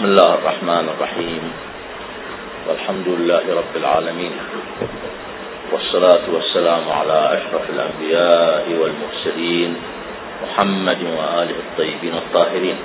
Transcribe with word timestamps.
بسم 0.00 0.16
الله 0.16 0.34
الرحمن 0.34 0.84
الرحيم. 0.96 1.44
والحمد 2.68 3.08
لله 3.08 3.44
رب 3.60 3.74
العالمين. 3.76 4.32
والصلاة 5.72 6.24
والسلام 6.32 6.84
على 6.88 7.18
أشرف 7.36 7.64
الأنبياء 7.70 8.64
والمرسلين 8.80 9.70
محمد 10.42 11.00
وآله 11.04 11.56
الطيبين 11.64 12.14
الطاهرين. 12.16 12.78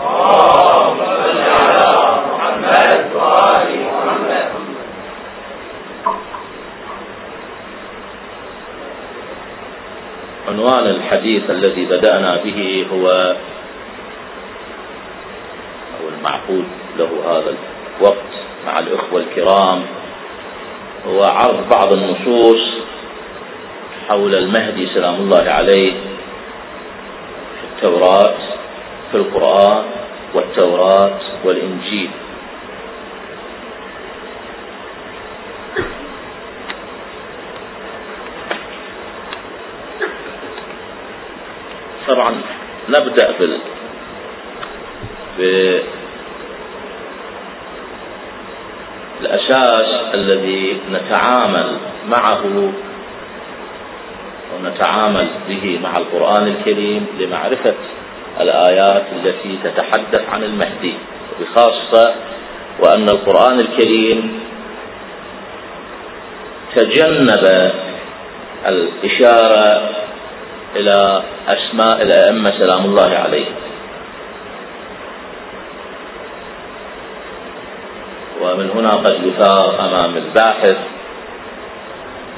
اللهم 0.00 1.00
صل 1.20 1.38
على 1.60 1.92
محمد 2.32 3.00
وآل 3.20 3.68
محمد 3.92 4.48
عنوان 10.48 10.86
الحديث 10.96 11.44
الذي 11.50 11.84
بدأنا 11.84 12.32
به 12.44 12.86
هو 12.92 13.06
المعقود 16.22 16.64
له 16.98 17.10
هذا 17.26 17.54
الوقت 17.98 18.32
مع 18.66 18.74
الإخوة 18.80 19.20
الكرام. 19.20 19.82
هو 21.06 21.22
عرض 21.22 21.68
بعض 21.68 21.92
النصوص 21.92 22.62
حول 24.08 24.34
المهدي 24.34 24.86
سلام 24.94 25.14
الله 25.14 25.50
عليه 25.50 25.92
في 27.60 27.64
التوراة 27.76 28.34
في 29.10 29.16
القرآن 29.16 29.84
والتوراة 30.34 31.18
والإنجيل. 31.44 32.10
طبعا 42.08 42.42
نبدأ 42.88 43.34
بال 43.38 43.58
بالأساس 49.22 50.14
الذي 50.14 50.76
نتعامل 50.92 51.66
معه 52.08 52.72
ونتعامل 54.54 55.26
به 55.48 55.78
مع 55.82 55.92
القرآن 55.96 56.46
الكريم 56.46 57.06
لمعرفة 57.20 57.74
الآيات 58.40 59.02
التي 59.12 59.58
تتحدث 59.64 60.28
عن 60.28 60.42
المهدي 60.42 60.94
وبخاصة 61.40 62.14
وأن 62.84 63.06
القرآن 63.08 63.58
الكريم 63.60 64.40
تجنب 66.76 67.72
الإشارة 68.66 69.90
إلى 70.76 71.22
أسماء 71.48 72.02
الأئمة 72.02 72.48
سلام 72.64 72.84
الله 72.84 73.10
عليهم. 73.16 73.54
ومن 78.42 78.70
هنا 78.70 78.88
قد 78.88 79.16
يثار 79.26 79.80
أمام 79.80 80.16
الباحث. 80.16 80.76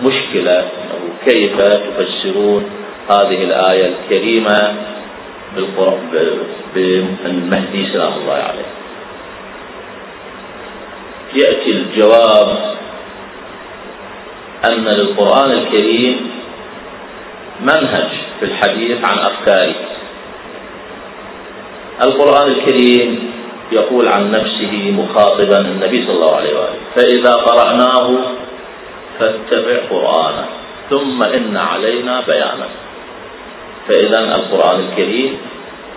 مشكلة 0.02 0.58
أنه 0.60 1.02
كيف 1.26 1.56
تفسرون 1.60 2.70
هذه 3.10 3.44
الآية 3.44 3.86
الكريمة 3.94 4.74
بالمهدي 7.24 7.86
سلام 7.92 8.12
الله 8.12 8.32
عليه. 8.32 8.70
يأتي 11.34 11.70
الجواب 11.70 12.74
أن 14.72 14.84
للقرآن 14.96 15.50
الكريم 15.50 16.30
منهج 17.60 18.08
في 18.40 18.44
الحديث 18.46 18.98
عن 19.08 19.18
أفكاره. 19.18 19.74
القرآن 22.04 22.48
الكريم 22.50 23.33
يقول 23.74 24.08
عن 24.08 24.30
نفسه 24.30 24.72
مخاطبا 24.90 25.60
النبي 25.60 26.06
صلى 26.06 26.14
الله 26.14 26.36
عليه 26.36 26.54
وآله 26.58 26.78
فإذا 26.96 27.32
قرأناه 27.34 28.18
فاتبع 29.20 29.76
قرآنه 29.90 30.46
ثم 30.90 31.22
إن 31.22 31.56
علينا 31.56 32.20
بيانه. 32.26 32.68
فإذا 33.88 34.18
القرآن 34.18 34.80
الكريم 34.80 35.38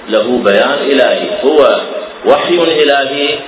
له 0.10 0.44
بيان 0.44 0.80
إلهي 0.92 1.30
هو 1.44 1.82
وحي 2.30 2.56
إلهي 2.56 3.40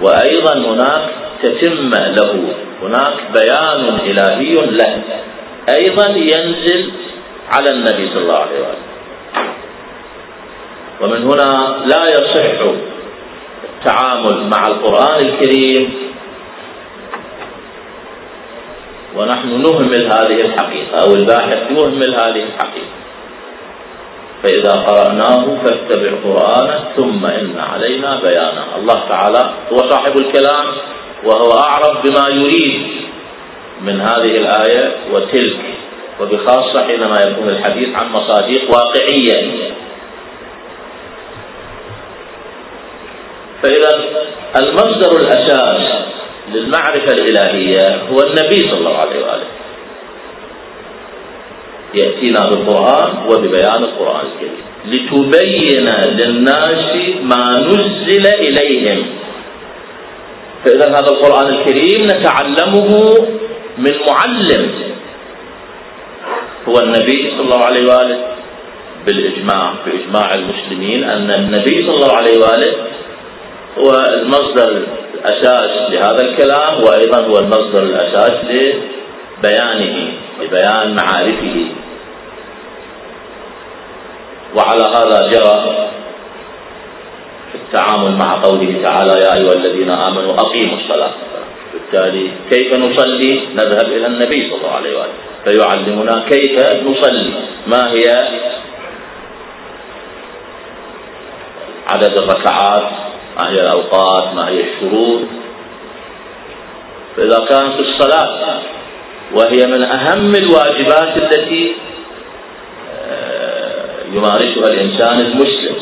وأيضا 0.00 0.58
هناك 0.58 1.10
تتمة 1.42 2.08
له 2.08 2.32
هناك 2.82 3.16
بيان 3.34 3.98
إلهي 4.06 4.54
له 4.54 5.02
أيضا 5.68 6.06
ينزل 6.16 6.90
على 7.52 7.70
النبي 7.70 8.08
صلى 8.14 8.22
الله 8.22 8.38
عليه 8.38 8.60
وآله. 8.60 8.84
ومن 11.00 11.22
هنا 11.22 11.76
لا 11.86 12.08
يصح 12.08 12.60
التعامل 13.84 14.50
مع 14.56 14.66
القرآن 14.66 15.18
الكريم. 15.18 15.94
ونحن 19.16 19.48
نهمل 19.48 20.04
هذه 20.04 20.38
الحقيقة 20.44 20.96
أو 21.06 21.14
الباحث 21.14 21.70
يهمل 21.70 22.14
هذه 22.14 22.42
الحقيقة. 22.42 22.94
فإذا 24.42 24.72
قرأناه 24.72 25.56
فاتبع 25.64 26.10
قرآنه 26.24 26.84
ثم 26.96 27.26
إن 27.26 27.58
علينا 27.58 28.20
بيانه. 28.20 28.64
الله 28.76 29.08
تعالى 29.08 29.50
هو 29.72 29.76
صاحب 29.90 30.20
الكلام 30.20 30.66
وهو 31.24 31.50
أعرف 31.68 32.02
بما 32.04 32.28
يريد 32.28 32.86
من 33.82 34.00
هذه 34.00 34.36
الآية 34.36 34.94
وتلك. 35.12 35.60
وبخاصة 36.20 36.86
حينما 36.86 37.16
يكون 37.28 37.48
الحديث 37.48 37.94
عن 37.94 38.12
مصادق 38.12 38.62
واقعية. 38.74 39.52
فإذا 43.64 44.04
المصدر 44.62 45.20
الأساس 45.20 46.04
للمعرفة 46.52 47.12
الإلهية 47.12 48.02
هو 48.10 48.16
النبي 48.20 48.56
صلى 48.56 48.78
الله 48.78 48.96
عليه 48.96 49.20
وآله. 49.20 49.46
يأتينا 51.94 52.48
بالقرآن 52.48 53.14
وببيان 53.30 53.84
القرآن 53.84 54.26
الكريم. 54.26 54.64
لتبين 54.86 55.86
للناس 56.06 56.96
ما 57.22 57.66
نزل 57.66 58.26
إليهم. 58.26 59.06
فإذا 60.64 60.88
هذا 60.88 61.10
القرآن 61.10 61.54
الكريم 61.54 62.06
نتعلمه 62.06 62.88
من 63.78 63.94
معلم. 64.08 64.70
هو 66.68 66.74
النبي 66.78 67.30
صلى 67.30 67.40
الله 67.40 67.64
عليه 67.64 67.84
وآله. 67.84 68.18
بالإجماع 69.06 69.74
بإجماع 69.86 70.34
المسلمين 70.34 71.04
أن 71.04 71.30
النبي 71.30 71.86
صلى 71.86 71.96
الله 71.96 72.16
عليه 72.16 72.38
وآله 72.38 72.74
هو 73.78 73.90
المصدر 74.14 74.82
الأساس 75.14 75.90
لهذا 75.90 76.22
الكلام 76.24 76.82
وأيضا 76.82 77.24
هو 77.26 77.36
المصدر 77.38 77.82
الأساس 77.82 78.32
لبيانه 78.44 80.12
لبيان 80.40 80.96
معارفه. 81.02 81.66
وعلى 84.56 84.84
هذا 84.96 85.30
جرى 85.30 85.86
في 87.52 87.58
التعامل 87.58 88.18
مع 88.24 88.42
قوله 88.42 88.82
تعالى 88.84 89.12
يا 89.24 89.34
أيها 89.40 89.54
الذين 89.54 89.90
آمنوا 89.90 90.34
أقيموا 90.34 90.78
الصلاة. 90.78 91.12
بالتالي 91.72 92.30
كيف 92.50 92.78
نصلي؟ 92.78 93.40
نذهب 93.54 93.92
إلى 93.92 94.06
النبي 94.06 94.50
صلى 94.50 94.58
الله 94.58 94.70
عليه 94.70 94.98
وآله. 94.98 95.12
فيعلمنا 95.44 96.24
كيف 96.28 96.60
نصلي. 96.82 97.32
ما 97.66 97.92
هي 97.92 98.04
عدد 101.90 102.18
الركعات؟ 102.18 102.90
ما 103.36 103.50
هي 103.50 103.60
الأوقات 103.60 104.34
ما 104.34 104.48
هي 104.48 104.60
الشروط. 104.60 105.20
فإذا 107.16 107.38
كانت 107.48 107.80
الصلاة 107.80 108.60
وهي 109.34 109.66
من 109.66 109.86
أهم 109.86 110.32
الواجبات 110.34 111.16
التي 111.16 111.72
آه، 113.08 114.04
يمارسها 114.12 114.72
الإنسان 114.72 115.20
المسلم 115.20 115.76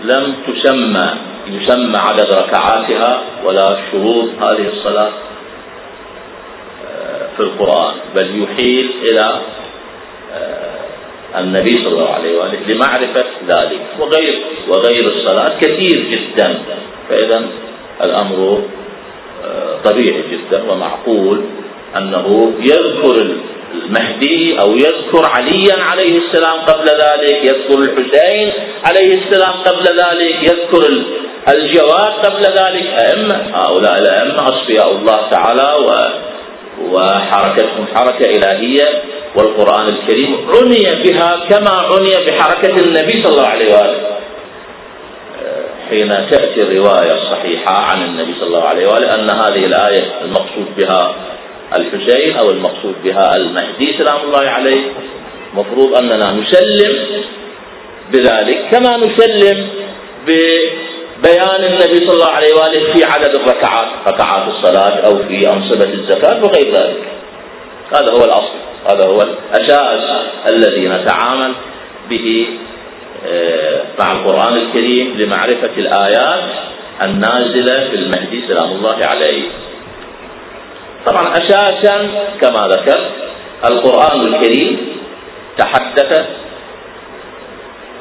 لم 0.00 0.34
تسمى 0.46 1.14
يسمى 1.46 1.96
عدد 1.96 2.32
ركعاتها 2.32 3.22
ولا 3.44 3.78
شروط 3.92 4.28
هذه 4.40 4.68
الصلاة 4.72 5.10
آه، 6.88 7.28
في 7.36 7.40
القرآن 7.42 7.94
بل 8.16 8.42
يحيل 8.42 8.90
إلى 9.10 9.40
آه، 10.32 11.40
النبي 11.40 11.70
صلى 11.70 11.88
الله 11.88 12.10
عليه 12.10 12.38
وآله 12.38 12.60
لمعرفة 12.74 13.24
ذلك 13.48 13.80
وغير 13.98 14.42
وغير 14.68 15.04
الصلاة. 15.04 15.58
كثير 15.60 16.06
جدا. 16.10 16.58
فإذا 17.10 17.46
الأمر 18.04 18.62
آه، 19.44 19.76
طبيعي 19.84 20.22
جدا 20.30 20.70
ومعقول 20.72 21.40
أنه 21.98 22.52
يذكر 22.60 23.36
المهدي 23.74 24.58
أو 24.60 24.72
يذكر 24.72 25.28
عليا 25.36 25.82
عليه 25.90 26.18
السلام 26.18 26.60
قبل 26.60 26.84
ذلك 26.84 27.44
يذكر 27.44 27.78
الحسين 27.80 28.52
عليه 28.84 29.22
السلام 29.22 29.54
قبل 29.62 29.82
ذلك 29.82 30.48
يذكر 30.48 31.04
الجواد 31.48 32.26
قبل 32.26 32.42
ذلك 32.42 32.86
أئمة 32.86 33.36
هؤلاء 33.54 33.98
الأئمة 33.98 34.44
أصفياء 34.44 34.92
الله 34.92 35.30
تعالى 35.30 35.74
وحركتهم 36.92 37.86
حركة 37.94 38.26
إلهية 38.30 39.02
والقرآن 39.36 39.88
الكريم 39.88 40.36
عني 40.36 41.02
بها 41.04 41.30
كما 41.50 41.70
عني 41.70 42.26
بحركة 42.26 42.74
النبي 42.84 43.22
صلى 43.24 43.34
الله 43.34 43.48
عليه 43.48 43.72
وآله. 43.74 44.19
حين 45.90 46.08
تأتي 46.30 46.60
الرواية 46.62 47.12
الصحيحة 47.12 47.40
صحيحة 47.40 47.90
عن 47.90 48.02
النبي 48.04 48.34
صلى 48.38 48.46
الله 48.46 48.64
عليه 48.64 48.86
وآله 48.86 49.08
أن 49.14 49.30
هذه 49.30 49.62
الآية 49.66 50.24
المقصود 50.24 50.66
بها 50.76 51.14
الحسين 51.78 52.36
أو 52.36 52.50
المقصود 52.50 52.94
بها 53.04 53.36
المهدي 53.36 53.98
سلام 53.98 54.20
الله 54.26 54.50
عليه. 54.50 54.82
مفروض 55.54 55.98
أننا 55.98 56.40
نسلم 56.40 57.06
بذلك 58.12 58.70
كما 58.70 58.96
نسلم 58.96 59.68
ببيان 60.26 61.64
النبي 61.64 62.06
صلى 62.06 62.14
الله 62.14 62.32
عليه 62.32 62.52
وآله 62.54 62.92
في 62.92 63.04
عدد 63.04 63.34
الركعات 63.34 63.88
ركعات 64.08 64.48
الصلاة 64.48 65.00
أو 65.06 65.28
في 65.28 65.48
أنصبة 65.48 65.92
الزكاة 65.92 66.40
وغير 66.42 66.72
ذلك. 66.72 67.02
هذا 67.96 68.12
هو 68.18 68.24
الأصل 68.24 68.54
هذا 68.90 69.08
هو 69.08 69.18
الأساس 69.22 70.20
الذي 70.52 70.88
نتعامل 70.88 71.54
به 72.10 72.46
مع 74.00 74.12
القرآن 74.12 74.56
الكريم 74.56 75.16
لمعرفة 75.18 75.74
الآيات 75.76 76.44
النازلة 77.04 77.90
في 77.90 77.96
المهدي 77.96 78.44
سلام 78.48 78.70
الله 78.72 78.98
عليه. 79.06 79.42
طبعا 81.06 81.32
أساسا 81.32 81.96
كما 82.40 82.68
ذكر 82.68 83.00
القرآن 83.70 84.20
الكريم 84.20 84.88
تحدث 85.58 86.26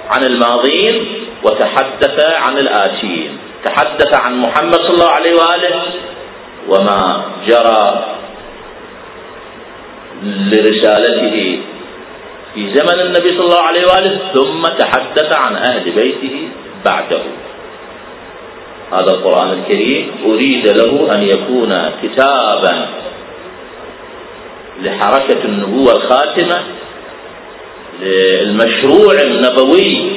عن 0.09 0.23
الماضين 0.23 0.95
وتحدث 1.43 2.17
عن 2.23 2.57
الآتين. 2.57 3.37
تحدث 3.65 4.11
عن 4.19 4.33
محمد 4.39 4.75
صلى 4.75 4.95
الله 4.95 5.13
عليه 5.13 5.33
وآله 5.33 5.81
وما 6.69 7.01
جرى 7.47 7.87
لرسالته 10.23 11.59
في 12.53 12.73
زمن 12.73 12.99
النبي 12.99 13.27
صلى 13.27 13.45
الله 13.45 13.61
عليه 13.61 13.81
وآله 13.85 14.19
ثم 14.33 14.61
تحدث 14.61 15.37
عن 15.37 15.55
أهل 15.55 15.91
بيته 15.91 16.49
بعده. 16.85 17.21
هذا 18.91 19.11
القرآن 19.11 19.59
الكريم 19.59 20.11
أريد 20.25 20.67
له 20.67 21.09
أن 21.15 21.23
يكون 21.23 21.91
كتابا 22.03 22.87
لحركة 24.81 25.45
النبوة 25.45 25.93
الخاتمة 25.93 26.63
للمشروع 28.01 29.15
النبوي 29.21 30.11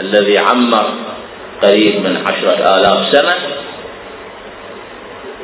الذي 0.00 0.38
عمر 0.38 0.94
قريب 1.62 2.00
من 2.00 2.16
عشرة 2.16 2.76
آلاف 2.78 3.16
سنة 3.16 3.32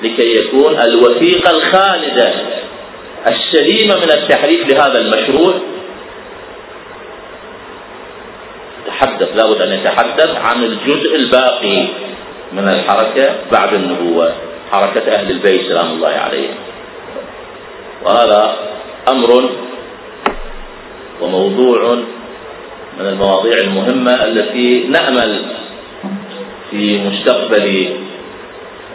لكي 0.02 0.34
يكون 0.34 0.78
الوثيقة 0.88 1.50
الخالدة 1.50 2.32
السليمة 3.30 3.96
من 3.96 4.10
التحريف 4.10 4.72
لهذا 4.72 5.00
المشروع. 5.00 5.60
تحدث 9.02 9.28
لابد 9.42 9.60
أن 9.62 9.72
يتحدث 9.72 10.28
عن 10.28 10.64
الجزء 10.64 11.16
الباقي 11.16 11.86
من 12.52 12.68
الحركة 12.68 13.34
بعد 13.52 13.74
النبوة 13.74 14.32
حركة 14.72 15.14
أهل 15.14 15.30
البيت 15.30 15.60
سلام 15.68 15.90
الله 15.92 16.08
عليهم. 16.08 16.54
وهذا 18.04 18.56
أمر 19.12 19.50
وموضوع 21.20 21.94
من 22.98 23.06
المواضيع 23.06 23.52
المهمة 23.62 24.24
التي 24.24 24.84
نأمل 24.88 25.42
في 26.70 26.98
مستقبل 26.98 27.88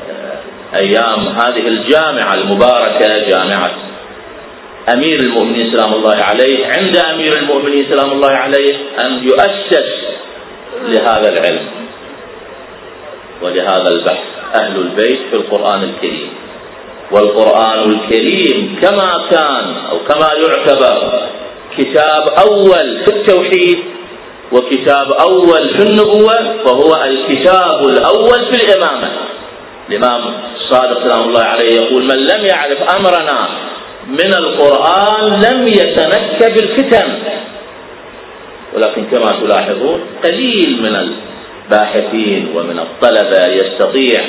آه، 0.10 0.40
أيام 0.82 1.28
هذه 1.28 1.68
الجامعة 1.68 2.34
المباركة 2.34 3.30
جامعة 3.30 3.87
أمير 4.94 5.20
المؤمنين 5.20 5.72
سلام 5.78 5.94
الله 5.94 6.18
عليه 6.24 6.68
عند 6.68 6.98
أمير 6.98 7.38
المؤمنين 7.38 7.86
سلام 7.90 8.12
الله 8.12 8.32
عليه 8.32 8.76
أن 9.06 9.24
يؤسس 9.24 9.90
لهذا 10.84 11.30
العلم 11.30 11.68
ولهذا 13.42 13.90
البحث. 13.94 14.24
أهل 14.62 14.76
البيت 14.78 15.20
في 15.30 15.36
القرآن 15.36 15.84
الكريم. 15.84 16.30
والقرآن 17.12 17.80
الكريم 17.92 18.80
كما 18.82 19.28
كان 19.32 19.66
أو 19.92 20.00
كما 20.00 20.28
يعتبر 20.44 21.22
كتاب 21.78 22.24
أول 22.48 23.06
في 23.06 23.12
التوحيد 23.16 23.80
وكتاب 24.52 25.12
أول 25.12 25.80
في 25.80 25.88
النبوة 25.88 26.64
فهو 26.66 27.04
الكتاب 27.04 27.86
الأول 27.86 28.54
في 28.54 28.64
الإمامة. 28.64 29.12
الإمام 29.90 30.22
الصادق 30.56 31.08
سلام 31.08 31.28
الله 31.28 31.44
عليه 31.44 31.76
يقول 31.76 32.04
من 32.04 32.18
لم 32.18 32.46
يعرف 32.54 32.78
أمرنا 33.00 33.50
من 34.08 34.34
القرآن 34.38 35.26
لم 35.26 35.68
يتنكب 35.68 36.56
الفتن. 36.64 37.10
ولكن 38.76 39.06
كما 39.06 39.26
تلاحظون 39.26 40.02
قليل 40.26 40.82
من 40.82 40.96
الباحثين 40.96 42.52
ومن 42.56 42.80
الطلبة 42.80 43.54
يستطيع 43.54 44.26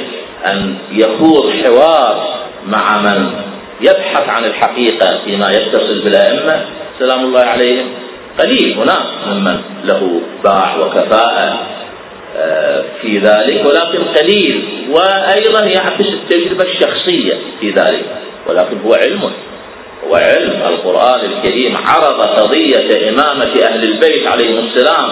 أن 0.51 0.75
يخوض 0.93 1.53
حوار 1.65 2.39
مع 2.67 2.99
من 2.99 3.31
يبحث 3.81 4.23
عن 4.29 4.45
الحقيقة 4.45 5.21
فيما 5.25 5.47
يتصل 5.51 6.03
بالأئمة. 6.05 6.65
سلام 6.99 7.25
الله 7.25 7.45
عليهم. 7.45 7.87
قليل 8.39 8.79
هناك 8.79 9.07
ممن 9.27 9.61
له 9.85 10.21
باع 10.45 10.77
وكفاءة 10.77 11.67
آه، 12.37 12.85
في 13.03 13.19
ذلك 13.19 13.67
ولكن 13.67 14.05
قليل. 14.05 14.65
وأيضا 14.91 15.65
يعكس 15.65 16.07
التجربة 16.07 16.65
الشخصية 16.65 17.35
في 17.61 17.71
ذلك 17.71 18.05
ولكن 18.47 18.81
هو 18.85 18.95
علم. 19.05 19.33
وعلم 20.07 20.63
القرآن 20.63 21.21
الكريم 21.25 21.75
عرض 21.87 22.27
قضية 22.27 23.09
إمامة 23.09 23.55
أهل 23.63 23.83
البيت 23.83 24.27
عليهم 24.27 24.59
السلام 24.59 25.11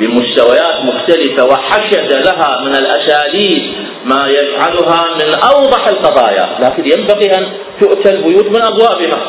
بمستويات 0.00 0.84
مختلفة 0.84 1.44
وحشد 1.44 2.12
لها 2.12 2.60
من 2.60 2.76
الأساليب 2.76 3.72
ما 4.04 4.28
يجعلها 4.28 5.04
من 5.14 5.34
أوضح 5.34 5.86
القضايا. 5.88 6.58
لكن 6.62 6.84
ينبغي 6.84 7.38
أن 7.38 7.52
تؤتى 7.80 8.10
البيوت 8.10 8.46
من 8.46 8.62
أبوابها. 8.62 9.20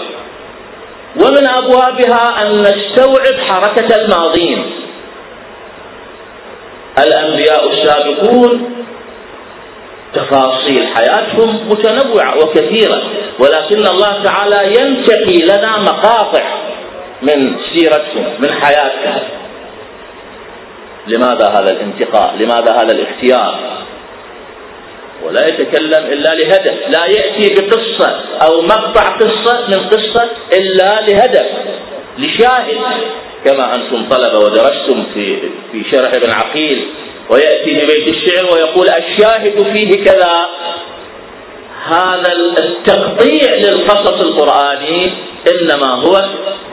ومن 1.15 1.49
أبوابها 1.49 2.41
أن 2.41 2.57
نستوعب 2.57 3.39
حركة 3.47 3.95
الماضين. 3.95 4.65
الأنبياء 7.05 7.71
السابقون 7.73 8.80
تفاصيل 10.13 10.87
حياتهم 10.87 11.67
متنوعة 11.69 12.35
وكثيرة 12.35 13.03
ولكن 13.39 13.87
الله 13.93 14.23
تعالى 14.23 14.67
ينتقي 14.67 15.45
لنا 15.45 15.77
مقاطع 15.77 16.43
من 17.21 17.55
سيرتهم 17.73 18.25
من 18.39 18.53
حياتهم 18.53 19.21
لماذا 21.07 21.49
هذا 21.49 21.71
الانتقاء؟ 21.71 22.35
لماذا 22.35 22.71
هذا 22.75 22.93
الاختيار؟ 22.95 23.59
ولا 25.23 25.41
يتكلم 25.45 26.05
إلا 26.05 26.29
لهدف. 26.35 26.87
لا 26.87 27.05
يأتي 27.05 27.55
بقصة 27.55 28.19
أو 28.41 28.61
مقطع 28.61 29.09
قصة 29.09 29.67
من 29.67 29.89
قصة 29.89 30.29
إلا 30.53 30.95
لهدف 31.09 31.47
لشاهد. 32.17 32.77
كما 33.45 33.75
أنتم 33.75 34.09
طلبة 34.09 34.39
ودرستم 34.39 35.03
في 35.13 35.37
في 35.71 35.83
شرح 35.91 36.11
ابن 36.17 36.29
عقيل 36.31 36.87
ويأتي 37.31 37.73
ببيت 37.73 38.07
الشعر 38.07 38.45
ويقول 38.53 38.87
الشاهد 38.99 39.73
فيه 39.73 40.03
كذا. 40.03 40.45
هذا 41.85 42.33
التقطيع 42.59 43.55
للقصص 43.55 44.23
القرآني 44.25 45.11
إنما 45.53 45.95
هو 45.95 46.17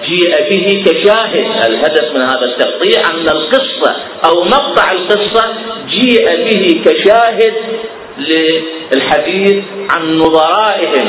جيء 0.05 0.33
به 0.51 0.85
كشاهد. 0.87 1.71
الهدف 1.71 2.13
من 2.15 2.23
هذا 2.23 2.45
التقطيع 2.45 3.11
أن 3.11 3.29
القصة 3.29 3.97
أو 4.25 4.45
مقطع 4.45 4.93
القصة 4.93 5.55
جيء 5.89 6.27
به 6.45 6.83
كشاهد 6.85 7.55
للحديث 8.19 9.65
عن 9.91 10.19
نظرائهم. 10.19 11.09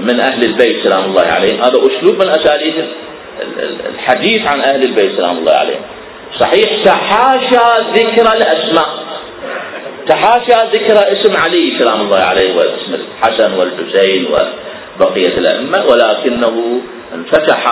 من 0.00 0.20
أهل 0.20 0.44
البيت 0.44 0.88
سلام 0.88 1.04
الله 1.04 1.24
عليهم. 1.24 1.56
هذا 1.56 1.72
أسلوب 1.80 2.24
من 2.24 2.28
أساليب 2.28 2.74
الحديث 3.94 4.46
عن 4.46 4.60
أهل 4.60 4.82
البيت 4.82 5.16
سلام 5.16 5.38
الله 5.38 5.52
عليهم. 5.52 5.82
صحيح. 6.40 6.84
تحاشى 6.84 7.66
ذكر 7.94 8.26
الأسماء. 8.36 9.04
تحاشى 10.08 10.66
ذكر 10.72 10.96
اسم 11.12 11.32
علي 11.44 11.78
سلام 11.78 12.00
الله 12.00 12.20
عليه 12.20 12.56
واسم 12.56 12.94
الحسن 12.94 13.52
والحسين 13.52 14.26
وبقية 14.26 15.38
الأئمة 15.38 15.84
ولكنه 15.90 16.80
انفتح 17.14 17.64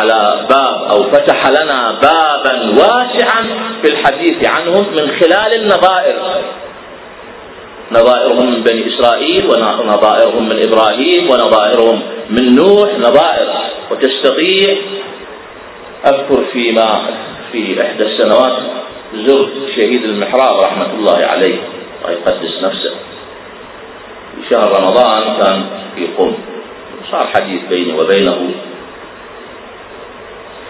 على 0.00 0.46
باب 0.50 0.82
أو 0.92 1.10
فتح 1.10 1.48
لنا 1.48 1.98
بابا 2.02 2.70
واسعا 2.70 3.42
في 3.82 3.92
الحديث 3.92 4.48
عنهم 4.56 4.86
من 4.90 5.10
خلال 5.20 5.54
النظائر. 5.54 6.16
نظائرهم 7.92 8.50
من 8.52 8.62
بني 8.62 8.94
إسرائيل 8.94 9.46
ونظائرهم 9.46 10.48
من 10.48 10.58
إبراهيم 10.68 11.30
ونظائرهم 11.30 12.02
من 12.30 12.54
نوح 12.54 12.98
نظائر 12.98 13.48
وتستطيع 13.90 14.76
أذكر 16.04 16.44
فيما 16.52 17.10
في 17.52 17.82
إحدى 17.82 18.02
السنوات 18.02 18.58
زرت 19.14 19.52
شهيد 19.76 20.04
المحراب 20.04 20.60
رحمة 20.60 20.92
الله 20.92 21.16
عليه 21.26 21.58
ويقدس 22.04 22.62
نفسه. 22.62 22.94
في 24.36 24.54
شهر 24.54 24.80
رمضان 24.80 25.40
كان 25.40 25.66
في 25.94 26.06
قم 26.18 26.34
صار 27.10 27.26
حديث 27.26 27.60
بيني 27.70 27.92
وبينه 27.92 28.50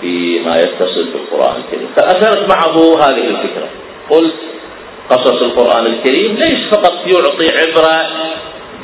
فيما 0.00 0.54
يتصل 0.54 1.06
بالقرآن 1.12 1.56
الكريم. 1.60 1.88
فأثرت 1.96 2.54
معه 2.54 2.76
هذه 3.08 3.24
الفكرة. 3.28 3.68
قلت 4.10 4.34
قصص 5.10 5.42
القرآن 5.42 5.86
الكريم 5.86 6.36
ليس 6.36 6.58
فقط 6.70 6.92
يعطي 7.06 7.48
عبرة 7.48 8.06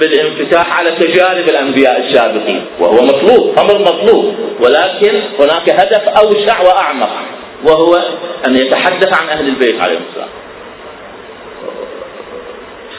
بالانفتاح 0.00 0.76
على 0.78 0.90
تجارب 0.90 1.50
الأنبياء 1.50 2.00
السابقين 2.00 2.64
وهو 2.80 2.98
مطلوب 3.02 3.58
أمر 3.58 3.80
مطلوب 3.80 4.34
ولكن 4.64 5.14
هناك 5.40 5.70
هدف 5.80 6.04
أوسع 6.24 6.60
وأعمق 6.60 7.12
وهو 7.68 7.94
أن 8.48 8.56
يتحدث 8.56 9.22
عن 9.22 9.28
أهل 9.28 9.48
البيت 9.48 9.84
عليهم 9.84 10.02
السلام. 10.10 10.28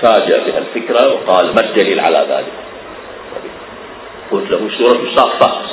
فاجأ 0.02 0.44
بهالفكرة 0.46 1.14
وقال 1.14 1.46
ما 1.46 1.70
الدليل 1.70 2.00
على 2.00 2.28
ذلك؟ 2.30 2.54
قلت 4.32 4.52
له 4.52 4.70
سورة 4.78 5.04
الصافات 5.04 5.64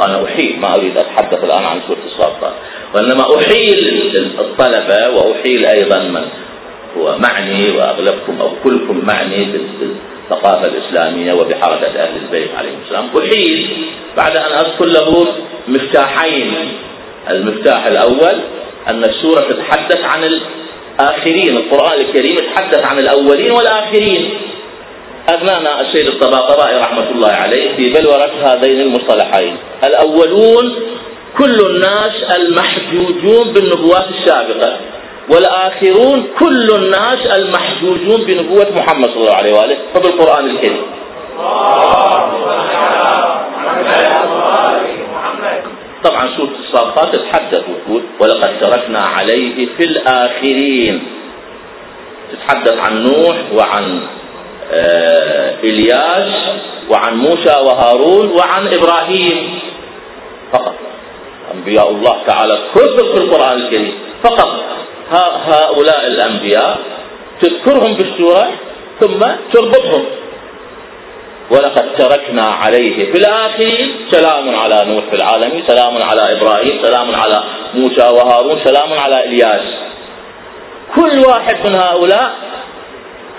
وأنا 0.00 0.24
أحيل 0.24 0.60
ما 0.60 0.72
أريد 0.78 0.98
أتحدث 0.98 1.44
الآن 1.44 1.66
عن 1.66 1.80
سورة 1.86 1.98
الصافات 2.06 2.52
وإنما 2.94 3.24
أحيل 3.38 3.78
الطلبة 4.38 5.10
وأحيل 5.10 5.66
أيضا 5.66 5.98
من 5.98 6.28
هو 6.96 7.18
معني 7.18 7.70
وأغلبكم 7.70 8.40
أو 8.40 8.50
كلكم 8.64 9.06
معني 9.12 9.44
بالثقافة 9.44 10.72
الإسلامية 10.72 11.32
وبحركة 11.32 12.02
أهل 12.02 12.16
البيت 12.16 12.50
عليهم 12.54 12.78
السلام. 12.84 13.10
أحيل 13.18 13.76
بعد 14.16 14.36
أن 14.36 14.52
أذكر 14.52 14.84
له 14.84 15.34
مفتاحين. 15.68 16.54
المفتاح 17.30 17.86
الأول 17.86 18.40
أن 18.90 19.04
السورة 19.04 19.40
تتحدث 19.40 20.00
عن 20.00 20.24
الآخرين 20.24 21.56
القرآن 21.58 22.00
الكريم 22.00 22.36
يتحدث 22.36 22.90
عن 22.90 22.98
الأولين 22.98 23.52
والآخرين. 23.52 24.30
أبنانا 25.28 25.80
السيد 25.80 26.06
الطباطبائي 26.06 26.76
رحمة 26.76 27.10
الله 27.10 27.28
عليه 27.28 27.76
في 27.76 27.92
بلورة 27.92 28.30
هذين 28.46 28.80
المصطلحين. 28.80 29.56
الأولون 29.86 30.74
كل 31.38 31.56
الناس 31.70 32.38
المحجوجون 32.38 33.52
بالنبوات 33.52 34.08
السابقة. 34.18 34.76
والآخرون 35.32 36.26
كل 36.40 36.66
الناس 36.78 37.38
المحجوجون 37.38 38.26
بنبوة 38.26 38.66
محمد 38.70 39.04
صلى 39.04 39.16
الله 39.16 39.36
عليه 39.36 39.52
وآله. 39.56 39.76
وبالقرآن 39.96 40.50
الكريم. 40.50 40.82
طبعا 46.04 46.22
سورة 46.36 46.54
الصافات 46.60 47.16
تتحدث 47.16 47.62
وتقول 47.68 48.02
ولقد 48.20 48.60
تركنا 48.60 48.98
عليه 48.98 49.66
في 49.66 49.84
الآخرين. 49.84 51.02
تتحدث 52.32 52.76
عن 52.88 53.02
نوح 53.02 53.36
وعن 53.52 54.00
آه 54.72 55.54
إلياس 55.62 56.32
وعن 56.90 57.16
موسى 57.16 57.58
وهارون 57.66 58.30
وعن 58.30 58.68
إبراهيم. 58.74 59.58
فقط. 60.52 60.74
أنبياء 61.54 61.90
الله 61.90 62.16
تعالى 62.26 62.54
كثر 62.74 63.14
في 63.14 63.22
القرآن 63.22 63.58
الكريم. 63.58 63.94
فقط. 64.24 64.64
هؤلاء 65.10 66.06
الأنبياء 66.06 66.78
تذكرهم 67.42 67.94
بالسورة 67.94 68.50
ثم 69.00 69.20
تربطهم. 69.52 70.06
ولقد 71.50 71.96
تركنا 71.98 72.42
عليه 72.42 73.12
في 73.12 73.18
الآخرين 73.18 74.06
سلام 74.10 74.56
على 74.56 74.82
نوح 74.86 75.04
في 75.10 75.16
العالمين 75.16 75.64
سلام 75.66 75.98
على 76.02 76.36
إبراهيم 76.36 76.82
سلام 76.82 77.14
على 77.14 77.44
موسى 77.74 78.06
وهارون 78.14 78.64
سلام 78.64 78.92
على 78.92 79.24
إلياس. 79.24 79.62
كل 80.96 81.18
واحد 81.28 81.56
من 81.68 81.76
هؤلاء 81.76 82.30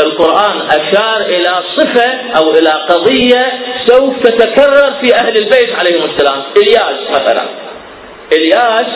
القرآن 0.02 0.62
أشار 0.72 1.22
إلى 1.22 1.64
صفة 1.78 2.12
أو 2.38 2.52
إلى 2.52 2.70
قضية 2.90 3.52
سوف 3.88 4.20
تتكرر 4.20 4.94
في 5.02 5.16
أهل 5.16 5.38
البيت 5.38 5.76
عليهم 5.76 6.10
السلام. 6.10 6.44
إلياس 6.58 7.10
مثلا. 7.10 7.46
إلياس 8.38 8.92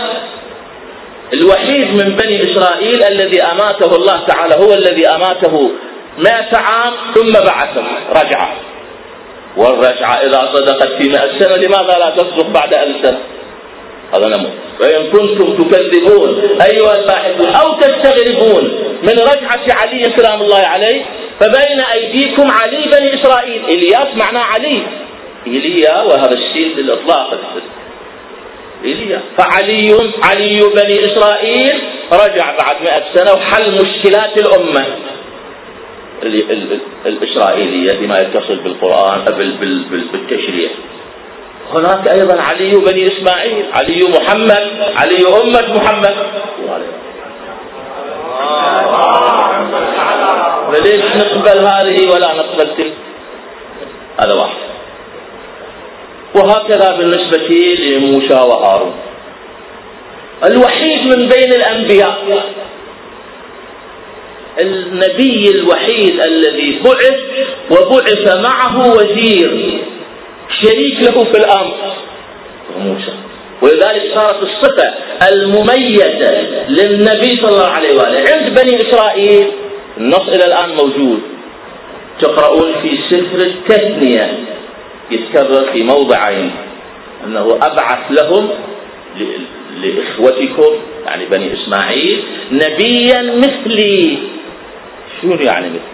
الوحيد 1.34 2.04
من 2.04 2.16
بني 2.16 2.42
إسرائيل 2.44 3.04
الذي 3.04 3.44
أماته 3.44 3.96
الله 3.96 4.26
تعالى 4.28 4.54
هو 4.66 4.74
الذي 4.74 5.08
أماته 5.08 5.72
مائة 6.18 6.58
عام 6.58 6.94
ثم 7.16 7.34
بعثه 7.34 7.86
رجعه 8.10 8.56
والرجعة 9.58 10.14
إذا 10.14 10.40
صدقت 10.56 10.88
في 11.02 11.10
مئة 11.10 11.40
سنة 11.40 11.56
لماذا 11.56 12.00
لا 12.00 12.10
تصدق 12.18 12.48
بعد 12.48 12.74
ألف 12.74 13.08
سنة؟ 13.08 13.20
هذا 14.16 14.38
نموذج 14.38 14.54
وإن 14.82 15.12
كنتم 15.12 15.58
تكذبون 15.58 16.44
أيها 16.62 16.94
الباحثون 17.00 17.48
أو 17.48 17.80
تستغربون 17.80 18.64
من 19.04 19.14
رجعة 19.20 19.66
علي 19.82 20.04
سلام 20.18 20.42
الله 20.42 20.68
عليه 20.68 21.06
فبين 21.40 21.80
أيديكم 21.94 22.52
علي 22.52 22.90
بني 23.00 23.22
إسرائيل. 23.22 23.66
إلياس 23.66 24.08
معناه 24.16 24.42
علي. 24.42 24.82
إيليا 25.48 26.04
وهذا 26.04 26.34
الشيء 26.34 26.76
بالإطلاق 26.76 27.40
إيليا 28.84 29.22
فعلي 29.38 29.90
علي 30.24 30.60
بني 30.60 31.02
إسرائيل 31.02 31.82
رجع 32.14 32.58
بعد 32.62 32.82
مئة 32.82 33.04
سنة 33.16 33.32
وحل 33.38 33.76
مشكلات 33.76 34.34
الأمة. 34.42 34.86
الإسرائيلية 37.06 37.92
فيما 38.00 38.16
يتصل 38.16 38.56
بالقرآن 38.56 39.26
بالتشريع. 40.12 40.70
هناك 41.74 42.14
أيضا 42.14 42.42
علي 42.42 42.72
بني 42.72 43.04
إسماعيل 43.06 43.66
علي 43.74 44.02
محمد 44.20 44.94
علي 44.96 45.20
أمة 45.44 45.74
محمد. 45.78 46.16
فليش 50.74 51.06
نقبل 51.16 51.60
هذه 51.68 51.98
ولا 52.14 52.34
نقبل 52.34 52.76
تلك؟ 52.78 52.94
هذا 54.20 54.34
واحد. 54.42 54.73
وهكذا 56.36 56.98
بالنسبة 56.98 57.48
لموسى 57.90 58.36
وهارون. 58.36 58.94
الوحيد 60.48 61.02
من 61.18 61.28
بين 61.28 61.52
الأنبياء. 61.56 62.44
النبي 64.64 65.52
الوحيد 65.56 66.26
الذي 66.26 66.82
بعث 66.86 67.20
وبعث 67.72 68.36
معه 68.36 68.78
وزير. 68.92 69.82
شريك 70.62 70.98
له 71.02 71.24
في 71.24 71.38
الأمر. 71.38 71.76
موسى. 72.78 73.14
ولذلك 73.62 74.20
صارت 74.20 74.44
الصفة 74.44 74.94
المميزة 75.34 76.42
للنبي 76.70 77.42
صلى 77.42 77.50
الله 77.50 77.72
عليه 77.72 77.94
وآله. 78.00 78.20
عند 78.20 78.60
بني 78.60 78.90
إسرائيل 78.90 79.52
النص 79.98 80.28
إلى 80.36 80.46
الآن 80.46 80.70
موجود. 80.70 81.20
تقرؤون 82.22 82.74
في 82.82 82.98
سفر 83.10 83.46
التثنية. 83.46 84.40
يتكرر 85.14 85.72
في 85.72 85.84
موضعين. 85.84 86.52
أنه 87.26 87.60
أبعث 87.62 88.12
لهم 88.22 88.50
لإخوتكم 89.82 90.74
يعني 91.06 91.26
بني 91.26 91.54
إسماعيل 91.54 92.24
نبيا 92.52 93.22
مثلي. 93.22 94.18
شنو 95.22 95.34
يعني 95.34 95.68
مثلي؟ 95.70 95.94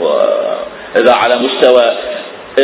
وإذا 0.00 1.12
على 1.12 1.40
مستوى 1.40 1.96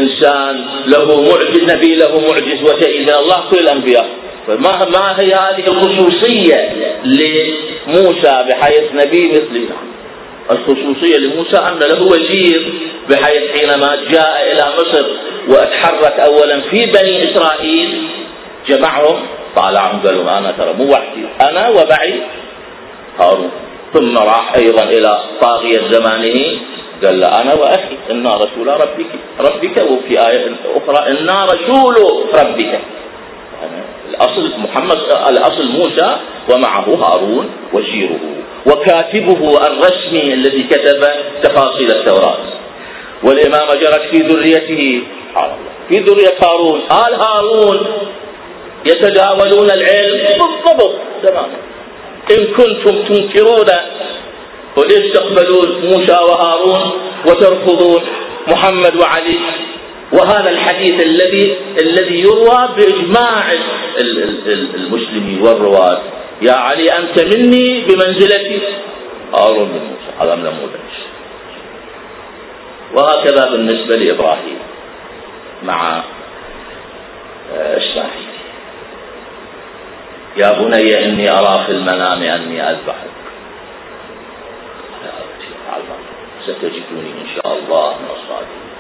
إنسان 0.00 0.64
له 0.86 1.06
معجز 1.06 1.74
نبي 1.76 1.96
له 1.96 2.14
معجز 2.20 2.84
إذا 2.86 3.18
الله 3.18 3.50
كل 3.50 3.58
الأنبياء. 3.60 4.08
فما 4.46 4.84
ما 4.84 5.16
هي 5.20 5.34
هذه 5.34 5.64
الخصوصية 5.70 6.72
لموسى 7.04 8.44
بحيث 8.48 9.06
نبي 9.06 9.28
مثلي؟ 9.28 9.68
الخصوصية 10.52 11.18
لموسى 11.18 11.58
أن 11.58 11.78
له 11.78 12.02
وزير 12.02 12.72
بحيث 13.10 13.58
حينما 13.58 13.92
جاء 14.10 14.52
إلى 14.52 14.74
مصر 14.74 15.06
واتحرك 15.48 16.20
أولا 16.20 16.60
في 16.70 16.86
بني 16.86 17.32
إسرائيل 17.32 18.08
جمعهم 18.68 19.26
طالعهم 19.56 20.02
قالوا 20.02 20.38
أنا 20.38 20.52
ترى 20.52 20.72
مو 20.72 20.84
وحدي 20.84 21.24
أنا 21.50 21.68
وبعي 21.68 22.20
هارون. 23.20 23.50
ثم 23.94 24.18
راح 24.18 24.52
أيضا 24.64 24.84
إلى 24.84 25.24
طاغية 25.40 25.90
زمانه 25.90 26.34
قال 27.04 27.20
له 27.20 27.26
أنا 27.40 27.54
وأخي 27.54 27.96
إنا 28.10 28.30
رسول 28.30 28.68
ربك 28.68 29.10
ربك 29.40 29.92
وفي 29.92 30.28
آية 30.28 30.56
أخرى 30.76 31.10
إنا 31.10 31.44
رسول 31.44 31.94
ربك. 32.40 32.80
الأصل 34.12 34.58
محمد 34.58 34.98
الأصل 35.30 35.66
موسى 35.66 36.16
ومعه 36.50 36.88
هارون 37.04 37.50
وزيره 37.72 38.20
وكاتبه 38.66 39.40
الرسمي 39.66 40.34
الذي 40.34 40.62
كتب 40.62 41.00
تفاصيل 41.42 41.90
التوراة. 41.96 42.38
والإمامة 43.26 43.72
جرت 43.74 44.02
في 44.12 44.18
ذريته 44.28 45.02
في 45.88 45.98
ذرية 45.98 46.38
هارون 46.44 46.80
آل 46.80 47.14
هارون 47.22 47.78
يتداولون 48.86 49.68
العلم 49.76 50.38
بالضبط. 50.40 50.94
تماما 51.22 51.56
إن 52.30 52.46
كنتم 52.46 52.94
تنكرون 53.08 53.70
وليش 54.76 55.12
تقبلون 55.14 55.68
موسى 55.84 56.16
وهارون 56.28 56.92
وترفضون 57.28 58.00
محمد 58.48 59.02
وعلي. 59.02 59.38
وهذا 60.12 60.50
الحديث 60.50 61.06
الذي 61.06 61.56
الذي 61.82 62.20
يروى 62.20 62.68
بإجماع 62.76 63.52
المسلمين 64.74 65.42
والرواة. 65.42 66.02
يا 66.42 66.52
علي 66.52 66.86
أنت 66.90 67.36
مني 67.36 67.80
بمنزلتي. 67.80 68.60
هارون 69.34 69.68
بن 69.68 69.78
موسى 69.78 70.12
هذا 70.20 70.34
نموذج 70.34 70.92
وهكذا 72.94 73.50
بالنسبة 73.50 73.96
لإبراهيم 73.96 74.58
مع 75.62 76.04
آه، 77.54 77.78
إسماعيل. 77.78 78.32
يا 80.36 80.52
بني 80.52 81.04
إني 81.04 81.30
أرى 81.30 81.64
في 81.66 81.72
المنام 81.72 82.22
أني 82.22 82.70
أذبحك. 82.70 83.12
ستجدني 86.42 87.10
إن 87.22 87.26
شاء 87.36 87.58
الله 87.58 87.96
من 87.98 88.08
الصادقين. 88.10 88.71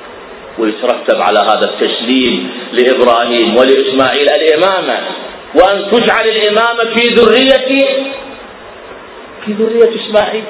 ويترتب 0.58 1.20
على 1.20 1.38
هذا 1.40 1.70
التسليم 1.70 2.50
لإبراهيم 2.72 3.56
ولإسماعيل 3.56 4.26
الإمامة 4.38 4.98
وأن 5.54 5.90
تجعل 5.90 6.28
الإمامة 6.28 6.94
في 6.96 7.08
ذرية 7.08 7.80
في 9.44 9.52
ذرية 9.52 9.90
إسماعيل. 10.00 10.44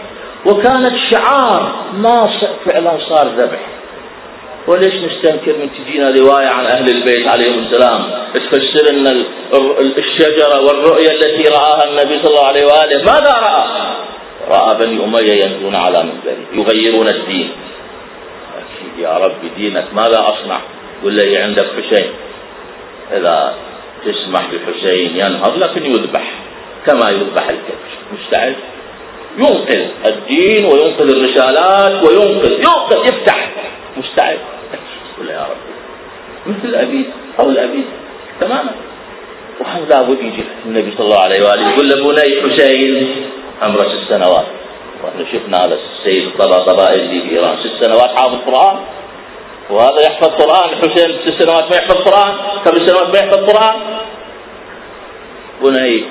وكانت 0.46 0.92
شعار 1.10 1.84
ما 1.94 2.30
فعلا 2.66 2.98
صار 3.08 3.28
ذبح. 3.28 3.60
وليش 4.66 4.94
نستنكر 4.94 5.52
من 5.52 5.68
تجينا 5.78 6.14
رواية 6.20 6.46
عن 6.46 6.66
أهل 6.66 6.96
البيت 6.96 7.26
عليهم 7.26 7.58
السلام؟ 7.58 8.10
تفسر 8.34 8.90
أن 8.90 9.24
الشجرة 9.98 10.60
والرؤية 10.60 11.10
التي 11.10 11.44
رآها 11.50 11.88
النبي 11.88 12.24
صلى 12.24 12.34
الله 12.34 12.46
عليه 12.46 12.64
وآله. 12.64 12.98
ماذا 13.12 13.32
رأى؟ 13.46 13.64
رأى 14.48 14.76
بني 14.78 15.04
أمية 15.04 15.42
ينزلون 15.44 15.74
على 15.76 16.02
منبره 16.02 16.36
يغيرون 16.52 17.08
الدين. 17.08 17.50
يا 18.98 19.16
رب 19.16 19.40
دينك 19.56 19.84
ماذا 19.92 20.26
أصنع؟ 20.26 20.58
قل 21.04 21.12
لي 21.12 21.36
عندك 21.36 21.66
حسين. 21.66 22.10
إذا 23.12 23.54
تسمح 24.04 24.50
بحسين 24.52 25.16
ينهض 25.16 25.56
لكن 25.58 25.86
يذبح 25.86 26.32
كما 26.86 27.10
يذبح 27.10 27.48
الكبش. 27.48 27.92
مستعد؟ 28.12 28.56
ينقذ 29.36 29.86
الدين 30.10 30.64
وينقذ 30.64 31.16
الرسالات 31.16 32.08
وينقذ 32.08 32.52
ينقذ 32.52 33.04
يفتح. 33.04 33.50
مستعد؟ 33.96 34.38
قل 35.18 35.28
يا 35.28 35.46
رب 35.50 35.62
مثل 36.46 36.68
الأبي 36.68 37.04
أو 37.40 37.50
الأبي. 37.50 37.84
تماما 38.40 38.74
وهذا 39.60 39.84
لابد 39.90 40.18
يجي 40.18 40.44
النبي 40.66 40.92
صلى 40.96 41.06
الله 41.06 41.20
عليه 41.20 41.40
وآله 41.44 41.70
يقول 41.70 41.88
لبني 41.88 42.42
حسين 42.42 43.16
عمرة 43.62 43.88
ست 43.88 44.14
سنوات 44.14 44.46
وإحنا 45.02 45.24
شفنا 45.32 45.56
هذا 45.58 45.74
السيد 45.74 46.22
اللي 46.98 47.20
في 47.22 47.30
ايران 47.30 47.56
ست 47.56 47.84
سنوات 47.84 48.10
حافظ 48.18 48.38
قرآن. 48.46 48.76
وهذا 49.70 50.00
يحفظ 50.06 50.28
قرآن. 50.28 50.68
حسين 50.76 51.18
ست 51.24 51.42
سنوات 51.42 51.64
ما 51.70 51.76
يحفظ 51.76 51.96
قرآن. 52.08 52.34
قبل 52.64 52.88
سنوات 52.88 53.08
ما 53.14 53.18
يحفظ 53.18 53.38
قرآن؟ 53.50 53.76
بني 55.62 56.04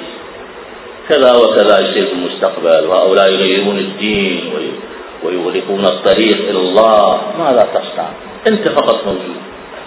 كذا 1.10 1.32
وكذا 1.42 1.80
يصير 1.80 2.06
في 2.06 2.14
المستقبل. 2.14 2.88
وهؤلاء 2.88 3.30
يغيرون 3.30 3.78
الدين 3.78 4.54
ويغلقون 5.24 5.86
الطريق 5.86 6.40
إلى 6.50 6.60
الله. 6.60 7.22
ماذا 7.40 7.64
تصنع؟ 7.74 8.10
أنت 8.50 8.72
فقط 8.72 9.06
موجود. 9.06 9.42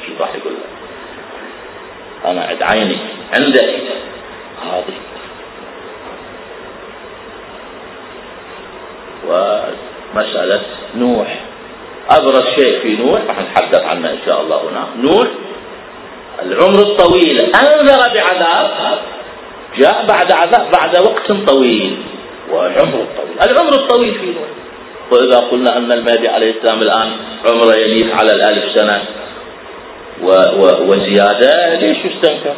شو 0.06 0.12
راح 0.20 0.34
يقول 0.34 0.52
لك؟ 0.52 0.68
أنا 2.25 2.44
عند 2.44 2.62
عيني 2.62 2.96
عندك 3.38 3.75
هذه 4.62 4.94
ومسألة 9.28 10.61
نوح. 10.97 11.40
أبرز 12.11 12.43
شيء 12.59 12.81
في 12.83 12.97
نوح 12.97 13.21
راح 13.28 13.38
نتحدث 13.40 13.81
عنه 13.81 14.11
إن 14.11 14.19
شاء 14.26 14.40
الله 14.40 14.57
هنا. 14.57 14.87
نوح 14.97 15.28
العمر 16.43 16.78
الطويل. 16.90 17.40
أنذر 17.40 18.02
بعذاب 18.14 18.99
جاء 19.78 20.07
بعد 20.07 20.33
عذاب 20.33 20.71
بعد 20.81 20.99
وقت 21.09 21.33
طويل. 21.50 21.97
والعمر 22.50 23.00
الطويل. 23.02 23.50
العمر 23.50 23.73
الطويل 23.83 24.14
في 24.14 24.26
نوح. 24.26 24.49
وإذا 25.12 25.38
قلنا 25.38 25.76
أن 25.76 25.93
المهدي 25.93 26.28
عليه 26.28 26.50
السلام 26.50 26.83
الآن 26.83 27.11
عمره 27.52 27.78
يليق 27.78 28.14
على 28.14 28.33
الألف 28.33 28.78
سنة 28.78 29.02
و 30.23 30.28
و 30.28 30.87
وزيادة 30.88 31.75
ليش 31.75 31.99
يستنكر؟ 31.99 32.54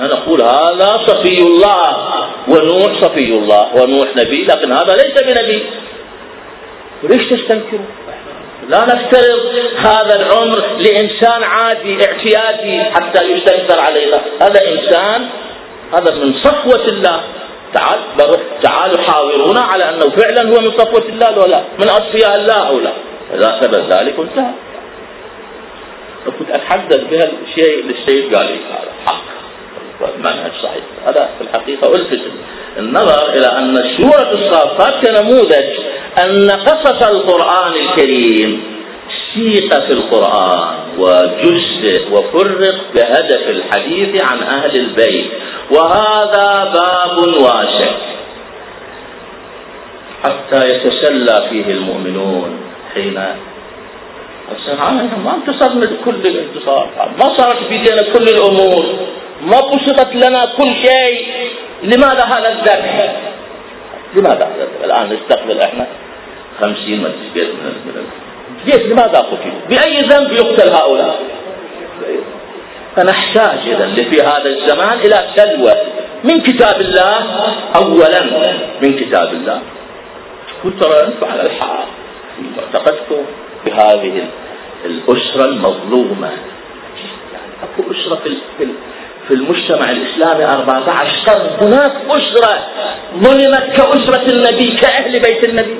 نقول 0.00 0.40
هذا 0.42 0.90
صفي 1.06 1.36
الله 1.42 1.96
ونوح 2.48 3.02
صفي 3.02 3.32
الله 3.32 3.64
ونوح 3.76 4.08
نبي 4.16 4.44
لكن 4.44 4.72
هذا 4.72 4.92
ليس 4.92 5.22
بنبي. 5.22 5.62
وليش 7.02 7.28
تستنكروا 7.30 7.86
لا 8.68 8.78
نفترض 8.78 9.40
هذا 9.76 10.16
العمر 10.16 10.62
لإنسان 10.78 11.44
عادي 11.44 11.98
اعتيادي 12.06 12.82
حتى 12.84 13.24
يستنكر 13.24 13.80
علينا 13.80 14.16
هذا 14.42 14.60
إنسان 14.72 15.28
هذا 15.92 16.14
من 16.14 16.34
صفوة 16.34 16.86
الله. 16.92 17.20
تعال 17.74 17.98
تعالوا 18.62 19.02
حاورونا 19.02 19.60
على 19.60 19.84
أنه 19.90 20.16
فعلا 20.16 20.42
هو 20.50 20.60
من 20.60 20.78
صفوة 20.78 21.08
الله 21.08 21.30
لو 21.30 21.46
لا 21.46 21.60
من 21.78 21.88
أصفياء 21.88 22.36
الله 22.40 22.68
أو 22.68 22.78
لا. 22.80 22.92
إذا 23.34 23.60
ثبت 23.60 23.92
ذلك 23.92 24.18
انتهى. 24.18 24.52
أتحدث 26.50 27.00
بها 27.10 27.30
الشيء 27.46 27.84
للسيد 27.84 28.34
قال 28.36 28.46
لي 28.46 28.58
هذا 28.70 28.92
حق. 29.06 29.24
منهج 30.18 30.52
صحيح. 30.62 30.84
هذا 31.02 31.30
في 31.38 31.44
الحقيقة 31.44 31.94
ألفت 31.96 32.20
النظر 32.78 33.34
إلى 33.34 33.46
أن 33.58 33.74
سورة 33.74 34.30
الصافات 34.30 35.06
كنموذج 35.06 35.68
أن 36.26 36.50
قصص 36.50 37.10
القرآن 37.10 37.72
الكريم 37.72 38.62
سيق 39.34 39.74
في 39.86 39.92
القرآن 39.92 40.74
وجزء 40.98 42.08
وفرق 42.12 42.74
بهدف 42.94 43.50
الحديث 43.50 44.22
عن 44.30 44.42
أهل 44.42 44.78
البيت. 44.80 45.30
وهذا 45.76 46.72
باب 46.74 47.18
واسع. 47.42 47.90
حتى 50.24 50.66
يتسلى 50.66 51.48
فيه 51.50 51.72
المؤمنون 51.72 52.60
حين 52.94 53.20
ما 55.24 55.34
انتصرنا 55.34 55.86
بكل 55.86 56.14
الانتصار. 56.14 56.88
ما 56.96 57.36
صارت 57.36 57.68
بيدينا 57.68 58.02
كل 58.12 58.24
الأمور. 58.34 58.84
ما 59.42 59.60
بسطت 59.60 60.14
لنا 60.14 60.42
كل 60.58 60.74
شيء. 60.86 61.26
لماذا 61.82 62.24
هذا 62.24 62.48
الذبح 62.48 63.14
لماذا؟ 64.16 64.50
الآن 64.84 65.12
نستقبل 65.12 65.60
إحنا 65.60 65.86
خمسين 66.60 67.00
مسجد 67.00 67.48
من 67.48 68.06
ليش 68.64 68.80
لماذا 68.80 69.18
قتلوا 69.18 69.60
بأي 69.68 69.98
ذنب 70.00 70.32
يقتل 70.32 70.72
هؤلاء؟ 70.72 71.20
فنحتاج 72.96 73.58
إذا 73.66 73.94
في 73.94 74.16
هذا 74.22 74.48
الزمان 74.48 74.98
إلى 74.98 75.28
سلوى. 75.36 75.72
من 76.24 76.40
كتاب 76.40 76.80
الله؟ 76.80 77.18
أولا 77.76 78.22
من 78.82 78.98
كتاب 78.98 79.32
الله. 79.32 79.60
قلت 80.64 80.84
ترى 80.84 81.06
أنتم 81.06 81.26
على 81.26 81.42
الحق 81.42 81.84
في 82.36 82.42
معتقدكم 82.56 83.24
بهذه 83.66 84.28
الأسرة 84.84 85.48
المظلومة. 85.48 86.28
يعني 87.32 87.52
أكو 87.62 87.82
أسرة 87.92 88.20
في 88.58 88.66
في 89.28 89.34
المجتمع 89.34 89.90
الإسلامي 89.90 90.44
14 90.44 91.08
قرن 91.26 91.50
هناك 91.62 91.92
أسرة 92.10 92.66
ظلمت 93.14 93.76
كأسرة 93.76 94.26
النبي 94.32 94.76
كأهل 94.80 95.12
بيت 95.12 95.48
النبي. 95.48 95.78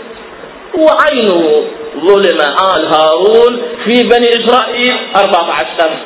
وعينه 0.74 1.64
ظلم 2.00 2.40
آل 2.74 2.86
هارون 2.86 3.62
في 3.84 4.02
بني 4.02 4.28
إسرائيل 4.44 4.96
14 5.16 5.66
قرن 5.78 5.96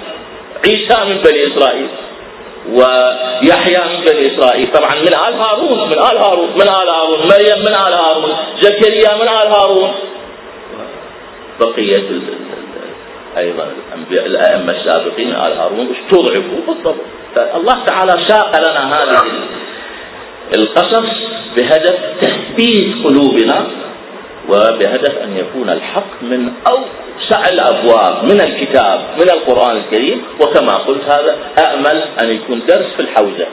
عيسى 0.67 1.05
من 1.05 1.23
بني 1.23 1.47
إسرائيل 1.47 1.89
ويحيى 2.69 3.79
من 3.79 4.05
بني 4.05 4.37
إسرائيل. 4.37 4.73
طبعا 4.73 4.95
من 4.95 5.15
آل 5.29 5.35
هارون 5.35 5.89
من 5.89 5.99
آل 5.99 6.19
هارون 6.19 6.51
من 6.55 6.63
آل 6.63 6.89
هارون 6.95 7.19
مريم 7.19 7.59
من 7.61 7.75
آل 7.89 7.93
هارون 7.93 8.37
زكريا 8.61 9.15
من 9.15 9.29
آل 9.29 9.49
هارون. 9.55 9.95
بقية 11.61 12.09
أيضا 13.39 13.73
الأنبياء 13.89 14.27
الأئمة 14.27 14.73
السابقين 14.73 15.29
آل 15.29 15.53
هارون 15.53 15.89
استضعفوا 15.97 16.61
بالضبط. 16.67 17.01
فالله 17.35 17.85
تعالى 17.85 18.13
ساق 18.29 18.71
لنا 18.71 18.89
هذه 18.89 19.23
القصص 20.57 21.09
بهدف 21.57 21.99
تثبيت 22.21 22.95
قلوبنا 23.05 23.67
وبهدف 24.49 25.19
أن 25.25 25.37
يكون 25.37 25.71
الحق 25.71 26.23
من 26.23 26.53
أوسع 26.71 27.45
الأبواب 27.53 28.25
من 28.25 28.41
الكتاب 28.41 29.01
من 29.21 29.31
القرآن 29.31 29.77
الكريم. 29.77 30.23
وكما 30.41 30.73
قلت 30.75 31.03
هذا 31.05 31.37
أأمل 31.67 32.03
أن 32.23 32.31
يكون 32.31 32.63
درس 32.69 32.87
في 32.97 33.03
الحوزة 33.03 33.47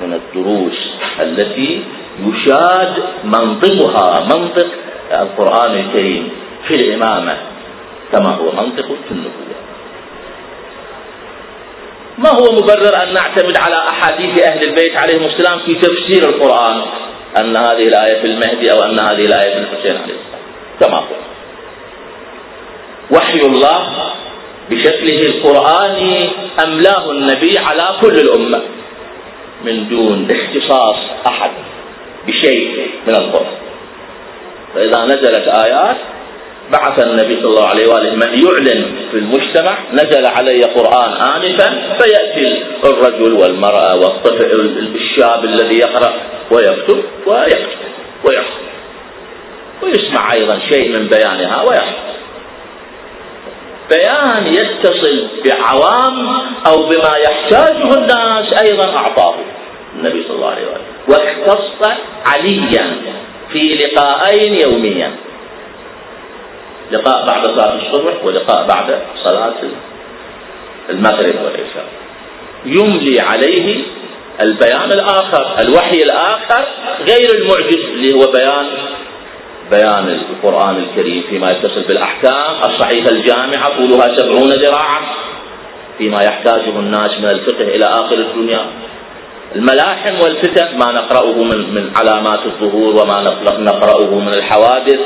من 0.00 0.12
الدروس 0.12 0.78
التي 1.24 1.82
يشاد 2.26 2.94
منطقها 3.24 4.20
منطق 4.20 4.66
القرآن 5.12 5.74
الكريم. 5.74 6.30
في 6.68 6.74
الإمامة 6.74 7.36
كما 8.12 8.34
هو 8.34 8.52
منطق 8.52 8.86
في 8.86 9.10
النبوة. 9.10 9.56
ما 12.18 12.30
هو 12.30 12.52
مبرر 12.52 13.02
أن 13.02 13.12
نعتمد 13.12 13.56
على 13.66 13.88
أحاديث 13.90 14.40
أهل 14.42 14.68
البيت 14.68 14.96
عليهم 14.96 15.24
السلام 15.24 15.58
في 15.58 15.74
تفسير 15.74 16.28
القرآن؟ 16.28 16.82
أن 17.40 17.56
هذه 17.56 17.84
الآية 17.84 18.20
في 18.20 18.26
المهدي 18.26 18.72
أو 18.72 18.78
أن 18.78 19.00
هذه 19.00 19.24
الآية 19.26 19.54
في 19.54 19.58
الحسين 19.58 20.02
عليه 20.02 20.14
السلام. 20.14 20.42
كما 20.80 20.98
هو 20.98 21.16
وحي 23.16 23.40
الله 23.40 24.12
بشكله 24.70 25.20
القرآني 25.20 26.30
أملاه 26.66 27.10
النبي 27.10 27.58
على 27.58 27.96
كل 28.00 28.14
الأمة. 28.14 28.62
من 29.64 29.88
دون 29.88 30.28
اختصاص 30.34 30.96
أحد 31.28 31.50
بشيء 32.26 32.90
من 33.08 33.14
القرآن. 33.14 33.56
فإذا 34.74 35.04
نزلت 35.04 35.48
آيات 35.66 35.96
بعث 36.72 37.06
النبي 37.06 37.36
صلى 37.36 37.46
الله 37.46 37.68
عليه 37.68 37.88
وآله 37.88 38.14
من 38.14 38.44
يعلن 38.44 38.84
في 39.10 39.18
المجتمع 39.18 39.78
نزل 39.92 40.26
علي 40.26 40.62
قرآن 40.62 41.12
آنفا 41.12 41.98
فيأتي 41.98 42.62
الرجل 42.84 43.32
والمرأة 43.32 43.96
والطفل 43.96 44.60
الشاب 44.94 45.44
الذي 45.44 45.78
يقرأ 45.78 46.14
ويكتب 46.52 47.02
ويكتب 47.26 47.78
ويحفظ 48.28 48.66
ويسمع 49.82 50.06
يسمع 50.08 50.32
أيضا 50.32 50.58
شيء 50.72 50.88
من 50.88 51.08
بيانها 51.08 51.64
ويحفظ 51.68 52.06
بيان 53.90 54.46
يتصل 54.46 55.28
بعوام 55.44 56.28
أو 56.66 56.76
بما 56.76 57.12
يحتاجه 57.28 57.94
الناس 57.94 58.52
أيضا 58.70 58.96
أعطاه 58.96 59.34
النبي 59.96 60.24
صلى 60.28 60.36
الله 60.36 60.50
عليه 60.50 60.62
وسلم 60.62 60.86
واختص 61.08 61.88
عليا 62.26 62.96
في 63.52 63.60
لقاءين 63.60 64.58
يوميا. 64.66 65.10
لقاء 66.90 67.26
بعد 67.26 67.44
صلاة 67.44 67.74
الصبح 67.82 68.24
ولقاء 68.24 68.66
بعد 68.66 68.98
صلاة 69.24 69.54
المغرب 70.90 71.36
والعشاء. 71.44 71.86
يملي 72.66 73.20
عليه 73.20 73.82
البيان 74.42 74.92
الآخر 74.92 75.56
الوحي 75.64 75.98
الآخر 76.04 76.64
غير 76.98 77.28
المعجز 77.34 77.84
اللي 77.94 78.12
هو 78.14 78.32
بيان 78.32 78.66
بيان 79.70 80.20
القرآن 80.20 80.76
الكريم 80.76 81.22
فيما 81.30 81.50
يتصل 81.50 81.82
بالأحكام 81.88 82.54
الصحيحة 82.68 83.08
الجامعة 83.14 83.76
طولها 83.76 84.16
سبعون 84.16 84.48
ذراعا 84.48 85.00
فيما 85.98 86.18
يحتاجه 86.24 86.78
الناس 86.78 87.10
من 87.18 87.24
الفقه 87.30 87.62
إلى 87.62 87.84
آخر 87.84 88.14
الدنيا. 88.14 88.66
الملاحم 89.56 90.14
والفتن 90.14 90.78
ما 90.78 90.92
نقرأه 90.92 91.32
من, 91.42 91.74
من 91.74 91.92
علامات 92.00 92.40
الظهور 92.46 92.94
وما 92.94 93.24
نقرأه 93.58 94.14
من 94.14 94.34
الحوادث. 94.34 95.00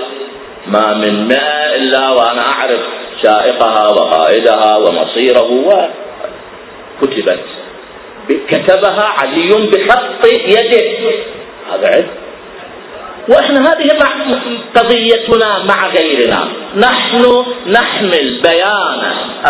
ما 0.66 0.94
من 0.94 1.28
ماء 1.28 1.76
إلا 1.76 2.10
وأنا 2.10 2.42
أعرف 2.42 2.80
شائقها 3.24 3.84
وقائدها 3.88 4.78
ومصيره 4.78 5.50
وكتبت 7.02 7.44
كتبها 8.48 9.06
علي 9.22 9.48
بخط 9.48 10.26
يده. 10.26 11.10
هذا 11.72 11.86
علم 11.94 12.08
وإحنا 13.28 13.60
هذه 13.60 13.88
قضيتنا 14.76 15.64
مع 15.68 15.88
غيرنا. 15.88 16.48
نحن 16.76 17.44
نحمل 17.66 18.40
بيان 18.42 19.00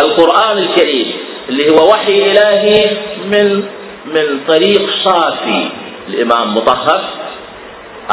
القرآن 0.05 0.59
الكريم 0.59 1.12
اللي 1.49 1.68
هو 1.68 1.90
وحي 1.92 2.33
إلهي 2.33 2.96
من 3.25 3.62
من 4.07 4.40
طريق 4.49 4.90
صافي. 5.05 5.68
الإمام 6.09 6.55
مطهر 6.55 7.05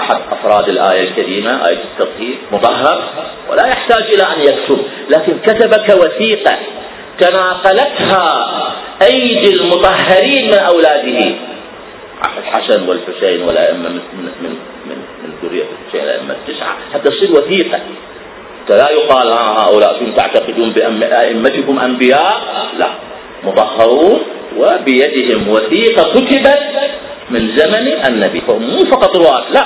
أحد 0.01 0.21
أفراد 0.31 0.69
الآية 0.69 1.09
الكريمة 1.09 1.51
آية 1.69 1.83
التطهير 1.83 2.37
مطهر 2.51 3.03
ولا 3.49 3.67
يحتاج 3.67 4.03
إلى 4.03 4.23
أن 4.35 4.39
يكتب 4.41 4.81
لكن 5.09 5.39
كتب 5.39 5.71
كوثيقة 5.87 6.57
تناقلتها 7.19 8.47
أيدي 9.11 9.53
المطهرين 9.61 10.45
من 10.47 10.59
أولاده. 10.73 11.35
الحسن 12.37 12.89
والحسين 12.89 13.41
والأئمة 13.43 13.89
من 13.89 14.01
من 14.21 14.31
من 14.41 14.55
من, 15.23 15.33
ذرية 15.43 15.63
الحسين 15.63 16.03
الأئمة 16.03 16.33
التسعة 16.33 16.75
حتى 16.93 17.09
تصير 17.09 17.31
وثيقة. 17.31 17.79
لا 18.69 18.89
يقال 18.91 19.27
ها 19.27 19.55
هؤلاء 19.59 19.99
كنتم 19.99 20.11
تعتقدون 20.11 20.69
بأئمتكم 20.73 21.79
أنبياء. 21.79 22.41
لا. 22.77 22.89
مطهرون 23.43 24.21
وبيدهم 24.57 25.49
وثيقة 25.49 26.03
كتبت 26.13 26.59
من 27.29 27.57
زمن 27.57 27.87
النبي. 28.09 28.41
فهم 28.41 28.61
مو 28.61 28.79
فقط 28.79 29.17
رواة 29.17 29.43
لا. 29.53 29.65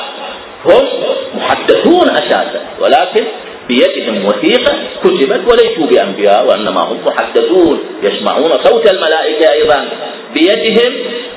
هم 0.66 0.88
محدثون 1.36 2.10
أساسا 2.12 2.62
ولكن 2.80 3.26
بيدهم 3.68 4.26
وثيقة 4.26 4.74
كتبت 5.04 5.42
وليسوا 5.52 5.86
بأنبياء 5.92 6.46
وإنما 6.48 6.82
هم 6.82 7.00
محدثون 7.06 7.80
يسمعون 8.04 8.52
صوت 8.64 8.92
الملائكة 8.94 9.54
أيضا. 9.54 9.90
بيدهم 10.34 10.94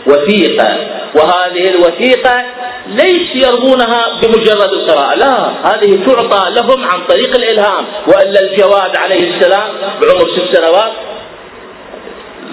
وثيقة 0.07 0.69
وهذه 1.17 1.65
الوثيقة 1.71 2.45
ليس 2.87 3.29
يرضونها 3.47 4.21
بمجرد 4.23 4.73
القراءة 4.73 5.15
لا 5.19 5.49
هذه 5.69 6.05
تعطى 6.07 6.55
لهم 6.55 6.85
عن 6.85 7.07
طريق 7.09 7.37
الإلهام 7.37 7.85
وإلا 8.09 8.41
الجواد 8.41 8.97
عليه 8.97 9.37
السلام 9.37 9.69
بعمر 9.83 10.29
ست 10.37 10.57
سنوات 10.57 10.93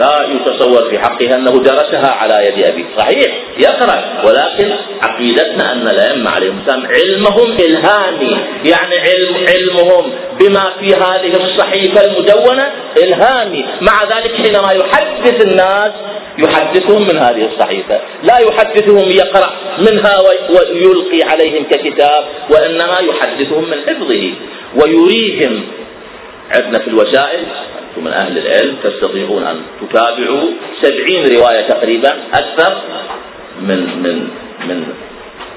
لا 0.02 0.16
يتصور 0.36 0.90
في 0.90 1.00
حقها 1.00 1.36
أنه 1.36 1.52
درسها 1.52 2.12
على 2.12 2.34
يد 2.48 2.66
أبيه 2.66 2.86
صحيح 2.98 3.44
يقرأ. 3.60 4.24
ولكن 4.26 4.72
عقيدتنا 5.02 5.72
أن 5.74 5.88
الأئمة 5.88 6.32
عليهم. 6.32 6.60
السلام 6.60 6.84
علمهم 6.86 7.58
إلهامي. 7.68 8.32
يعني 8.72 8.96
علم 9.08 9.46
علمهم 9.52 10.14
بما 10.40 10.64
في 10.80 10.88
هذه 10.88 11.34
الصحيفة 11.44 12.02
المدونة 12.08 12.72
إلهامي. 13.04 13.66
مع 13.82 14.04
ذلك 14.16 14.32
حينما 14.36 14.72
يحدث 14.84 15.46
الناس 15.48 15.92
يحدثهم 16.38 17.02
من 17.02 17.18
هذه 17.18 17.50
الصحيفة. 17.54 18.00
لا 18.24 18.38
يحدثهم 18.50 19.10
يقرأ 19.10 19.54
منها 19.78 20.16
ويلقي 20.56 21.20
عليهم 21.32 21.64
ككتاب 21.64 22.26
وإنما 22.54 23.00
يحدثهم 23.00 23.70
من 23.70 23.78
حفظه. 23.88 24.34
ويريهم. 24.84 25.64
عندنا 26.56 26.84
في 26.84 26.88
الوسائل 26.88 27.44
من 27.98 28.14
أهل 28.14 28.38
العلم 28.38 28.76
تستطيعون 28.84 29.44
أن 29.44 29.58
تتابعوا 29.82 30.50
سبعين 30.82 31.26
رواية 31.38 31.68
تقريبا 31.68 32.10
أكثر 32.34 32.82
من 33.62 34.04
من 34.04 34.28
من 34.68 34.84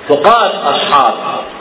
فقاد 0.08 0.50
أصحاب 0.64 1.14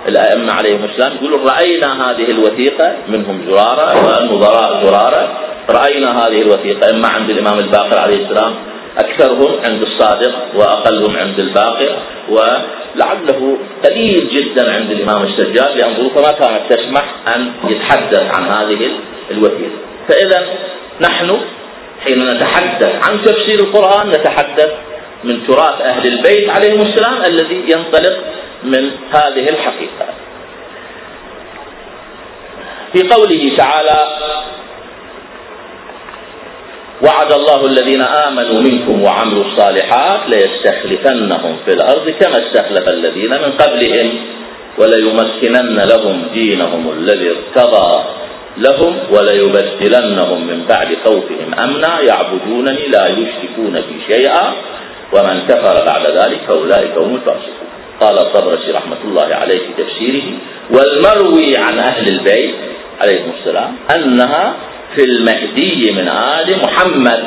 الأئمة 0.08 0.54
عليهم 0.54 0.84
السلام. 0.84 1.16
يقولون 1.16 1.48
رأينا 1.48 2.12
هذه 2.12 2.32
الوثيقة 2.32 2.96
منهم 3.08 3.42
زرارة 3.50 3.88
ونظراء 3.98 4.84
زرارة. 4.84 5.38
رأينا 5.70 6.10
هذه 6.12 6.42
الوثيقة 6.42 6.88
إما 6.94 7.08
عند 7.08 7.30
الإمام 7.30 7.58
الباقر 7.60 8.02
عليه 8.02 8.26
السلام 8.26 8.54
أكثرهم 8.98 9.52
عند 9.70 9.82
الصادق 9.82 10.34
وأقلهم 10.56 11.18
عند 11.18 11.40
الباقر 11.40 11.96
ولعله 12.30 13.58
قليل 13.86 14.30
جدا 14.30 14.74
عند 14.74 14.92
الإمام 14.92 15.24
السجاد 15.24 15.78
لأن 15.78 15.96
ظروفه 15.96 16.22
ما 16.22 16.32
كانت 16.32 16.74
تسمح 16.74 17.16
أن 17.36 17.52
يتحدث 17.70 18.24
عن 18.38 18.44
هذه 18.44 18.92
الوثيقة. 19.32 19.78
فإذا 20.10 20.48
نحن 21.02 21.32
حين 22.04 22.18
نتحدث 22.18 23.10
عن 23.10 23.24
تفسير 23.24 23.58
القرآن 23.68 24.08
نتحدث 24.08 24.70
من 25.24 25.48
تراث 25.48 25.82
أهل 25.82 26.08
البيت 26.14 26.50
عليهم 26.50 26.80
السلام 26.82 27.22
الذي 27.32 27.64
ينطلق 27.76 28.18
من 28.64 28.92
هذه 29.16 29.46
الحقيقة. 29.52 30.06
في 32.94 33.00
قوله 33.10 33.58
تعالى 33.58 34.08
وعد 37.06 37.34
الله 37.34 37.66
الذين 37.66 38.02
آمنوا 38.02 38.60
منكم 38.62 39.04
وعملوا 39.04 39.44
الصالحات 39.46 40.20
ليستخلفنهم 40.28 41.58
في 41.66 41.72
الأرض 41.76 42.10
كما 42.10 42.34
استخلف 42.34 42.90
الذين 42.90 43.30
من 43.30 43.52
قبلهم 43.52 44.10
وليمكنن 44.80 45.76
لهم 45.92 46.26
دينهم 46.34 46.92
الذي 46.92 47.30
ارتضى 47.30 48.04
لهم 48.58 49.00
وليبدلنهم 49.14 50.48
من 50.48 50.66
بعد 50.70 50.98
خوفهم 51.06 51.54
أمنا. 51.64 51.94
يعبدونني 52.10 52.88
لا 52.88 53.08
يشركون 53.08 53.74
بي 53.74 54.14
شيئا 54.14 54.54
ومن 55.14 55.48
كفر 55.48 55.86
بعد 55.86 56.06
ذلك 56.18 56.40
فأولئك 56.48 56.98
هم 56.98 57.16
الفاسقون. 57.16 57.68
قال 58.02 58.20
الطبرسي 58.20 58.72
رحمة 58.72 58.98
الله 59.06 59.36
عليه 59.36 59.60
في 59.60 59.84
تفسيره 59.84 60.24
والمروي 60.70 61.54
عن 61.58 61.80
أهل 61.80 62.08
البيت 62.08 62.56
عليهم 63.02 63.32
السلام 63.40 63.76
أنها 63.96 64.56
في 64.96 65.04
المهدي 65.04 65.92
من 65.92 66.10
آل 66.10 66.62
محمد. 66.66 67.24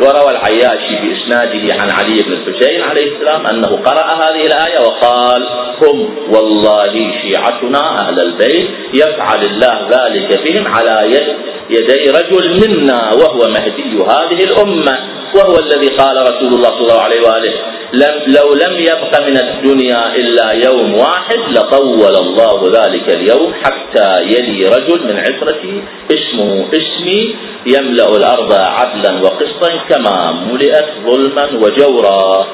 وروى 0.00 0.30
العياشي 0.30 0.94
بإسناده 1.02 1.74
عن 1.82 1.90
علي 1.90 2.22
بن 2.22 2.32
الحسين 2.32 2.82
عليه 2.82 3.12
السلام 3.12 3.46
أنه 3.46 3.82
قرأ 3.84 4.06
هذه 4.14 4.42
الآية 4.46 4.78
وقال 4.86 5.42
هم 5.82 6.16
والله 6.34 6.92
شيعتنا 7.22 8.00
أهل 8.00 8.16
البيت 8.26 8.68
يفعل 8.94 9.44
الله 9.44 9.88
ذلك 9.90 10.40
بهم 10.44 10.64
على 10.74 10.96
يد 11.06 11.36
يدي 11.70 12.10
رجل 12.10 12.50
منا 12.62 13.10
وهو 13.20 13.38
مهدي 13.48 13.98
هذه 14.08 14.40
الأمة. 14.44 15.15
وهو 15.36 15.56
الذي 15.66 15.88
قال 16.00 16.16
رسول 16.30 16.50
الله 16.54 16.68
صلى 16.68 16.80
الله 16.88 17.02
عليه 17.02 17.20
وآله 17.26 17.54
لم 17.92 18.14
لو 18.36 18.46
لم 18.64 18.74
يبق 18.80 19.12
من 19.20 19.36
الدنيا 19.46 20.16
إلا 20.16 20.46
يوم 20.66 20.94
واحد 20.94 21.40
لطول 21.56 22.14
الله 22.24 22.58
ذلك 22.78 23.16
اليوم 23.16 23.54
حتى 23.62 24.08
يلي 24.22 24.60
رجل 24.76 24.98
من 25.08 25.16
عترتي 25.18 25.82
اسمه 26.16 26.68
اسمي 26.80 27.36
يملأ 27.66 28.06
الأرض 28.20 28.52
عدلا 28.52 29.12
وقسطا 29.24 29.70
كما 29.88 30.16
ملئت 30.48 30.88
ظلما 31.06 31.44
وجورا. 31.62 32.46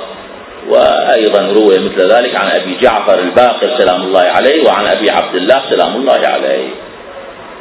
وأيضا 0.69 1.43
روي 1.59 1.77
مثل 1.87 2.01
ذلك 2.15 2.41
عن 2.41 2.49
أبي 2.61 2.79
جعفر 2.83 3.19
الباقر 3.19 3.69
سلام 3.79 4.03
الله 4.03 4.21
عليه 4.21 4.59
وعن 4.67 4.87
أبي 4.97 5.11
عبد 5.11 5.35
الله 5.35 5.63
سلام 5.71 5.97
الله 5.97 6.21
عليه. 6.35 6.69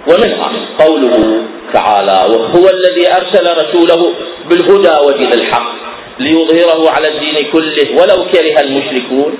ومنها 0.09 0.51
قوله 0.79 1.41
تعالى 1.73 2.17
وهو 2.35 2.65
الذي 2.77 3.05
أرسل 3.17 3.45
رسوله 3.61 4.13
بالهدى 4.49 4.95
ودين 5.07 5.33
الحق 5.33 5.71
ليظهره 6.19 6.91
على 6.91 7.07
الدين 7.07 7.51
كله 7.53 7.87
ولو 8.01 8.31
كره 8.31 8.55
المشركون 8.63 9.33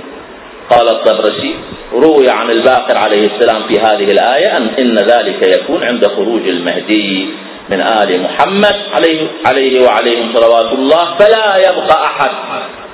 قال 0.71 0.87
الطبرسي 0.95 1.55
روي 1.93 2.25
عن 2.29 2.49
الباقر 2.49 2.97
عليه 2.97 3.29
السلام 3.35 3.63
في 3.67 3.73
هذه 3.81 4.07
الآية 4.11 4.57
أن 4.57 4.67
إن 4.81 4.95
ذلك 4.95 5.59
يكون 5.59 5.83
عند 5.83 6.05
خروج 6.07 6.47
المهدي 6.47 7.29
من 7.69 7.81
آل 7.81 8.21
محمد 8.23 8.75
عليه, 8.93 9.27
عليه 9.47 9.83
وعليهم 9.85 10.33
صلوات 10.35 10.73
الله 10.73 11.17
فلا 11.19 11.57
يبقى 11.69 12.05
أحد 12.05 12.31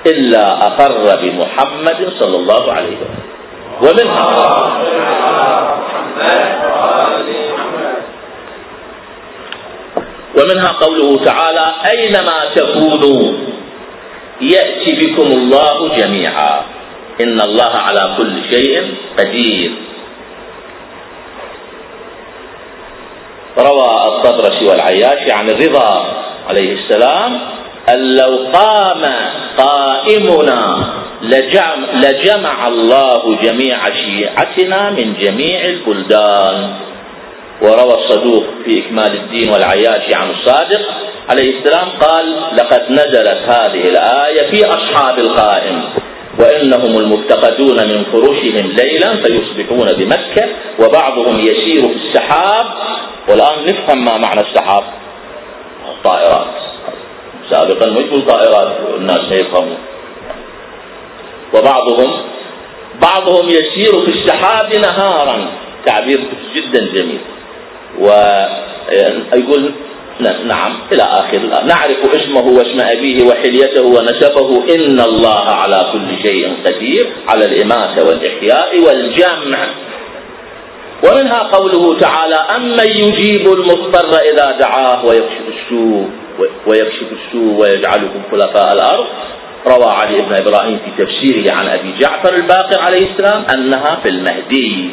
إلا 0.06 0.56
أقر 0.66 1.20
بمحمد 1.22 2.12
صلى 2.20 2.36
الله 2.36 2.72
عليه 2.72 2.96
وسلم 2.96 3.37
ومنها 3.82 4.26
ومنها 10.38 10.70
قوله 10.82 11.24
تعالى 11.24 11.66
أينما 11.92 12.38
تكونوا 12.56 13.32
يأتي 14.40 14.92
بكم 15.00 15.26
الله 15.38 15.96
جميعا. 15.96 16.62
إن 17.20 17.40
الله 17.40 17.72
على 17.86 18.14
كل 18.18 18.42
شيء 18.54 18.94
قدير. 19.18 19.70
روى 23.58 23.90
الطبرسي 24.08 24.64
والعياشي 24.70 25.30
عن 25.38 25.48
الرضا 25.48 26.12
عليه 26.48 26.72
السلام 26.72 27.40
أن 27.88 28.14
لو 28.14 28.32
قام 28.54 29.02
قائمنا 29.58 30.60
لجمع, 31.22 31.76
لجمع 31.92 32.66
الله 32.66 33.38
جميع 33.42 33.78
شيعتنا 33.86 34.90
من 34.90 35.14
جميع 35.20 35.64
البلدان. 35.64 36.74
وروى 37.62 37.94
الصدوق 38.04 38.44
في 38.64 38.78
إكمال 38.80 39.12
الدين 39.16 39.48
والعياشي 39.52 40.14
عن 40.14 40.30
الصادق 40.30 40.80
عليه 41.30 41.58
السلام 41.58 41.88
قال 41.88 42.36
لقد 42.52 42.90
نزلت 42.90 43.40
هذه 43.48 43.84
الآية 43.84 44.50
في 44.50 44.70
أصحاب 44.70 45.18
القائم 45.18 45.82
وإنهم 46.40 46.98
المفتقدون 47.00 47.76
من 47.88 48.04
فرشهم 48.04 48.76
ليلا 48.78 49.22
فيصبحون 49.22 49.88
بمكة 49.98 50.48
وبعضهم 50.80 51.40
يسير 51.40 51.82
في 51.82 52.08
السحاب. 52.08 52.66
والآن 53.30 53.64
نفهم 53.64 54.04
ما 54.04 54.18
معنى 54.18 54.40
السحاب. 54.40 54.84
الطائرات 55.96 56.54
سابقا 57.50 57.90
مش 57.90 58.02
بالطائرات 58.02 58.76
الناس 58.96 59.20
ما 59.20 59.36
يفهمون. 59.36 59.78
وبعضهم 61.54 62.22
بعضهم 63.02 63.46
يسير 63.48 63.92
في 64.06 64.10
السحاب 64.18 64.76
نهارا. 64.76 65.46
تعبير 65.86 66.20
جدا 66.54 66.80
جميل. 66.94 67.20
ويقول 67.98 69.72
نعم 70.20 70.78
إلى 70.92 71.02
آخر 71.02 71.38
نعرف 71.38 72.16
اسمه 72.16 72.46
واسم 72.58 72.78
أبيه 72.96 73.18
وحليته 73.28 73.84
ونسبه. 73.86 74.74
إن 74.74 75.00
الله 75.00 75.44
على 75.44 75.80
كل 75.92 76.26
شيء 76.26 76.52
قدير 76.66 77.12
على 77.28 77.44
الإماتة 77.44 78.08
والإحياء 78.08 78.70
والجمع. 78.86 79.68
ومنها 81.04 81.38
قوله 81.38 81.98
تعالى 82.00 82.36
أمن 82.56 82.90
يجيب 82.90 83.46
المضطر 83.46 84.10
إذا 84.32 84.58
دعاه 84.60 85.04
ويكشف 85.04 85.44
السوء 85.56 86.08
ويكشف 86.66 87.06
السوء 87.12 87.60
ويجعلكم 87.60 88.22
خلفاء 88.30 88.72
الأرض. 88.74 89.06
روى 89.66 89.90
علي 89.90 90.16
بن 90.16 90.34
إبراهيم 90.40 90.78
في 90.84 91.04
تفسيره 91.04 91.54
عن 91.54 91.66
أبي 91.68 91.94
جعفر 91.98 92.34
الباقر 92.34 92.78
عليه 92.80 93.10
السلام 93.12 93.44
أنها 93.56 93.98
في 94.04 94.08
المهدي. 94.10 94.90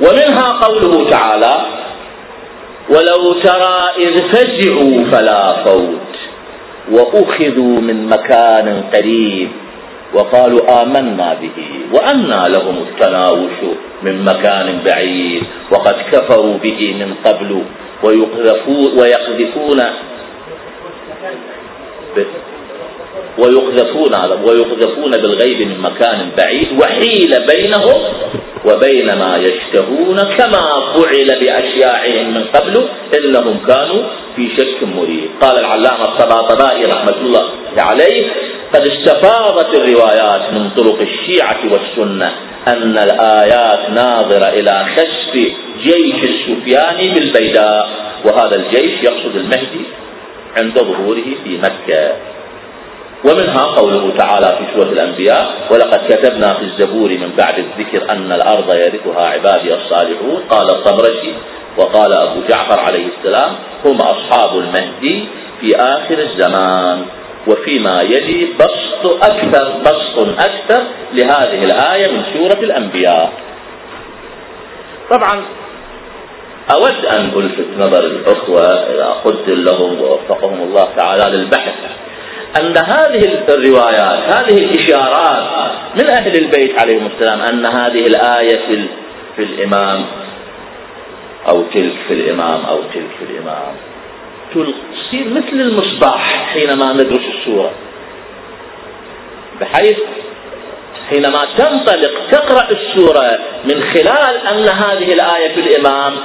ومنها 0.00 0.46
قوله 0.62 1.10
تعالى 1.10 1.56
ولو 2.90 3.40
ترى 3.42 3.78
إذ 4.04 4.14
فزعوا 4.32 5.10
فلا 5.12 5.64
فوت 5.64 6.14
وأخذوا 6.92 7.80
من 7.80 8.06
مكان 8.06 8.84
قريب 8.94 9.50
وقالوا 10.14 10.82
آمنا 10.82 11.34
به 11.34 11.70
وأنى 11.94 12.42
لهم 12.54 12.76
التناوش 12.88 13.58
من 14.02 14.24
مكان 14.24 14.80
بعيد 14.86 15.42
وقد 15.72 15.94
كفروا 16.12 16.58
به 16.58 16.94
من 17.00 17.14
قبل 17.24 17.62
ويقذفون 18.04 19.00
ويقذفون 19.00 19.80
ويقذفون 23.38 25.10
بالغيب 25.10 25.68
من 25.68 25.80
مكان 25.80 26.30
بعيد 26.38 26.68
وحيل 26.80 27.30
بينهم 27.54 28.00
وبين 28.64 29.18
ما 29.18 29.36
يشتهون 29.40 30.16
كما 30.16 30.64
فعل 30.96 31.28
بأشياعهم 31.40 32.34
من 32.34 32.44
قبل 32.44 32.88
إنهم 33.18 33.58
كانوا 33.68 34.02
في 34.36 34.48
شك 34.56 34.82
مريب. 34.82 35.30
قال 35.40 35.58
العلامة 35.58 36.02
الطباطبائي 36.02 36.82
رحمة 36.84 37.20
الله 37.20 37.50
عليه 37.78 38.26
قد 38.74 38.88
استفاضت 38.88 39.78
الروايات 39.78 40.52
من 40.52 40.70
طرق 40.70 41.00
الشيعة 41.00 41.58
والسنة 41.72 42.34
أن 42.68 42.98
الآيات 42.98 43.90
ناظرة 43.90 44.48
إلى 44.48 44.86
خسف 44.96 45.34
جيش 45.82 46.20
السفياني 46.28 47.14
بالبيداء 47.14 47.88
وهذا 48.24 48.56
الجيش 48.56 49.02
يقصد 49.02 49.36
المهدي 49.36 49.84
عند 50.56 50.78
ظهوره 50.78 51.24
في 51.44 51.58
مكة. 51.58 52.12
ومنها 53.26 53.62
قوله 53.62 54.12
تعالى 54.18 54.46
في 54.58 54.64
سورة 54.74 54.92
الأنبياء 54.92 55.68
ولقد 55.70 56.00
كتبنا 56.12 56.48
في 56.54 56.64
الزبور 56.64 57.10
من 57.10 57.30
بعد 57.38 57.58
الذكر 57.58 58.10
أن 58.12 58.32
الأرض 58.32 58.74
يرثها 58.74 59.22
عبادي 59.26 59.74
الصالحون 59.74 60.42
قال 60.50 60.70
الطبرسي 60.70 61.34
وقال 61.78 62.12
أبو 62.12 62.40
جعفر 62.48 62.80
عليه 62.80 63.06
السلام 63.18 63.52
هم 63.86 63.96
أصحاب 63.96 64.58
المهدي 64.58 65.24
في 65.60 65.70
آخر 65.76 66.18
الزمان 66.18 67.04
وفيما 67.48 68.02
يلي 68.02 68.48
بسط 68.60 69.24
أكثر 69.30 69.72
بسط 69.80 70.18
أكثر 70.48 70.82
لهذه 71.12 71.64
الآية 71.64 72.12
من 72.12 72.22
سورة 72.32 72.62
الأنبياء. 72.64 73.32
طبعا 75.10 75.42
أود 76.72 77.04
أن 77.14 77.32
ألفت 77.36 77.66
نظر 77.78 78.04
الأخوة 78.06 78.60
إذا 78.94 79.06
قلت 79.24 79.48
لهم 79.48 80.00
ووفقهم 80.00 80.62
الله 80.62 80.84
تعالى 80.96 81.36
للبحث. 81.36 81.74
أن 82.60 82.74
هذه 82.76 83.44
الروايات 83.48 84.32
هذه 84.32 84.58
الإشارات 84.58 85.70
من 85.94 86.10
أهل 86.20 86.36
البيت 86.36 86.80
عليهم 86.80 87.06
السلام 87.06 87.40
أن 87.40 87.66
هذه 87.66 88.02
الآية 88.06 88.60
في, 89.36 89.42
الإمام 89.42 90.04
أو 91.48 91.62
تلك 91.62 91.94
في 92.08 92.14
الإمام 92.14 92.64
أو 92.64 92.82
تلك 92.82 93.10
في 93.18 93.24
الإمام. 93.30 93.74
تصير 94.54 95.28
مثل 95.28 95.60
المصباح 95.60 96.52
حينما 96.52 96.92
ندرس 96.92 97.24
السورة. 97.38 97.70
بحيث 99.60 99.98
حينما 101.10 101.44
تنطلق 101.58 102.28
تقرأ 102.30 102.70
السورة 102.70 103.30
من 103.64 103.82
خلال 103.94 104.36
أن 104.50 104.68
هذه 104.68 105.12
الآية 105.12 105.54
في 105.54 105.60
الإمام 105.60 106.16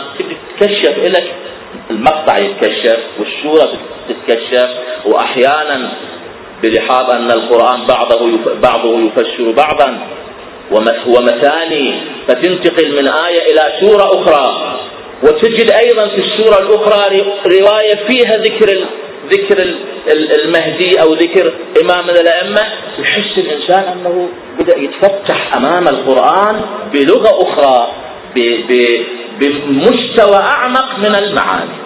تتكشف 0.59 0.97
لك 0.97 1.35
المقطع 1.93 2.35
يتكشف 2.45 2.99
والسورة 3.19 3.73
تتكشف 4.09 4.69
وأحيانا 5.05 5.91
بلحاظ 6.63 7.13
أن 7.13 7.31
القرآن 7.31 7.87
بعضه 7.87 8.39
بعضه 8.63 8.99
يفسر 8.99 9.51
بعضا. 9.51 9.99
ومثاني 11.07 11.93
فتنتقل 12.27 12.91
من 12.91 13.07
آية 13.13 13.41
إلى 13.51 13.63
سورة 13.81 14.05
أخرى. 14.21 14.77
وتجد 15.23 15.71
أيضا 15.85 16.07
في 16.15 16.21
السورة 16.21 16.57
الأخرى 16.59 17.21
رواية 17.59 18.07
فيها 18.07 18.31
ذكر 18.37 18.87
ذكر 19.31 19.75
المهدي 20.43 20.91
أو 21.01 21.13
ذكر 21.13 21.53
إمام 21.83 22.05
الأئمة. 22.09 22.61
يحس 22.99 23.37
الإنسان 23.37 23.83
أنه 23.83 24.29
بدأ 24.59 24.79
يتفتح 24.79 25.51
أمام 25.57 25.83
القرآن 25.87 26.61
بلغة 26.93 27.29
أخرى 27.47 27.91
بمستوى 29.39 30.41
أعمق 30.41 30.97
من 30.97 31.15
المعاني. 31.15 31.77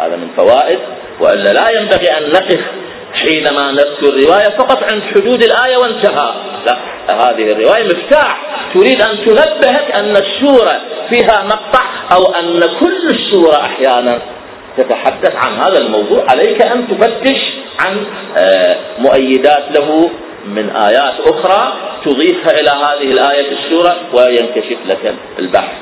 هذا 0.00 0.16
من 0.16 0.28
فوائد 0.36 0.78
وإلا 1.20 1.52
لا 1.52 1.70
ينبغي 1.80 2.08
أن 2.18 2.28
نقف 2.32 2.60
حينما 3.14 3.72
نذكر 3.72 4.14
رواية 4.28 4.58
فقط 4.58 4.78
عند 4.92 5.02
حدود 5.02 5.42
الآية 5.42 5.76
وانتهى. 5.82 6.34
لا 6.66 6.78
هذه 7.14 7.48
الرواية 7.48 7.84
مفتاح. 7.84 8.40
تريد 8.74 9.02
أن 9.02 9.26
تنبهك 9.26 9.90
أن 9.98 10.10
السورة 10.10 10.80
فيها 11.10 11.42
مقطع 11.44 11.84
أو 12.12 12.34
أن 12.40 12.60
كل 12.60 13.06
السورة 13.12 13.62
أحيانا 13.66 14.22
تتحدث 14.76 15.32
عن 15.46 15.54
هذا 15.54 15.78
الموضوع. 15.80 16.26
عليك 16.30 16.66
أن 16.66 16.88
تفتش 16.88 17.40
عن 17.86 18.06
آه، 18.44 18.76
مؤيدات 18.98 19.78
له 19.78 20.10
من 20.46 20.70
آيات 20.70 21.14
أخرى 21.20 21.76
تضيفها 22.04 22.60
إلى 22.60 22.70
هذه 22.70 23.12
الآية 23.12 23.52
السورة 23.52 23.96
وينكشف 24.14 24.78
لك 24.86 25.14
البحث. 25.38 25.72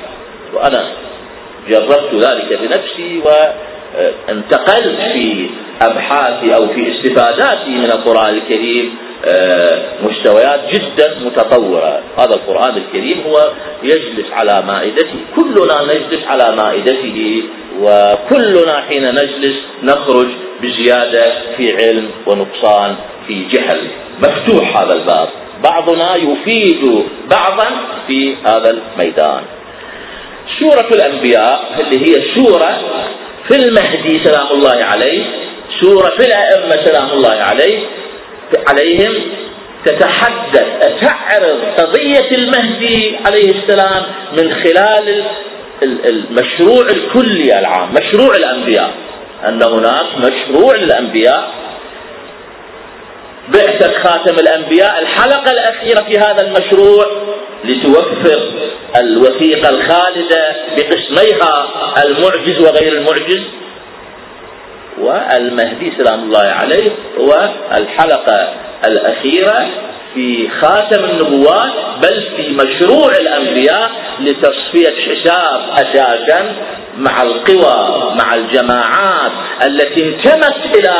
وأنا 0.54 0.92
جربت 1.68 2.14
ذلك 2.14 2.58
بنفسي 2.60 3.22
وانتقلت 3.24 4.98
في 5.12 5.46
أبحاثي 5.82 6.54
أو 6.54 6.74
في 6.74 6.90
استفاداتي 6.92 7.70
من 7.70 7.90
القرآن 7.90 8.34
الكريم 8.34 8.94
آه، 9.26 9.82
مستويات 10.02 10.60
جدا 10.74 11.14
متطورة. 11.24 12.00
هذا 12.18 12.34
القرآن 12.34 12.76
الكريم 12.76 13.22
هو 13.26 13.34
يجلس 13.82 14.26
على 14.32 14.66
مائدته 14.66 15.14
كلنا 15.36 15.94
نجلس 15.94 16.24
على 16.26 16.56
مائدته 16.56 17.42
وكلنا 17.80 18.80
حين 18.88 19.02
نجلس 19.02 19.56
نخرج 19.82 20.28
بزيادة 20.62 21.24
في 21.56 21.76
علم 21.82 22.10
ونقصان 22.26 22.96
في 23.26 23.44
جهل. 23.44 23.88
مفتوح 24.18 24.76
هذا 24.82 24.94
الباب. 24.94 25.28
بعضنا 25.64 26.08
يفيد 26.16 27.04
بعضا 27.30 27.66
في 28.06 28.34
هذا 28.48 28.70
الميدان. 28.70 29.42
سورة 30.60 30.88
الأنبياء 30.96 31.80
اللي 31.80 31.98
هي 32.00 32.34
سورة 32.34 32.80
في 33.48 33.56
المهدي 33.56 34.24
سلام 34.24 34.46
الله 34.52 34.84
عليه 34.84 35.24
سورة 35.82 36.10
في 36.18 36.26
الأئمة 36.26 36.84
سلام 36.84 37.10
الله 37.10 37.32
عليه 37.32 37.86
عليهم 38.68 39.22
تتحدث 39.84 40.66
تعرض 41.00 41.60
قضية 41.78 42.36
المهدي 42.38 43.16
عليه 43.26 43.62
السلام 43.62 44.06
من 44.38 44.54
خلال 44.54 45.24
المشروع 45.82 46.86
الكلي 46.94 47.58
العام 47.58 47.92
مشروع 47.92 48.34
الأنبياء. 48.36 48.90
أن 49.44 49.60
هناك 49.62 50.18
مشروع 50.18 50.72
للأنبياء. 50.76 51.50
بعثة 53.54 53.92
خاتم 54.02 54.34
الأنبياء 54.34 54.98
الحلقة 55.02 55.50
الأخيرة 55.52 56.04
في 56.04 56.20
هذا 56.20 56.42
المشروع. 56.46 57.04
لتوفر 57.64 58.52
الوثيقة 59.02 59.68
الخالدة 59.70 60.56
بقسميها 60.76 61.52
المعجز 62.06 62.58
وغير 62.64 62.92
المعجز. 62.92 63.42
والمهدي 64.98 65.92
سلام 65.98 66.22
الله 66.22 66.46
عليه 66.46 66.90
هو 67.18 67.48
الحلقة 67.78 68.52
الأخيرة 68.88 69.68
في 70.14 70.48
خاتم 70.62 71.04
النبوات 71.04 71.72
بل 72.02 72.22
في 72.36 72.48
مشروع 72.52 73.10
الأنبياء 73.20 73.90
لتصفية 74.20 74.94
حساب 75.06 75.60
أساسا 75.72 76.52
مع 76.98 77.22
القوى 77.22 78.14
مع 78.22 78.34
الجماعات 78.34 79.32
التي 79.66 80.04
انتمت 80.04 80.56
إلى 80.76 80.94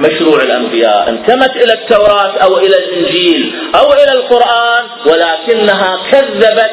مشروع 0.00 0.42
الأنبياء 0.42 1.10
انتمت 1.10 1.50
إلى 1.56 1.72
التوراة 1.82 2.32
أو 2.42 2.48
إلى 2.58 2.76
الإنجيل 2.84 3.54
أو 3.74 3.84
إلى 3.86 4.20
القرآن 4.20 4.84
ولكنها 5.06 6.00
كذبت 6.12 6.70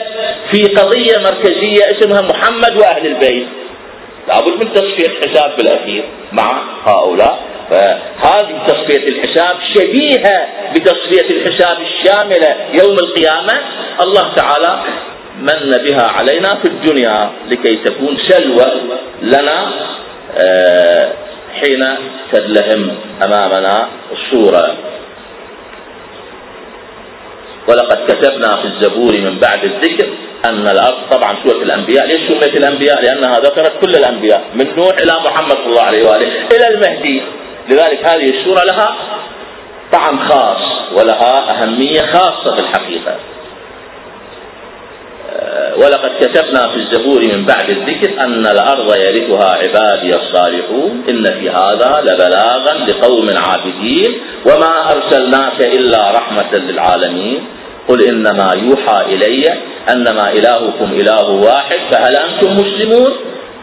في 0.52 0.62
قضية 0.76 1.17
مركزية 1.17 1.84
اسمها 1.93 2.21
محمد 2.34 2.82
وأهل 2.82 3.06
البيت. 3.08 3.47
لابد 4.27 4.63
من 4.65 4.73
تصفية 4.73 5.19
حساب 5.21 5.57
بالأخير 5.57 6.03
مع 6.31 6.63
هؤلاء. 6.88 7.39
فهذه 7.69 8.65
تصفية 8.67 9.07
الحساب 9.07 9.55
شبيهة 9.75 10.47
بتصفية 10.75 11.27
الحساب 11.38 11.77
الشاملة 11.81 12.55
يوم 12.83 12.95
القيامة. 13.03 13.53
الله 14.03 14.33
تعالى 14.36 14.79
من 15.39 15.77
بها 15.89 16.07
علينا 16.09 16.49
في 16.49 16.65
الدنيا 16.69 17.29
لكي 17.51 17.75
تكون 17.75 18.17
سلوى 18.29 18.65
لنا 19.21 19.71
آه، 20.45 21.13
حين 21.53 21.86
تدلهم 22.31 22.95
أمامنا 23.25 23.88
الصورة. 24.12 24.77
ولقد 27.69 27.97
كتبنا 28.08 28.47
في 28.62 28.67
الزبور 28.67 29.13
من 29.21 29.39
بعد 29.39 29.63
الذكر 29.63 30.10
أن 30.45 30.67
الأرض 30.67 31.10
طبعا 31.12 31.38
سورة 31.45 31.63
الأنبياء 31.63 32.06
ليش 32.08 32.17
سميت 32.28 32.56
الأنبياء؟ 32.58 33.02
لأنها 33.02 33.34
ذكرت 33.34 33.86
كل 33.86 33.91
الأنبياء 33.91 34.41
من 34.54 34.76
نوح 34.76 34.95
إلى 35.04 35.13
محمد 35.26 35.52
صلى 35.52 35.65
الله 35.65 35.82
عليه 35.82 36.10
وآله 36.10 36.28
إلى 36.28 36.67
المهدي. 36.73 37.21
لذلك 37.69 38.08
هذه 38.08 38.30
السورة 38.39 38.62
لها 38.71 38.95
طعم 39.93 40.19
خاص 40.30 40.62
ولها 40.97 41.52
أهمية 41.52 41.99
خاصة 42.13 42.56
في 42.56 42.62
الحقيقة. 42.62 43.15
ولقد 45.77 46.12
كتبنا 46.21 46.62
في 46.71 46.75
الزبور 46.75 47.21
من 47.36 47.45
بعد 47.45 47.69
الذكر 47.69 48.25
أن 48.25 48.45
الأرض 48.45 48.95
يرثها 48.95 49.49
عبادي 49.49 50.09
الصالحون 50.15 51.03
إن 51.09 51.23
في 51.39 51.49
هذا 51.49 52.01
لبلاغا 52.01 52.73
لقوم 52.88 53.25
عابدين 53.43 54.12
وما 54.47 54.91
أرسلناك 54.95 55.62
إلا 55.77 56.12
رحمة 56.17 56.51
للعالمين. 56.57 57.43
قل 57.88 57.99
إنما 58.12 58.47
يوحى 58.55 59.05
إلي 59.13 59.43
أنما 59.95 60.25
إلهكم 60.38 60.91
إله 60.91 61.29
واحد 61.29 61.79
فهل 61.91 62.15
أنتم 62.15 62.53
مسلمون؟ 62.53 63.12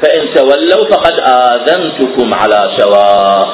فإن 0.02 0.34
تولوا 0.34 0.90
فقد 0.90 1.20
آذنتكم 1.20 2.34
على 2.34 2.70
سواء 2.78 3.48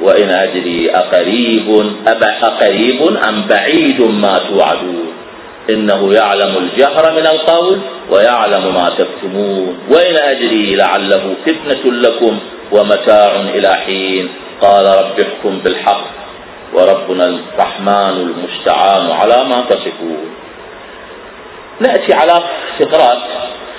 وإن 0.00 0.30
أدري 0.30 0.90
أقريب 0.90 1.68
أقريب 2.42 3.00
أم 3.28 3.46
بعيد 3.46 4.02
ما 4.10 4.38
توعدون. 4.48 5.06
إنه 5.74 6.12
يعلم 6.14 6.56
الجهر 6.56 7.12
من 7.12 7.26
القول 7.26 7.80
ويعلم 8.10 8.74
ما 8.74 8.86
تكتمون. 8.98 9.78
وإن 9.94 10.16
أدري 10.30 10.76
لعله 10.76 11.34
فتنة 11.46 11.92
لكم 11.92 12.38
ومتاع 12.72 13.40
إلى 13.40 13.74
حين؟ 13.74 14.28
قال 14.62 14.84
رب 15.04 15.20
احكم 15.20 15.58
بالحق 15.58 16.04
وربنا 16.74 17.24
الرحمن 17.24 18.16
المستعان 18.20 19.10
على 19.10 19.44
ما 19.44 19.64
تصفون. 19.70 20.30
نأتي 21.80 22.14
على 22.14 22.44
فقرات 22.80 23.22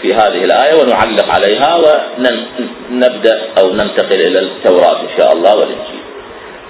في 0.01 0.07
هذه 0.07 0.41
الآية 0.41 0.81
ونعلق 0.81 1.25
عليها 1.35 1.75
ونبدأ 1.75 3.41
أو 3.59 3.73
ننتقل 3.73 4.21
إلى 4.21 4.39
التوراة 4.39 5.01
إن 5.01 5.09
شاء 5.17 5.33
الله 5.33 5.55
والإنجيل. 5.55 6.02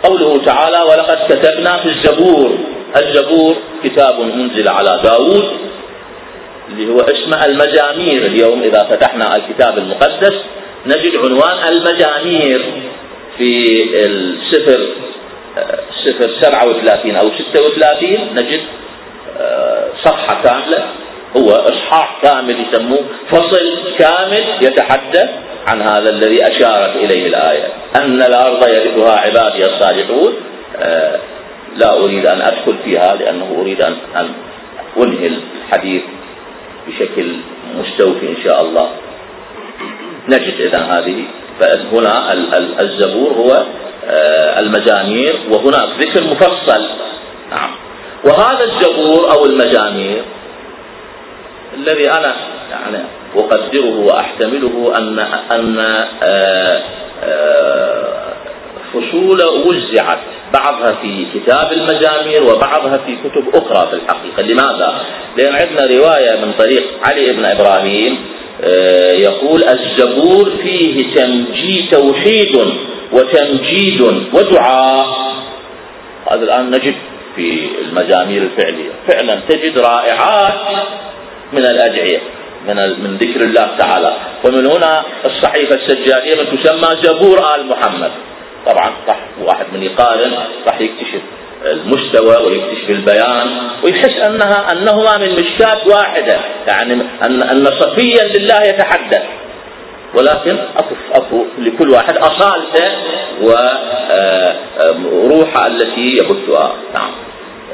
قوله 0.03 0.45
تعالى 0.45 0.81
ولقد 0.81 1.17
كتبنا 1.29 1.77
في 1.83 1.89
الزبور. 1.89 2.57
الزبور 3.03 3.55
كتاب 3.83 4.19
منزل 4.19 4.65
على 4.69 5.01
داود 5.03 5.57
اللي 6.69 6.91
هو 6.91 6.97
اسمه 6.97 7.45
المزامير 7.45 8.25
اليوم 8.25 8.63
إذا 8.63 8.79
فتحنا 8.79 9.35
الكتاب 9.35 9.77
المقدس 9.77 10.33
نجد 10.85 11.15
عنوان 11.15 11.67
المزامير 11.71 12.73
في 13.37 13.57
السفر 14.07 14.87
سفر 16.05 16.29
37 16.41 17.15
أو 17.15 17.31
36 17.53 18.09
نجد 18.33 18.61
آه، 19.39 19.87
صفحة 20.03 20.41
كاملة. 20.43 20.83
هو 21.37 21.51
إصحاح 21.51 22.21
كامل 22.23 22.65
يسموه 22.67 23.03
فصل 23.31 23.97
كامل 23.99 24.43
يتحدث 24.61 25.29
عن 25.67 25.81
هذا 25.81 26.09
الذي 26.09 26.37
أشارت 26.43 26.95
إليه 26.95 27.27
الآية. 27.27 27.67
أن 28.01 28.21
الأرض 28.21 28.69
يرثها 28.69 29.19
عبادي 29.19 29.61
الصالحون. 29.61 30.33
آه، 30.77 31.19
لا 31.75 31.93
أريد 31.93 32.27
أن 32.27 32.41
أدخل 32.41 32.77
فيها 32.83 33.15
لأنه 33.19 33.57
أريد 33.61 33.81
أن 33.81 33.95
أن 34.19 34.33
أنهي 35.03 35.27
الحديث 35.27 36.01
بشكل 36.87 37.35
مستوفي 37.77 38.29
إن 38.29 38.43
شاء 38.43 38.65
الله. 38.65 38.89
نجد 40.29 40.61
إذا 40.61 40.81
هذه 40.81 41.23
فهنا 41.59 42.33
الزبور 42.83 43.31
هو 43.31 43.65
آه، 44.05 44.59
المزامير 44.59 45.39
وهناك 45.51 45.89
ذكر 45.99 46.23
مفصل. 46.23 46.83
نعم. 47.51 47.71
وهذا 48.25 48.61
الزبور 48.65 49.31
أو 49.31 49.45
المزامير 49.45 50.23
الذي 51.77 52.11
أنا 52.19 52.35
يعني 52.71 52.97
أقدره 53.35 53.99
وأحتمله 53.99 54.93
أن 54.99 55.19
أن 55.55 55.79
آه، 56.29 56.81
آه، 57.23 58.33
فصول 58.93 59.39
وزعت 59.67 60.19
بعضها 60.53 60.97
في 61.01 61.25
كتاب 61.33 61.71
المزامير 61.71 62.41
وبعضها 62.43 62.97
في 63.05 63.15
كتب 63.15 63.43
أخرى 63.55 63.89
في 63.89 63.95
الحقيقة. 63.95 64.41
لماذا؟ 64.41 65.01
لأن 65.37 65.55
عندنا 65.63 65.97
رواية 65.97 66.45
من 66.45 66.53
طريق 66.53 66.83
علي 67.07 67.33
بن 67.33 67.43
إبراهيم 67.45 68.17
آه، 68.63 69.19
يقول 69.19 69.61
الزبور 69.63 70.51
فيه 70.63 71.13
تمجيد 71.15 71.89
توحيد 71.91 72.57
وتمجيد 73.11 74.01
ودعاء. 74.33 75.33
هذا 76.31 76.43
الآن 76.43 76.67
نجد 76.69 76.95
في 77.35 77.67
المزامير 77.81 78.41
الفعلية. 78.41 78.89
فعلا 79.07 79.41
تجد 79.49 79.79
رائعات. 79.79 80.53
من 81.53 81.65
الأدعية 81.65 82.21
من 82.67 82.75
من 82.75 83.17
ذكر 83.17 83.41
الله 83.47 83.67
تعالى. 83.77 84.13
ومن 84.45 84.65
هنا 84.71 85.03
الصحيفة 85.25 85.75
السجادية 85.75 86.41
من 86.41 86.45
تسمى 86.63 87.03
زبور 87.03 87.37
آل 87.55 87.65
محمد. 87.67 88.11
طبعا 88.71 88.93
صح 89.07 89.17
واحد 89.41 89.65
من 89.73 89.83
يقارن 89.83 90.33
راح 90.71 90.81
يكتشف 90.81 91.21
المستوى 91.65 92.45
ويكتشف 92.45 92.89
البيان 92.89 93.57
ويحس 93.83 94.17
انها 94.29 94.67
أنهما 94.71 95.17
من 95.17 95.31
مشكات 95.35 95.87
واحدة. 95.97 96.39
يعني 96.67 96.93
ان 97.25 97.43
أن 97.43 97.65
صفيا 97.65 98.23
لله 98.37 98.59
يتحدث. 98.67 99.23
ولكن 100.17 100.57
اكو 100.77 100.95
أكو 101.15 101.45
لكل 101.59 101.89
واحد 101.89 102.17
أصالته 102.17 102.91
وروحه 105.03 105.67
التي 105.67 106.15
يبثها 106.19 106.75
نعم. 106.99 107.11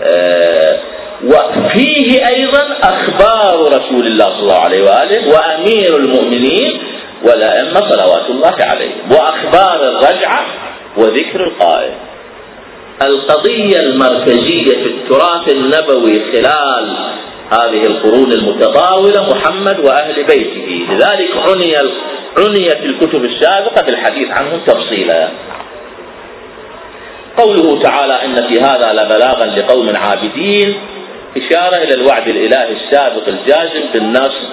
آه، 0.04 0.80
وفيه 1.24 2.10
أيضا 2.32 2.78
أخبار 2.84 3.62
رسول 3.68 4.08
الله 4.08 4.26
صلى 4.26 4.40
الله 4.42 4.60
عليه 4.60 4.82
وآله 4.82 5.34
وأمير 5.34 5.98
المؤمنين 5.98 6.80
والأئمة 7.28 7.80
صلوات 7.90 8.30
الله 8.30 8.58
عليهم 8.62 9.12
وأخبار 9.12 9.84
الرجعة 9.84 10.46
وذكر 10.98 11.44
القائم 11.44 11.94
القضية 13.06 13.80
المركزية 13.86 14.84
في 14.84 14.90
التراث 14.90 15.54
النبوي 15.54 16.16
خلال 16.32 16.96
هذه 17.54 17.82
القرون 17.88 18.34
المتطاولة 18.34 19.30
محمد 19.36 19.80
وأهل 19.80 20.24
بيته. 20.24 20.86
لذلك 20.90 21.32
عني 21.32 21.76
عني 22.38 22.66
في 22.66 22.86
الكتب 22.86 23.26
السابقة 23.26 23.86
بالحديث 23.86 24.30
عنهم 24.30 24.60
تفصيلا. 24.68 25.30
قوله 27.38 27.82
تعالى 27.82 28.26
إن 28.26 28.36
في 28.36 28.62
هذا 28.62 28.94
لبلاغا 28.94 29.46
لقوم 29.46 29.88
عابدين. 29.96 30.80
إشارة 31.38 31.76
إلى 31.84 31.94
الوعد 31.94 32.28
الإلهي 32.28 32.72
السابق 32.72 33.28
الجازم 33.28 33.84
بالنصر 33.94 34.46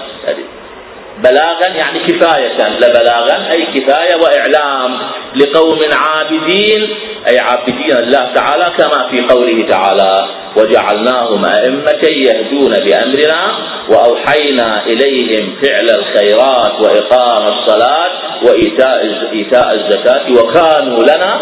بلاغا 1.25 1.69
يعني 1.69 1.99
كفاية 1.99 2.59
لبلاغا 2.77 3.51
أي 3.53 3.67
كفاية 3.67 4.17
وإعلام 4.17 4.99
لقوم 5.35 5.79
عابدين. 5.93 6.89
أي 7.29 7.39
عابدين 7.39 7.93
الله 8.03 8.33
تعالى 8.35 8.73
كما 8.79 9.09
في 9.11 9.21
قوله 9.21 9.67
تعالى 9.69 10.29
وجعلناهم 10.57 11.43
أئمة 11.45 12.03
يهدون 12.27 12.71
بأمرنا 12.71 13.59
وأوحينا 13.91 14.75
إليهم 14.87 15.57
فعل 15.63 15.91
الخيرات 15.99 16.81
وإقام 16.81 17.45
الصلاة 17.45 18.11
وإيتاء 18.47 19.31
إيتاء 19.33 19.71
الزكاة 19.77 20.31
وكانوا 20.31 20.99
لنا 21.03 21.41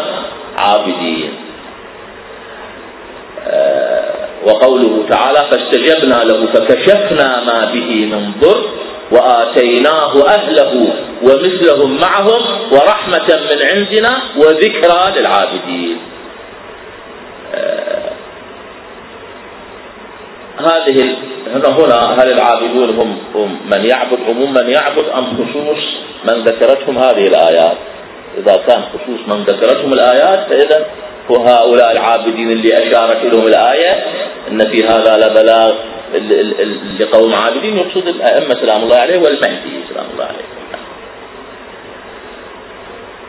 عابدين. 0.58 1.34
آه، 3.48 4.14
وقوله 4.46 5.04
تعالى 5.10 5.50
فاستجبنا 5.50 6.14
له 6.14 6.46
فكشفنا 6.52 7.40
ما 7.40 7.72
به 7.72 8.06
من 8.06 8.32
ضر 8.40 8.70
وآتيناه 9.12 10.12
أهله 10.28 10.72
ومثلهم 11.22 12.00
معهم 12.00 12.42
ورحمة 12.72 13.28
من 13.50 13.62
عندنا 13.72 14.22
وذكرى 14.36 15.20
للعابدين. 15.20 15.98
آه 17.54 18.10
هذه 20.58 21.16
هنا 21.46 22.22
هل 22.22 22.32
العابدون 22.32 22.90
هم, 22.90 23.18
هم 23.34 23.58
من 23.74 23.84
يعبد 23.84 24.18
عموم 24.28 24.50
من 24.52 24.68
يعبد 24.68 25.04
أم 25.18 25.26
خصوص 25.36 25.84
من 26.30 26.44
ذكرتهم 26.44 26.98
هذه 26.98 27.26
الآيات؟ 27.26 27.76
إذا 28.38 28.56
كان 28.68 28.82
خصوص 28.82 29.34
من 29.34 29.44
ذكرتهم 29.44 29.92
الآيات 29.92 30.48
فإذا 30.48 30.86
وهؤلاء 31.30 31.92
العابدين 31.92 32.50
اللي 32.50 32.74
أشارت 32.74 33.34
لهم 33.34 33.46
الآية 33.46 34.04
أن 34.48 34.58
في 34.58 34.84
هذا 34.84 35.16
لبلاغ 35.26 35.72
لقوم 37.00 37.34
عابدين 37.34 37.76
يقصد 37.76 38.08
الأئمة 38.08 38.50
سلام 38.50 38.82
الله 38.84 38.96
عليه 38.96 39.18
والمهدي 39.18 39.72
سلام 39.88 40.06
الله 40.12 40.24
عليه 40.24 40.44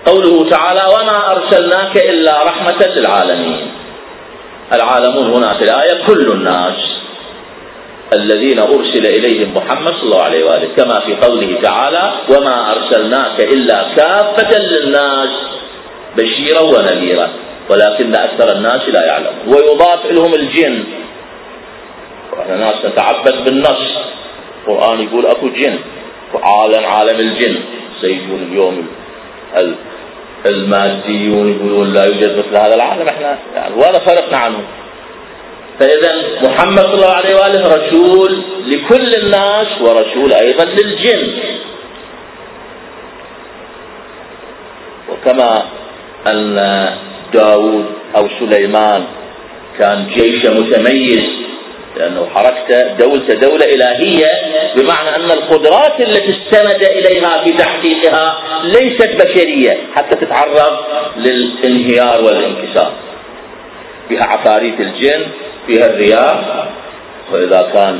قوله 0.06 0.50
تعالى 0.50 0.82
وما 0.96 1.32
أرسلناك 1.32 1.98
إلا 1.98 2.44
رحمة 2.44 2.88
للعالمين. 2.96 3.72
العالمون 4.74 5.34
هنا 5.34 5.54
في 5.58 5.64
الآية 5.64 6.06
كل 6.08 6.28
الناس 6.32 6.78
الذين 8.20 8.60
أرسل 8.60 9.06
إليهم 9.06 9.54
محمد 9.54 9.94
صلى 9.94 10.04
الله 10.04 10.24
عليه 10.24 10.44
وآله 10.46 10.68
كما 10.78 11.00
في 11.06 11.16
قوله 11.28 11.62
تعالى 11.62 12.12
وما 12.30 12.72
أرسلناك 12.72 13.40
إلا 13.54 13.96
كافة 13.96 14.60
للناس 14.60 15.30
بشيرا 16.18 16.62
ونذيرا. 16.62 17.30
ولكن 17.70 18.16
أكثر 18.16 18.58
الناس 18.58 18.80
لا 18.94 19.06
يعلمون. 19.06 19.48
ويضاف 19.48 20.06
لهم 20.06 20.32
الجن. 20.40 20.84
وإحنا 22.34 22.56
ناس 22.56 22.86
نتعبد 22.86 23.44
بالنص. 23.46 23.98
القرآن 24.68 25.02
يقول 25.02 25.26
أكو 25.26 25.50
جن. 25.50 25.80
عالم 26.44 26.86
عالم 26.86 27.20
الجن. 27.20 27.60
سيجون 28.02 28.48
اليوم 28.52 28.88
الماديون 30.50 31.56
يقولون 31.56 31.94
لا 31.94 32.02
يوجد 32.12 32.38
مثل 32.38 32.58
هذا 32.58 32.76
العالم. 32.76 33.08
إحنا 33.08 33.38
يعني 33.56 33.74
ولا 33.74 34.06
فرقنا 34.08 34.38
عنهم 34.38 34.64
فإذا 35.80 36.40
محمد 36.50 36.80
صلى 36.80 36.94
الله 36.94 37.16
عليه 37.16 37.36
وآله 37.36 37.64
رسول 37.68 38.42
لكل 38.66 39.12
الناس 39.18 39.68
ورسول 39.82 40.34
أيضا 40.34 40.66
للجن. 40.66 41.34
وكما 45.10 45.56
أن 46.32 46.58
داود 47.36 47.86
أو 48.18 48.30
سليمان. 48.40 49.06
كان 49.80 50.08
جيش 50.08 50.46
متميز 50.46 51.26
لأنه 51.96 52.28
حركته 52.36 52.82
دولته 52.94 53.40
دولة 53.48 53.66
إلهية 53.76 54.30
بمعنى 54.76 55.16
أن 55.16 55.32
القدرات 55.32 56.00
التي 56.00 56.32
استند 56.32 56.84
إليها 56.84 57.44
في 57.44 57.52
تحقيقها 57.52 58.38
ليست 58.64 59.10
بشرية 59.24 59.78
حتى 59.96 60.26
تتعرض 60.26 60.78
للانهيار 61.18 62.22
والانكسار. 62.26 62.94
فيها 64.10 64.24
عفاريت 64.24 64.80
الجن 64.80 65.26
فيها 65.68 65.86
الرياح. 65.86 66.68
وإذا 67.32 67.72
كان 67.74 68.00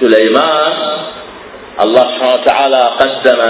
سليمان 0.00 0.72
الله 1.84 2.02
سبحانه 2.02 2.34
وتعالى 2.34 2.80
قدم 3.00 3.40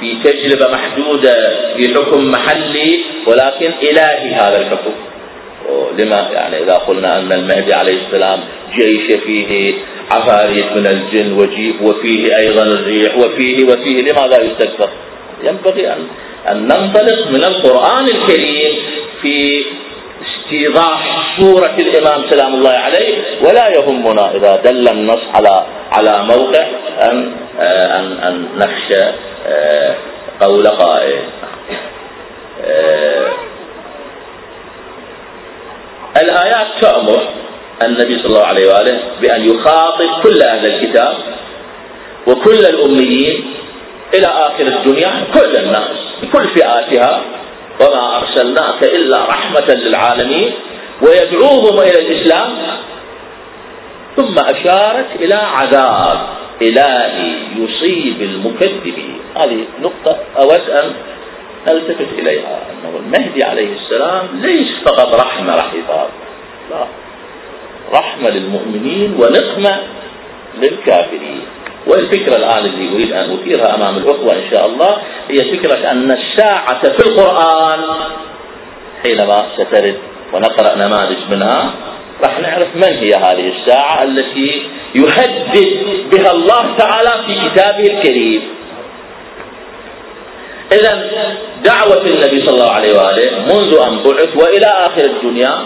في 0.00 0.08
تجربة 0.24 0.72
محدودة 0.72 1.34
في 1.76 1.94
حكم 1.94 2.30
محلي 2.30 3.00
ولكن 3.26 3.72
إلهي 3.90 4.34
هذا 4.34 4.56
الحكم. 4.60 4.92
لما 5.98 6.28
يعني 6.32 6.62
إذا 6.62 6.74
قلنا 6.76 7.18
أن 7.18 7.32
المهدي 7.32 7.72
عليه 7.74 7.98
السلام 8.06 8.40
جيش 8.74 9.16
فيه 9.24 9.74
عفاريت 10.14 10.72
من 10.76 10.86
الجن 10.86 11.32
وفيه 11.82 12.24
أيضا 12.42 12.62
الريح 12.62 13.16
وفيه 13.16 13.64
وفيه 13.64 14.02
لماذا 14.02 14.42
يستكثر 14.42 14.90
ينبغي 15.42 15.92
أن, 15.92 16.06
أن 16.50 16.62
ننطلق 16.62 17.26
من 17.26 17.44
القرآن 17.44 18.04
الكريم 18.04 18.72
في 19.22 19.64
استيضاح 20.54 21.30
صورة 21.40 21.76
الإمام 21.78 22.30
سلام 22.30 22.54
الله 22.54 22.70
عليه 22.70 23.18
ولا 23.44 23.68
يهمنا 23.68 24.34
إذا 24.36 24.52
دل 24.64 24.88
النص 24.88 25.22
على 25.34 25.66
على 25.92 26.22
موقع 26.24 26.66
أن 27.02 27.32
أن 27.98 28.18
أن 28.18 28.48
نخشى 28.56 29.02
آه، 29.46 29.94
قول 30.40 30.66
قائل. 30.66 31.20
آه، 32.64 33.30
الآيات 36.22 36.66
تأمر 36.82 37.28
النبي 37.84 38.18
صلى 38.18 38.26
الله 38.26 38.46
عليه 38.46 38.66
وآله 38.68 39.00
بأن 39.20 39.40
يخاطب 39.44 40.22
كل 40.22 40.42
أهل 40.42 40.72
الكتاب 40.74 41.14
وكل 42.26 42.58
الأميين 42.70 43.54
إلى 44.14 44.26
آخر 44.26 44.62
الدنيا 44.66 45.24
كل 45.34 45.56
الناس 45.60 45.96
بكل 46.22 46.48
فئاتها. 46.48 47.20
وما 47.80 48.18
أرسلناك 48.18 48.84
إلا 48.84 49.26
رحمة 49.28 49.74
للعالمين 49.74 50.52
ويدعوهم 51.02 51.78
إلى 51.80 51.98
الإسلام. 52.08 52.56
ثم 54.16 54.34
أشارت 54.54 55.06
إلى 55.20 55.34
عذاب 55.34 56.26
إلهي 56.62 57.34
يصيب 57.56 58.22
المكذبين. 58.22 59.18
هذه 59.36 59.64
نقطة 59.82 60.18
أود 60.36 60.70
أن 60.70 60.92
ألتفت 61.72 62.18
إليها. 62.18 62.58
أنه 62.70 63.00
المهدي 63.00 63.44
عليه 63.44 63.74
السلام 63.76 64.28
ليس 64.34 64.68
فقط 64.84 65.14
رحمة 65.26 65.54
راح 65.54 65.72
لا. 66.70 66.86
رحمة 67.94 68.30
للمؤمنين 68.30 69.14
ونقمة 69.20 69.80
للكافرين. 70.58 71.42
والفكرة 71.86 72.36
الآن 72.36 72.64
اللي 72.66 72.94
أريد 72.94 73.12
أن 73.12 73.38
أثيرها 73.38 73.74
أمام 73.74 73.96
الأخوة 73.96 74.32
إن 74.34 74.50
شاء 74.50 74.66
الله 74.66 74.98
هي 75.30 75.36
فكرة 75.36 75.90
أن 75.90 76.10
الساعة 76.10 76.82
في 76.82 77.08
القرآن 77.10 77.80
حينما 79.06 79.46
سترد 79.56 79.98
ونقرأ 80.32 80.74
نماذج 80.74 81.18
منها 81.30 81.74
راح 82.24 82.40
نعرف 82.40 82.68
من 82.74 82.96
هي 82.98 83.08
هذه 83.08 83.52
الساعة 83.56 84.02
التي 84.02 84.62
يهدد 84.94 85.56
بها 86.12 86.32
الله 86.32 86.76
تعالى 86.78 87.24
في 87.26 87.48
كتابه 87.48 87.84
الكريم. 87.98 88.42
إذا 90.72 91.10
دعوة 91.64 92.04
النبي 92.06 92.46
صلى 92.46 92.54
الله 92.54 92.72
عليه 92.72 92.92
وآله 92.98 93.40
منذ 93.40 93.74
أن 93.86 93.96
بعث 93.96 94.36
وإلى 94.42 94.66
آخر 94.66 95.10
الدنيا 95.10 95.64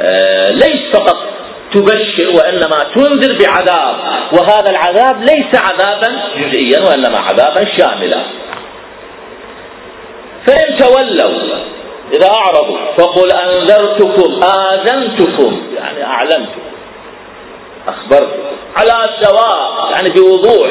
آه، 0.00 0.50
ليس 0.50 0.80
فقط 0.92 1.16
تبشر 1.74 2.28
وإنما 2.36 2.84
تنذر 2.94 3.38
بعذاب. 3.38 3.96
وهذا 4.32 4.70
العذاب 4.70 5.20
ليس 5.20 5.54
عذابا 5.54 6.20
جزئيا 6.36 6.78
وإنما 6.88 7.18
عذابا 7.18 7.64
شاملا. 7.78 8.22
فإن 10.46 10.76
تولوا 10.78 11.58
إذا 12.14 12.28
أعرضوا 12.30 12.78
فقل 12.98 13.32
أنذرتكم 13.32 14.40
آذنتكم 14.42 15.62
يعني 15.76 16.04
أعلمتكم 16.04 16.60
أخبرتكم 17.88 18.56
على 18.76 19.04
سواء 19.22 19.90
يعني 19.92 20.14
في 20.16 20.20
وضوح. 20.20 20.70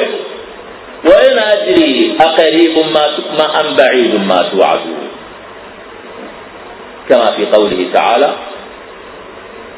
وإن 1.05 1.39
أدري 1.39 2.17
أقريب 2.21 2.75
ما 3.39 3.61
أم 3.61 3.75
بعيد 3.75 4.15
ما 4.15 4.37
توعدون. 4.51 5.07
كما 7.09 7.35
في 7.35 7.45
قوله 7.45 7.87
تعالى 7.93 8.35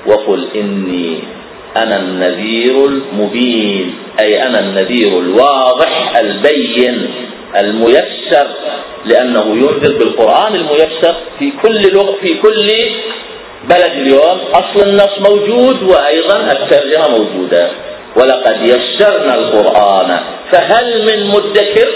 وقل 0.08 0.47
إني 0.56 1.20
أنا 1.78 1.97
النذير 2.00 2.76
المبين 2.88 3.95
أي 4.28 4.41
أنا 4.47 4.60
النذير 4.60 5.20
الواضح 5.20 6.14
البين 6.24 7.10
الميسر 7.64 8.47
لأنه 9.06 9.45
ينذر 9.56 9.97
بالقرآن 9.97 10.56
الميسر 10.56 11.16
في 11.39 11.52
كل 11.64 11.82
لغة 11.95 12.16
في 12.22 12.34
كل 12.34 12.68
بلد 13.70 13.91
اليوم. 14.08 14.39
أصل 14.54 14.88
النص 14.88 15.30
موجود 15.32 15.91
وأيضا 15.91 16.38
الترجمة 16.52 17.18
موجودة. 17.20 17.70
ولقد 18.18 18.62
يسرنا 18.62 19.34
القرآن 19.39 20.10
فهل 20.52 21.02
من 21.02 21.28
مدكر؟ 21.28 21.89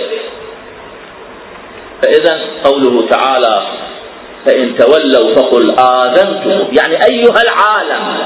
فإذا 2.04 2.39
قوله 2.64 3.08
تعالى 3.08 3.68
فإن 4.46 4.78
تولوا 4.78 5.36
فقل 5.36 5.76
آذنتم. 5.80 6.76
يعني 6.80 6.96
أيها 7.12 7.41
العالم 7.44 8.18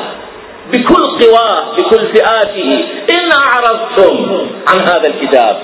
بكل 0.73 1.25
قواه 1.25 1.75
بكل 1.75 2.07
فئاته 2.15 2.85
إن 3.09 3.29
أعرضتم 3.45 4.47
عن 4.67 4.79
هذا 4.79 5.09
الكتاب 5.09 5.59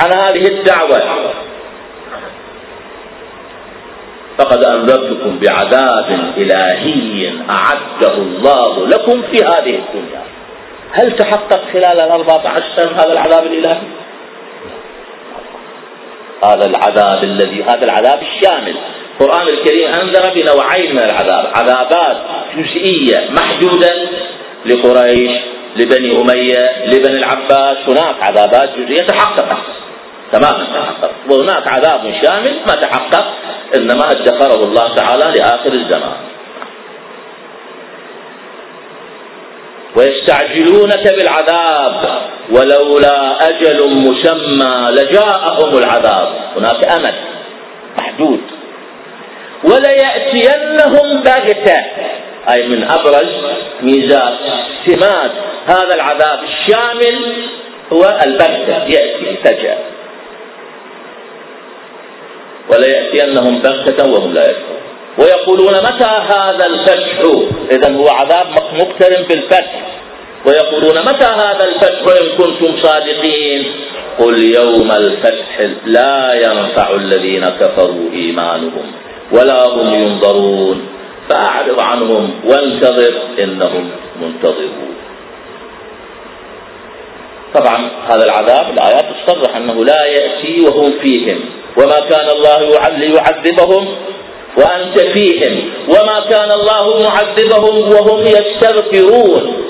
عن 0.00 0.12
هذه 0.12 0.48
الدعوة. 0.48 1.32
فقد 4.38 4.64
أنذرتكم 4.64 5.38
بعذاب 5.38 6.32
إلهي 6.36 7.32
أعده 7.50 8.14
الله 8.14 8.86
لكم 8.86 9.22
في 9.22 9.36
هذه 9.44 9.78
الدنيا. 9.78 10.22
هل 10.92 11.16
تحقق 11.16 11.60
خلال 11.72 12.00
الأربعة 12.00 12.48
عشر 12.48 12.64
سنة 12.76 12.92
هذا 12.92 13.12
العذاب 13.12 13.46
الإلهي؟ 13.46 13.80
هذا 16.44 16.66
العذاب 16.66 17.24
الذي 17.24 17.62
هذا 17.62 17.84
العذاب 17.84 18.22
الشامل. 18.22 18.76
القرآن 19.20 19.48
الكريم 19.48 19.88
أنذر 20.00 20.34
بنوعين 20.34 20.92
من 20.92 20.98
العذاب 20.98 21.52
عذابات 21.56 22.16
جزئية 22.56 23.30
محدودة 23.30 23.90
لقريش 24.66 25.30
لبني 25.76 26.10
أمية 26.20 26.86
لبني 26.86 27.18
العباس 27.18 27.76
هناك 27.88 28.16
عذابات 28.22 28.70
جزئية 28.78 29.06
تحققت 29.06 29.58
تماما 30.32 30.64
تحقق. 30.64 31.10
وهناك 31.30 31.68
عذاب 31.68 32.14
شامل 32.22 32.60
ما 32.66 32.72
تحقق 32.72 33.24
إنما 33.78 34.10
ادخره 34.10 34.64
الله 34.64 34.94
تعالى 34.94 35.38
لآخر 35.38 35.72
الزمان. 35.72 36.16
ويستعجلونك 39.96 41.14
بالعذاب 41.16 42.20
ولولا 42.50 43.48
أجل 43.48 43.90
مسمى 43.90 44.90
لجاءهم 44.90 45.78
العذاب. 45.78 46.28
هناك 46.56 46.92
أمل 46.98 47.14
محدود. 48.00 48.40
وليأتينهم 49.64 51.22
بغتة 51.22 51.76
أي 52.50 52.68
من 52.68 52.90
أبرز 52.90 53.32
ميزات 53.82 54.38
سمات 54.86 55.30
هذا 55.66 55.94
العذاب 55.94 56.40
الشامل 56.44 57.46
هو 57.92 58.18
البغتة. 58.26 58.84
يأتي 58.86 59.36
فجأة 59.44 59.78
وليأتينهم 62.72 63.62
بغتة 63.62 64.10
وهم 64.10 64.34
لا 64.34 64.40
يشعرون. 64.40 64.78
ويقولون 65.18 65.74
متى 65.74 66.10
هذا 66.34 66.66
الفتح؟ 66.66 67.20
إذا 67.72 67.94
هو 67.96 68.08
عذاب 68.08 68.46
مقترن 68.72 69.22
بالفتح 69.22 69.86
ويقولون 70.46 71.04
متى 71.04 71.26
هذا 71.26 71.64
الفتح؟ 71.68 72.22
إن 72.22 72.36
كنتم 72.38 72.82
صادقين. 72.82 73.64
قل 74.18 74.54
يوم 74.56 74.92
الفتح 74.92 75.60
لا 75.84 76.32
ينفع 76.34 76.90
الذين 76.90 77.44
كفروا 77.44 78.12
إيمانهم. 78.12 78.92
ولا 79.32 79.68
هم 79.68 79.86
ينظرون. 80.02 80.88
فأعرض 81.28 81.82
عنهم 81.82 82.30
وانتظر 82.44 83.14
إنهم 83.42 83.90
منتظرون. 84.22 84.94
طبعا 87.54 87.90
هذا 88.10 88.24
العذاب 88.24 88.72
الآيات 88.72 89.04
تصرح 89.26 89.56
أنه 89.56 89.84
لا 89.84 90.04
يأتي 90.06 90.60
وهم 90.60 90.98
فيهم. 91.00 91.40
وما 91.78 92.00
كان 92.00 92.28
الله 92.36 92.58
ليعذبهم 92.98 93.94
وأنت 94.58 95.00
فيهم. 95.00 95.70
وما 95.86 96.20
كان 96.30 96.50
الله 96.52 97.00
معذبهم 97.08 97.76
وهم 97.94 98.20
يستغفرون. 98.20 99.64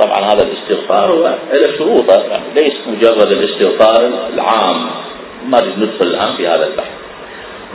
طبعا 0.00 0.32
هذا 0.32 0.46
الاستغفار 0.46 1.10
هو 1.10 1.34
له 1.52 1.78
شروطه 1.78 2.40
ليس 2.56 2.76
مجرد 2.86 3.32
الاستغفار 3.32 4.10
العام. 4.34 4.90
ما 5.46 5.58
ندخل 5.76 6.06
الآن 6.06 6.36
في 6.36 6.48
هذا 6.48 6.66
البحث. 6.66 7.07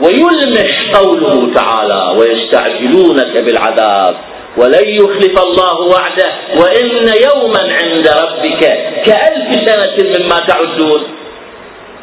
ويلمح 0.00 0.92
قوله 0.94 1.54
تعالى 1.54 2.16
ويستعجلونك 2.20 3.40
بالعذاب 3.40 4.16
ولن 4.56 4.88
يخلف 4.88 5.42
الله 5.46 5.80
وعده 5.80 6.32
وإن 6.56 6.90
يوما 7.26 7.60
عند 7.82 8.08
ربك 8.22 8.60
كألف 9.06 9.68
سنة 9.68 9.96
مما 10.18 10.38
تعدون. 10.48 11.02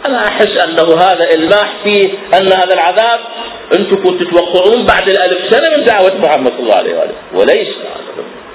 أنا 0.08 0.28
أحس 0.28 0.66
أنه 0.66 1.02
هذا 1.02 1.26
إلماح 1.36 1.74
فيه 1.84 2.10
أن 2.34 2.48
هذا 2.48 2.74
العذاب 2.74 3.20
أنتم 3.80 4.04
كنتم 4.04 4.18
تتوقعون 4.18 4.86
بعد 4.86 5.10
الألف 5.10 5.56
سنة 5.56 5.78
من 5.78 5.84
دعوة 5.84 6.18
محمد 6.18 6.52
صلى 6.52 6.60
الله 6.60 6.76
عليه 6.76 6.96
وآله. 6.96 7.14
وليس. 7.34 7.68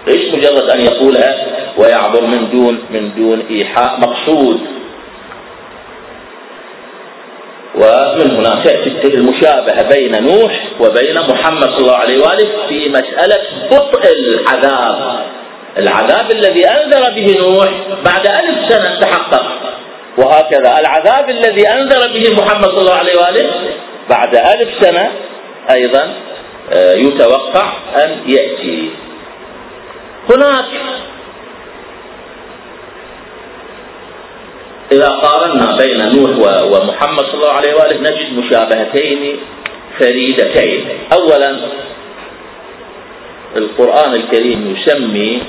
ليس 0.07 0.37
مجرد 0.37 0.71
أن 0.71 0.81
يقولها 0.81 1.47
ويعبر 1.79 2.23
من 2.23 2.51
دون 2.51 2.85
من 2.91 3.15
دون 3.15 3.47
إيحاء 3.51 4.01
مقصود. 4.01 4.61
ومن 7.77 8.31
هنا 8.37 8.65
تأتي 8.65 9.15
المشابهة 9.15 9.89
بين 9.97 10.13
نوح 10.25 10.67
وبين 10.81 11.15
محمد 11.33 11.63
صلى 11.63 11.79
الله 11.79 11.97
عليه 11.97 12.17
وآله 12.23 12.69
في 12.69 12.89
مسألة 12.89 13.39
بطء 13.73 14.03
العذاب. 14.13 15.19
العذاب 15.79 16.33
الذي 16.35 16.63
أنذر 16.69 17.11
به 17.11 17.27
نوح 17.39 17.71
بعد 18.05 18.27
ألف 18.27 18.73
سنة 18.73 19.01
تحقق. 19.01 19.47
وهكذا 20.19 20.75
العذاب 20.81 21.31
الذي 21.31 21.69
أنذر 21.69 22.13
به 22.15 22.43
محمد 22.43 22.65
صلى 22.65 22.79
الله 22.81 22.95
عليه 22.95 23.13
وآله 23.21 23.51
بعد 24.11 24.37
ألف 24.37 24.69
سنة 24.85 25.11
أيضا 25.77 26.13
آه، 26.77 26.93
يتوقع 26.97 27.73
أن 28.05 28.11
يأتي. 28.29 28.91
هناك 30.31 30.65
إذا 34.93 35.07
قارنا 35.07 35.77
بين 35.77 35.99
نوح 36.17 36.33
ومحمد 36.73 37.21
صلى 37.21 37.35
الله 37.35 37.53
عليه 37.53 37.75
وآله 37.75 37.99
نجد 38.01 38.39
مشابهتين 38.39 39.37
فريدتين. 40.01 40.85
أولا 41.13 41.51
القرآن 43.57 44.13
الكريم 44.13 44.77
يسمي 44.77 45.43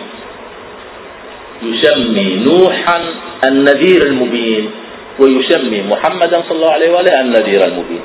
يسمي 1.63 2.45
نوحا 2.49 3.01
النذير 3.49 4.03
المبين 4.03 4.71
ويسمي 5.19 5.81
محمدا 5.81 6.43
صلى 6.49 6.51
الله 6.51 6.71
عليه 6.71 6.91
وآله 6.91 7.21
النذير 7.21 7.61
المبين. 7.67 8.01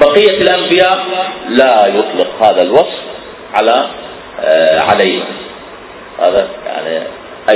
بقية 0.00 0.38
الأنبياء 0.38 1.06
لا 1.48 1.86
يطلق 1.86 2.42
هذا 2.42 2.62
الوصف 2.62 3.00
على 3.54 3.90
آه 4.40 4.80
عليه 4.80 5.22
هذا 6.18 6.48
يعني 6.66 7.06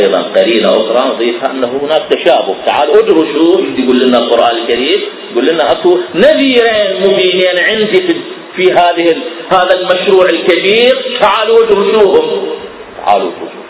أيضا 0.01 0.23
قرينة 0.37 0.69
أخرى 0.71 1.15
نضيفها 1.15 1.51
أنه 1.51 1.69
هناك 1.69 2.03
تشابه. 2.11 2.55
تعال 2.67 2.89
ادرسوا 2.91 3.61
يقول 3.79 3.97
لنا 4.07 4.19
القرآن 4.19 4.57
الكريم. 4.57 5.01
يقول 5.33 5.45
لنا 5.53 5.73
اكو 5.73 5.99
نذيرين 6.15 6.91
مبينين 7.01 7.57
عندي 7.71 8.01
في, 8.07 8.15
في 8.57 8.73
هذه 8.73 9.07
هذا 9.53 9.75
المشروع 9.81 10.27
الكبير. 10.33 11.19
تعالوا 11.21 11.57
ادرسوهم 11.65 12.47
تعالوا 13.07 13.31
ادرسوا 13.31 13.65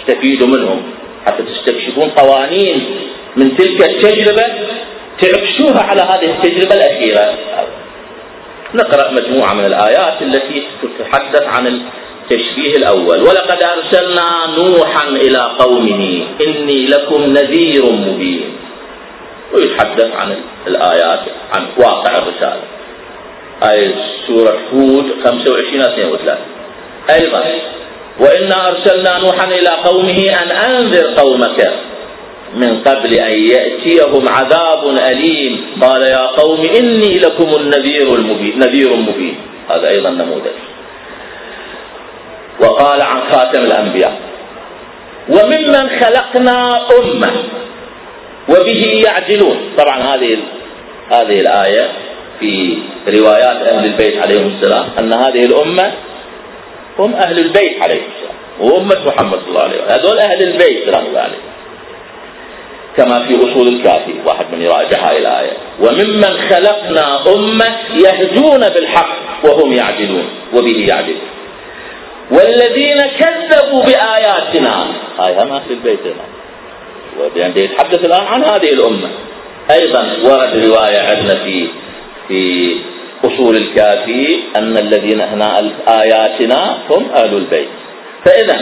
استفيدوا 0.00 0.48
منهم. 0.58 0.82
حتى 1.26 1.42
تستكشفون 1.42 2.10
قوانين 2.10 2.84
من 3.36 3.56
تلك 3.56 3.88
التجربة 3.90 4.46
تعكسوها 5.20 5.82
على 5.82 6.02
هذه 6.02 6.36
التجربة 6.36 6.74
الأخيرة. 6.74 7.38
نقرأ 8.74 9.10
مجموعة 9.10 9.54
من 9.54 9.64
الآيات 9.64 10.22
التي 10.22 10.62
تتحدث 10.82 11.42
عن 11.42 11.66
التشبيه 12.24 12.72
الأول. 12.72 13.18
ولقد 13.18 13.64
أرسلنا 13.64 14.28
نوحا 14.58 15.08
إلى 15.08 15.56
قومه 15.58 16.24
إني 16.46 16.86
لكم 16.86 17.22
نذير 17.24 17.92
مبين. 17.92 18.56
ويتحدث 19.52 20.06
عن 20.16 20.36
الآيات 20.66 21.20
عن 21.54 21.66
واقع 21.78 22.12
الرسالة. 22.18 22.62
آية 23.74 23.94
سورة 24.26 24.58
هود 24.72 25.06
25 25.24 25.80
32 25.80 26.38
أيضا 27.10 27.44
وإنا 28.20 28.68
أرسلنا 28.68 29.18
نوحا 29.18 29.46
إلى 29.48 29.70
قومه 29.84 30.18
أن 30.42 30.50
أنذر 30.50 31.14
قومك 31.16 31.72
من 32.54 32.82
قبل 32.82 33.14
أن 33.14 33.32
يأتيهم 33.32 34.28
عذاب 34.28 34.82
أليم. 35.10 35.66
قال 35.82 36.02
يا 36.02 36.26
قوم 36.26 36.60
إني 36.60 37.14
لكم 37.14 37.50
النذير 37.60 38.14
المبين. 38.14 38.58
نذير 38.58 38.96
مبين. 38.96 39.36
هذا 39.70 39.90
أيضا 39.94 40.10
نموذج. 40.10 40.56
وقال 42.62 42.98
عن 43.04 43.32
خاتم 43.32 43.60
الأنبياء. 43.60 44.20
وممن 45.28 46.00
خلقنا 46.00 46.86
أمة. 47.00 47.32
وبه 48.48 49.02
يعدلون. 49.06 49.58
طبعا 49.78 50.02
هذه 50.02 50.38
هذه 51.12 51.40
الآية 51.40 51.92
في 52.40 52.78
روايات 53.08 53.74
أهل 53.74 53.84
البيت 53.84 54.26
عليهم 54.26 54.56
السلام 54.56 54.86
أن 54.98 55.12
هذه 55.12 55.46
الأمة 55.46 55.92
هم 56.98 57.14
أهل 57.14 57.38
البيت 57.38 57.82
عليهم 57.82 58.04
السلام. 58.14 58.34
وأمة 58.60 59.04
محمد 59.06 59.38
صلى 59.38 59.48
الله 59.48 59.64
عليه 59.64 59.84
وسلم. 59.84 59.98
هذول 59.98 60.18
أهل 60.18 60.42
البيت 60.42 60.90
سلام 60.90 61.06
الله 61.06 61.20
عليه 61.20 61.38
كما 62.96 63.26
في 63.26 63.38
أصول 63.38 63.68
الكافي. 63.68 64.14
واحد 64.26 64.46
من 64.52 64.62
يراجع 64.62 65.10
هذه 65.10 65.18
الآية. 65.18 65.52
وممن 65.78 66.50
خلقنا 66.50 67.24
أمة 67.34 67.66
يهدون 68.04 68.68
بالحق 68.74 69.16
وهم 69.44 69.72
يعدلون. 69.72 70.28
وبه 70.56 70.86
يعدلون. 70.88 71.28
والذين 72.30 73.00
كذبوا 73.20 73.82
بآياتنا. 73.82 74.86
هاي 75.18 75.32
هم 75.34 75.52
أهل 75.52 75.70
البيت 75.70 76.00
هنا. 76.00 76.26
يعني 77.36 77.64
يتحدث 77.64 78.06
الآن 78.06 78.26
عن 78.26 78.42
هذه 78.42 78.70
الأمة. 78.70 79.08
أيضا 79.70 80.02
ورد 80.02 80.66
رواية 80.66 80.98
عندنا 80.98 81.44
في 81.44 81.68
في 82.28 82.76
أصول 83.24 83.56
الكافي 83.56 84.38
أن 84.56 84.78
الذين 84.78 85.20
هنا 85.20 85.58
آياتنا 85.88 86.78
هم 86.90 87.10
أهل 87.14 87.34
البيت. 87.36 87.68
فإذا 88.24 88.60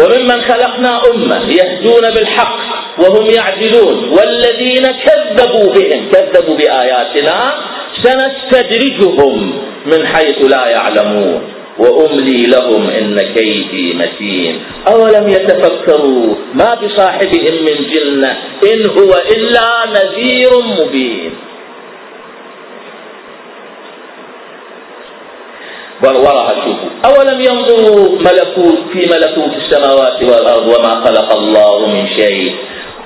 وممن 0.00 0.40
خلقنا 0.40 1.00
أمة 1.12 1.50
يهدون 1.50 2.14
بالحق 2.16 2.58
وهم 2.98 3.26
يعدلون. 3.38 4.08
والذين 4.08 4.82
كذبوا 4.82 5.74
بهم 5.74 6.10
كذبوا 6.10 6.56
بآياتنا 6.56 7.54
سنستدرجهم 8.02 9.62
من 9.86 10.06
حيث 10.06 10.56
لا 10.56 10.70
يعلمون. 10.70 11.55
وأملي 11.78 12.42
لهم 12.42 12.90
إن 12.90 13.16
كيدي 13.34 13.94
متين. 13.94 14.62
أولم 14.88 15.28
يتفكروا 15.28 16.34
ما 16.54 16.74
بصاحبهم 16.74 17.54
من 17.60 17.76
جنة 17.92 18.30
إن 18.72 18.90
هو 18.98 19.12
إلا 19.36 19.68
نذير 19.88 20.50
مبين. 20.80 21.34
وراها 26.04 26.54
شوفوا. 26.54 26.90
أولم 27.04 27.40
ينظروا 27.40 28.18
ملكوت 28.18 28.78
في 28.92 28.98
ملكوت 28.98 29.52
السماوات 29.56 30.22
والأرض 30.22 30.68
وما 30.68 31.04
خلق 31.04 31.38
الله 31.38 31.88
من 31.88 32.08
شيء. 32.18 32.54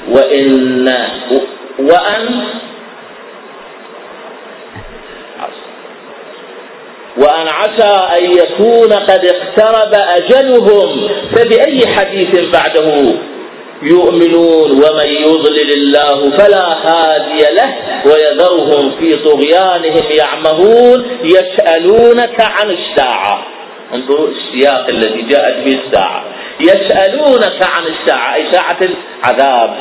وإن 0.09 0.89
وأن 1.79 2.45
وأن 7.17 7.47
عسى 7.49 8.19
أن 8.19 8.31
يكون 8.31 8.93
قد 8.93 9.27
اقترب 9.35 9.93
أجلهم 9.95 11.09
فبأي 11.37 11.81
حديث 11.97 12.41
بعده 12.41 13.19
يؤمنون 13.83 14.71
ومن 14.71 15.09
يضلل 15.09 15.73
الله 15.73 16.37
فلا 16.37 16.67
هادي 16.67 17.55
له 17.55 17.75
ويذرهم 18.07 18.93
في 18.99 19.13
طغيانهم 19.13 20.03
يعمهون 20.21 21.21
يسألونك 21.25 22.41
عن 22.41 22.71
الساعة. 22.71 23.47
انظروا 23.95 24.29
السياق 24.29 24.87
الذي 24.93 25.23
جاءت 25.23 25.55
به 25.65 25.81
الساعة. 25.87 26.25
يسألونك 26.61 27.63
عن 27.63 27.83
الساعة 27.87 28.35
أي 28.35 28.53
ساعة 28.53 28.79
العذاب. 28.83 29.77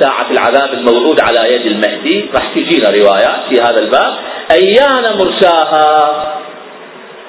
ساعة 0.00 0.30
العذاب 0.30 0.74
الموعود 0.74 1.20
على 1.20 1.54
يد 1.54 1.66
المهدي. 1.66 2.30
راح 2.34 2.54
تجينا 2.54 2.90
روايات 2.90 3.40
في 3.50 3.60
هذا 3.60 3.80
الباب. 3.80 4.14
أيان 4.52 5.16
مرساها؟ 5.18 6.36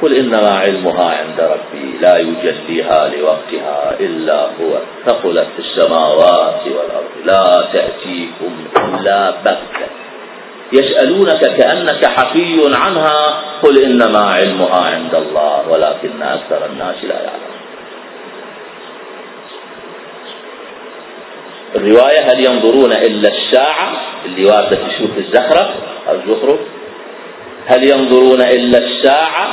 قل 0.02 0.18
إنما 0.18 0.60
علمها 0.60 1.06
عند 1.06 1.40
ربي 1.40 1.98
لا 2.02 2.18
يجليها 2.18 3.12
لوقتها 3.18 3.96
إلا 4.00 4.42
هو. 4.42 4.80
ثقلت 5.06 5.48
في 5.56 5.60
السماوات 5.60 6.62
والأرض. 6.66 7.12
لا 7.26 7.68
تأتيكم 7.74 8.66
إلا 8.80 9.32
بغتة. 9.32 9.88
يسألونك 10.74 11.40
كأنك 11.40 12.06
حفي 12.06 12.62
عنها. 12.86 13.42
قل 13.64 13.86
إنما 13.86 14.20
علمها 14.20 14.82
عند 14.94 15.16
الله 15.16 15.68
ولكن 15.68 16.22
أكثر 16.22 16.66
الناس 16.66 16.96
لا 17.04 17.16
يعلمون. 17.16 17.47
الرواية 21.78 22.22
هل 22.24 22.40
ينظرون 22.46 22.92
إلا 22.92 23.30
الساعة 23.30 23.92
اللي 24.26 24.44
واردة 24.46 24.78
سورة 24.98 25.18
الزخرف 25.18 25.70
الزخرف 26.12 26.60
هل 27.68 27.90
ينظرون 27.90 28.42
إلا 28.42 28.78
الساعة 28.78 29.48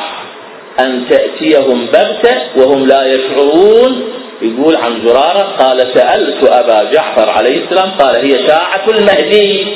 أن 0.86 1.08
تأتيهم 1.10 1.86
بغتة 1.86 2.36
وهم 2.58 2.86
لا 2.86 3.06
يشعرون؟ 3.06 4.10
يقول 4.42 4.76
عن 4.76 5.06
زرارة 5.06 5.56
قال 5.56 5.78
سألت 5.94 6.50
أبا 6.50 6.90
جعفر 6.92 7.30
عليه 7.30 7.64
السلام 7.64 7.90
قال 7.90 8.14
هي 8.24 8.46
ساعة 8.46 8.84
المهدي 8.98 9.66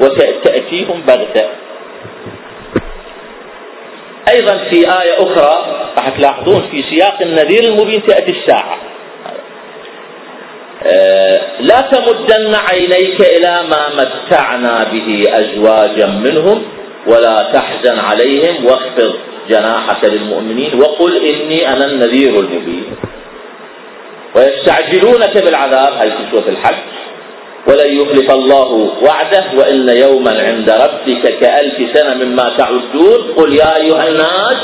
وتأتيهم 0.00 1.02
بغتة. 1.08 1.46
أيضا 4.28 4.58
في 4.70 4.76
آية 4.76 5.16
أخرى 5.18 5.76
راح 5.98 6.08
تلاحظون 6.08 6.68
في 6.70 6.84
سياق 6.90 7.22
النذير 7.22 7.64
المبين 7.64 8.02
تأتي 8.06 8.32
الساعة 8.40 8.78
لا 11.60 11.80
تمدن 11.92 12.54
عينيك 12.70 13.20
إلى 13.20 13.62
ما 13.70 13.82
متعنا 13.94 14.74
به 14.92 15.22
أزواجا 15.28 16.06
منهم 16.06 16.62
ولا 17.06 17.50
تحزن 17.54 17.98
عليهم 17.98 18.64
واخفض 18.66 19.14
جناحك 19.50 20.04
للمؤمنين 20.04 20.80
وقل 20.80 21.16
إني 21.16 21.68
أنا 21.72 21.84
النذير 21.84 22.34
المبين. 22.40 22.84
ويستعجلونك 24.36 25.44
بالعذاب 25.44 26.00
في 26.00 26.36
سورة 26.36 26.48
الحج. 26.48 26.82
ولن 27.68 27.96
يخلف 28.00 28.32
الله 28.32 28.92
وعده 29.06 29.44
وإن 29.58 29.88
يوما 29.88 30.40
عند 30.52 30.70
ربك 30.70 31.38
كألف 31.40 31.98
سنة 31.98 32.14
مما 32.14 32.56
تعدون. 32.58 33.34
قل 33.36 33.54
يا 33.54 33.80
أيها 33.80 34.08
الناس 34.08 34.62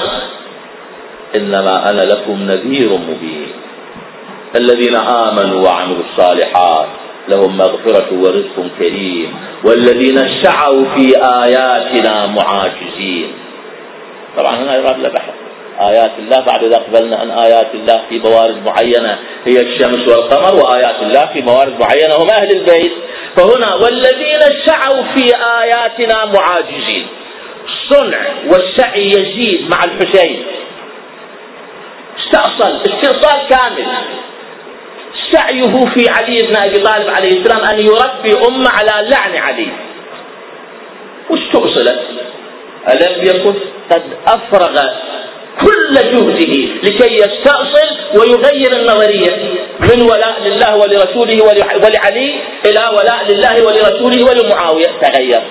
إنما 1.34 1.90
أنا 1.90 2.00
لكم 2.00 2.42
نذير 2.42 2.92
مبين. 2.96 3.52
الذين 4.56 4.96
آمنوا 4.96 5.68
وعملوا 5.68 6.02
الصالحات 6.10 6.88
لهم 7.28 7.56
مغفرة 7.56 8.12
ورزق 8.12 8.70
كريم 8.78 9.36
والذين 9.64 10.42
سعوا 10.42 10.82
في 10.96 11.06
آياتنا 11.44 12.26
معاجزين. 12.26 13.32
طبعا 14.36 14.54
هنا 14.54 14.76
يراد 14.76 15.12
بحث 15.12 15.34
آيات 15.80 16.12
الله 16.18 16.40
بعد 16.40 16.64
إذا 16.64 16.76
أقبلنا 16.76 17.22
أن 17.22 17.30
آيات 17.30 17.74
الله 17.74 18.02
في 18.08 18.18
موارد 18.18 18.56
معينة 18.68 19.18
هي 19.46 19.60
الشمس 19.60 20.08
والقمر 20.08 20.54
وآيات 20.64 21.02
الله 21.02 21.26
في 21.32 21.42
موارد 21.42 21.72
معينة 21.80 22.14
هم 22.18 22.28
أهل 22.38 22.48
البيت. 22.56 22.92
فهنا 23.36 23.74
والذين 23.74 24.40
سعوا 24.66 25.02
في 25.16 25.24
آياتنا 25.60 26.24
معاجزين. 26.24 27.06
صنع 27.90 28.20
والسعي 28.50 29.08
يزيد 29.10 29.70
مع 29.70 29.84
الحسين. 29.84 30.44
استأصل 32.18 32.82
استئصال 32.82 33.48
كامل. 33.48 33.86
سعيه 35.32 35.62
في 35.94 36.04
علي 36.08 36.36
بن 36.42 36.56
أبي 36.56 36.76
طالب 36.76 37.08
عليه 37.16 37.28
السلام 37.40 37.64
أن 37.64 37.78
يربي 37.80 38.48
أمة 38.50 38.70
على 38.70 39.08
لعن 39.10 39.36
علي. 39.36 39.68
واستؤصلت 41.30 42.00
ألم 42.92 43.22
يكن 43.22 43.54
قد 43.90 44.02
أفرغ 44.26 44.74
كل 45.60 45.94
جهده 45.94 46.54
لكي 46.82 47.14
يستأصل 47.14 47.88
ويغير 48.18 48.80
النظرية 48.80 49.36
من 49.80 50.02
ولاء 50.10 50.40
لله 50.44 50.74
ولرسوله 50.76 51.38
ولعلي 51.84 52.34
إلى 52.66 52.84
ولاء 52.98 53.26
لله 53.32 53.66
ولرسوله 53.66 54.24
ولمعاوية. 54.24 54.86
تغير. 55.02 55.42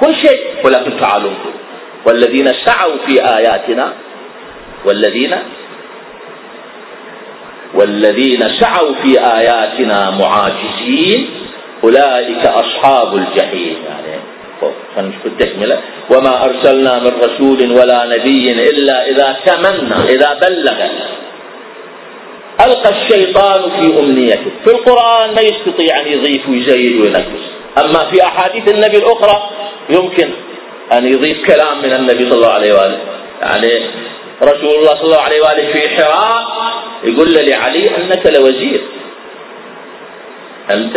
كل 0.00 0.16
شيء. 0.26 0.40
ولكن 0.64 1.00
تعالوا 1.00 1.30
والذين 2.06 2.46
سعوا 2.64 2.96
في 3.06 3.14
آياتنا 3.38 3.92
والذين 4.86 5.36
والذين 7.74 8.40
سعوا 8.60 8.94
في 9.02 9.20
آياتنا 9.20 10.10
معاجزين 10.10 11.30
أولئك 11.84 12.46
أصحاب 12.46 13.16
الجحيم. 13.16 13.76
يعني 14.96 15.12
التكملة. 15.26 15.78
وما 16.12 16.44
أرسلنا 16.44 16.98
من 16.98 17.12
رسول 17.18 17.60
ولا 17.78 18.06
نبي 18.06 18.52
إلا 18.52 19.08
إذا 19.10 19.36
تمنى 19.46 19.94
إذا 19.94 20.38
بلغ. 20.42 20.78
ألقى 22.66 22.90
الشيطان 22.90 23.80
في 23.80 24.00
أمنيته. 24.00 24.50
في 24.64 24.70
القرآن 24.74 25.34
ما 25.34 25.42
يستطيع 25.42 26.00
أن 26.00 26.06
يضيف 26.06 26.48
ويزيد 26.48 26.94
وينقص 27.00 27.44
أما 27.84 28.10
في 28.10 28.24
أحاديث 28.26 28.74
النبي 28.74 28.98
الأخرى 28.98 29.50
يمكن 29.90 30.30
أن 30.92 31.06
يضيف 31.06 31.38
كلام 31.46 31.82
من 31.82 31.92
النبي 31.92 32.30
صلى 32.30 32.38
الله 32.38 32.52
عليه 32.54 32.72
وآله. 32.74 32.98
يعني 33.42 33.70
رسول 34.44 34.78
الله 34.78 34.92
صلى 34.94 35.04
الله 35.04 35.22
عليه 35.22 35.40
وآله 35.40 35.72
في 35.72 35.88
حراء 35.96 36.44
يقول 37.04 37.28
لعلي 37.50 37.96
أنك 37.96 38.26
لوزير. 38.38 38.80
أنت 40.76 40.96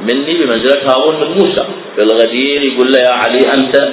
مني 0.00 0.34
بمنزلة 0.34 0.92
هارون 0.92 1.20
من 1.20 1.30
موسى. 1.30 1.64
في 1.96 2.02
الغدير 2.02 2.62
يقول 2.62 2.92
له 2.92 2.98
يا 3.08 3.12
علي 3.12 3.40
أنت 3.54 3.88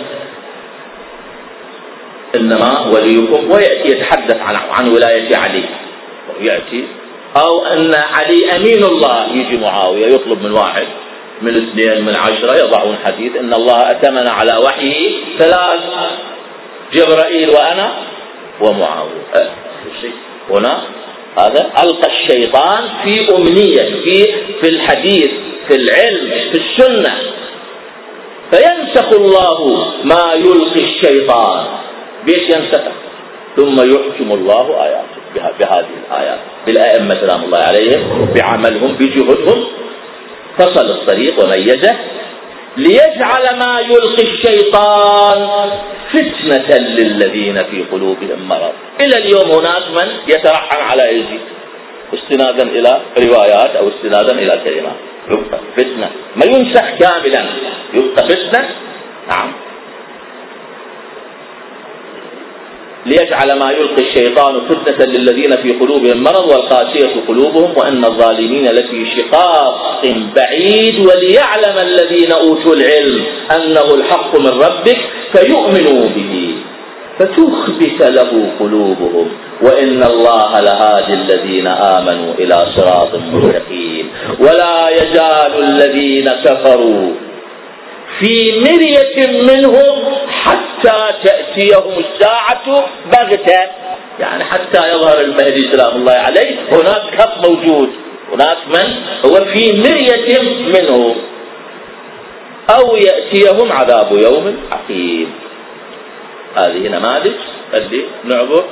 إنما 2.40 2.92
وليكم 2.94 3.50
ويأتي 3.54 3.88
يتحدث 3.98 4.36
عن, 4.36 4.56
عن 4.56 4.86
ولاية 4.90 5.38
علي. 5.38 5.64
يأتي 6.40 6.88
أو 7.38 7.66
أن 7.66 7.92
علي 7.94 8.50
أمين 8.56 8.84
الله. 8.92 9.28
يجي 9.34 9.58
معاوية 9.58 10.06
يطلب 10.06 10.42
من 10.44 10.52
واحد 10.52 10.88
من 11.42 11.58
اثنين 11.58 12.06
من 12.06 12.14
عشرة 12.18 12.58
يضعون 12.66 12.98
حديث 13.06 13.36
إن 13.36 13.54
الله 13.54 13.78
أتمن 13.78 14.30
على 14.30 14.58
وحيه 14.66 15.12
ثلاث. 15.40 15.82
جبرائيل 16.94 17.50
وأنا 17.50 17.92
ومعاوية. 18.62 19.26
أه 19.36 19.52
هنا 20.50 20.82
هذا 21.40 21.72
ألقى 21.84 22.12
الشيطان 22.12 22.84
في 23.04 23.28
أمنية 23.36 24.02
في 24.04 24.26
في 24.62 24.70
الحديث 24.70 25.30
في 25.68 25.76
العلم 25.76 26.52
في 26.52 26.60
السنة. 26.60 27.16
فينسخ 28.52 29.20
الله 29.20 29.60
ما 30.04 30.34
يلقي 30.34 30.84
الشيطان. 30.84 31.66
بيش 32.26 32.44
ينسخ؟ 32.56 32.84
ثم 33.58 33.76
يحكم 33.76 34.32
الله 34.32 34.84
آياته 34.86 35.18
بهذه 35.60 35.88
الآيات 36.08 36.40
بالأئمة 36.66 37.10
سلام 37.10 37.44
الله 37.44 37.60
عليهم 37.60 38.34
بعملهم 38.36 38.96
بجهدهم 38.96 39.68
فصل 40.60 40.92
الطريق 40.92 41.44
وميزه. 41.44 41.96
ليجعل 42.78 43.58
ما 43.60 43.80
يلقي 43.80 44.28
الشيطان 44.34 45.70
فتنة 46.14 46.78
للذين 46.78 47.58
في 47.58 47.84
قلوبهم 47.92 48.48
مرض. 48.48 48.74
إلى 49.00 49.18
اليوم 49.18 49.52
هناك 49.60 49.84
من 49.90 50.08
يترحم 50.28 50.80
على 50.80 51.04
يزيد 51.04 51.42
استنادا 52.14 52.64
إلى 52.64 53.02
روايات 53.20 53.76
أو 53.76 53.90
استنادا 53.90 54.40
إلى 54.40 54.52
كلمات. 54.64 54.96
يبقى 55.32 55.60
فتنة. 55.78 56.10
ما 56.36 56.46
ينسخ 56.46 56.86
كاملا. 57.00 57.46
يبقى 57.94 58.30
فتنة؟ 58.30 58.70
نعم. 59.36 59.54
ليجعل 63.10 63.60
ما 63.60 63.72
يلقي 63.72 64.04
الشيطان 64.08 64.54
فتنة 64.70 65.06
للذين 65.14 65.52
في 65.64 65.70
قلوبهم 65.82 66.24
مرض 66.24 66.52
والقاسية 66.52 67.14
قلوبهم 67.28 67.78
وأن 67.78 68.06
الظالمين 68.06 68.64
لفي 68.64 69.06
شقاق 69.16 70.02
بعيد 70.38 70.96
وليعلم 71.08 71.78
الذين 71.82 72.32
أوتوا 72.32 72.76
العلم 72.76 73.24
أنه 73.58 73.88
الحق 73.98 74.40
من 74.40 74.54
ربك 74.66 75.00
فيؤمنوا 75.34 76.08
به. 76.16 76.56
فتخبت 77.20 78.02
له 78.18 78.32
قلوبهم 78.60 79.28
وإن 79.62 80.04
الله 80.04 80.52
لهادي 80.62 81.14
الذين 81.22 81.68
آمنوا 81.68 82.34
إلى 82.40 82.58
صراط 82.76 83.16
مستقيم. 83.16 84.10
ولا 84.40 84.90
يزال 84.90 85.64
الذين 85.64 86.26
كفروا 86.26 87.12
في 88.20 88.34
مرية 88.66 89.18
منهم 89.50 90.17
حتى 90.78 91.14
تأتيهم 91.24 92.00
الساعة 92.00 92.86
بغتة. 93.06 93.72
يعني 94.20 94.44
حتى 94.44 94.90
يظهر 94.90 95.22
المهدي 95.22 95.72
سلام 95.72 95.96
الله 95.96 96.14
عليه 96.14 96.60
هناك 96.72 97.16
كف 97.18 97.50
موجود. 97.50 97.90
هناك 98.32 98.58
من؟ 98.68 98.94
هو 99.26 99.36
في 99.36 99.74
مرية 99.74 100.42
منه 100.62 101.16
أو 102.70 102.96
يأتيهم 102.96 103.72
عذاب 103.72 104.12
يوم 104.12 104.58
عقيم 104.74 105.32
هذه 106.58 106.88
نماذج. 106.88 107.34
اللي 107.80 108.06
نعبر. 108.24 108.64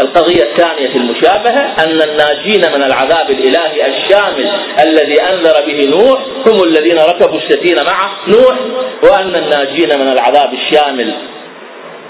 القضية 0.00 0.42
الثانية 0.42 0.94
المشابهة 0.94 1.74
أن 1.84 2.02
الناجين 2.10 2.60
من 2.76 2.84
العذاب 2.84 3.30
الإلهي 3.30 3.86
الشامل 3.86 4.50
الذي 4.86 5.16
أنذر 5.30 5.66
به 5.66 5.90
نوح 5.98 6.20
هم 6.46 6.64
الذين 6.64 6.96
ركبوا 6.98 7.38
السفينة 7.38 7.82
مع 7.82 8.12
نوح 8.28 8.58
وأن 9.04 9.34
الناجين 9.38 9.88
من 10.02 10.08
العذاب 10.08 10.54
الشامل 10.54 11.14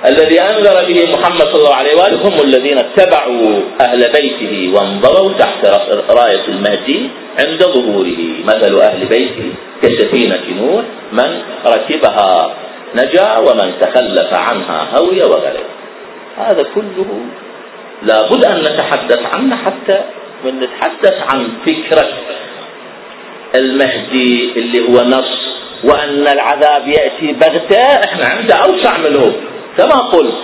الذي 0.06 0.40
أنذر 0.40 0.86
به 0.88 1.12
محمد 1.12 1.40
صلى 1.40 1.64
الله 1.64 1.74
عليه 1.74 1.92
وآله 2.02 2.28
هم 2.28 2.36
الذين 2.44 2.78
اتبعوا 2.78 3.60
أهل 3.80 4.12
بيته 4.12 4.72
وانضروا 4.74 5.38
تحت 5.38 5.66
راية 6.18 6.44
المهدي 6.48 7.10
عند 7.40 7.64
ظهوره. 7.64 8.18
مثل 8.44 8.80
أهل 8.80 9.06
بيته 9.06 9.52
كسفينة 9.82 10.40
نوح 10.56 10.84
من 11.12 11.42
ركبها 11.66 12.56
نجا 12.94 13.38
ومن 13.38 13.72
تخلف 13.80 14.32
عنها 14.32 14.88
هوي 14.98 15.22
وغرق 15.22 15.66
هذا 16.36 16.62
كله 16.74 17.06
لابد 18.02 18.44
أن 18.44 18.60
نتحدث 18.60 19.18
عنه 19.36 19.56
حتى 19.56 20.04
من 20.44 20.60
نتحدث 20.60 21.14
عن 21.30 21.48
فكرة 21.66 22.08
المهدي 23.60 24.52
اللي 24.56 24.80
هو 24.80 25.00
نص 25.06 25.50
وأن 25.84 26.28
العذاب 26.28 26.88
يأتي 26.88 27.32
بغتة. 27.32 27.82
إحنا 28.06 28.24
عندنا 28.30 28.58
أوسع 28.68 28.98
منه. 28.98 29.34
كما 29.78 29.96
قلت 30.12 30.34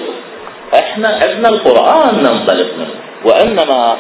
إحنا 0.75 1.09
عندنا 1.09 1.49
القرآن 1.49 2.17
ننطلق 2.17 2.69
منه. 2.79 2.95
وإنما 3.25 3.97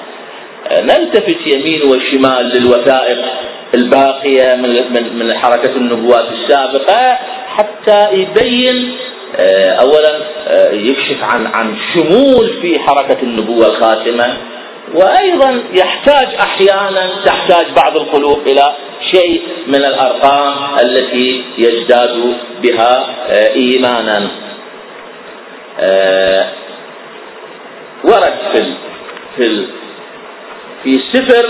نلتفت 0.80 1.54
يمين 1.54 1.82
وشمال 1.82 2.52
للوثائق 2.57 3.24
الباقية 3.74 4.54
من 4.57 5.18
من 5.18 5.36
حركة 5.36 5.76
النبوات 5.76 6.26
السابقة 6.32 7.18
حتى 7.57 8.12
يبين 8.12 8.92
آه، 9.34 9.70
اولا 9.80 10.16
آه، 10.46 10.72
يكشف 10.72 11.16
عن 11.22 11.46
عن 11.46 11.76
شمول 11.94 12.60
في 12.62 12.74
حركة 12.80 13.22
النبوة 13.22 13.66
الخاتمة 13.66 14.36
وأيضا 14.94 15.62
يحتاج 15.78 16.34
أحيانا 16.40 17.24
تحتاج 17.24 17.66
بعض 17.82 17.96
القلوب 17.96 18.48
إلى 18.48 18.76
شيء 19.12 19.42
من 19.66 19.84
الأرقام 19.84 20.74
التي 20.88 21.44
يزداد 21.58 22.34
بها 22.62 23.14
آه، 23.30 23.54
ايمانا. 23.56 24.30
ورد 28.04 28.34
في 28.52 28.64
في 29.36 29.66
في 30.84 30.92
سفر 31.12 31.46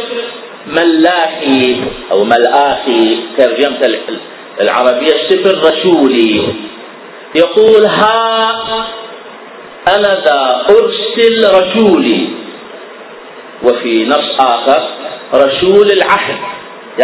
ملاحي 0.67 1.81
أو 2.11 2.25
ملاخي 2.25 3.19
ترجمه 3.39 3.99
العربية 4.61 5.29
سفر 5.29 5.59
رسولي. 5.59 6.55
يقول 7.37 7.87
ها 7.89 8.51
أنا 9.89 10.25
ذا 10.25 10.67
أرسل 10.71 11.41
رسولي. 11.63 12.29
وفي 13.63 14.05
نص 14.05 14.41
آخر 14.41 14.83
رسول 15.35 15.87
العهد 15.93 16.39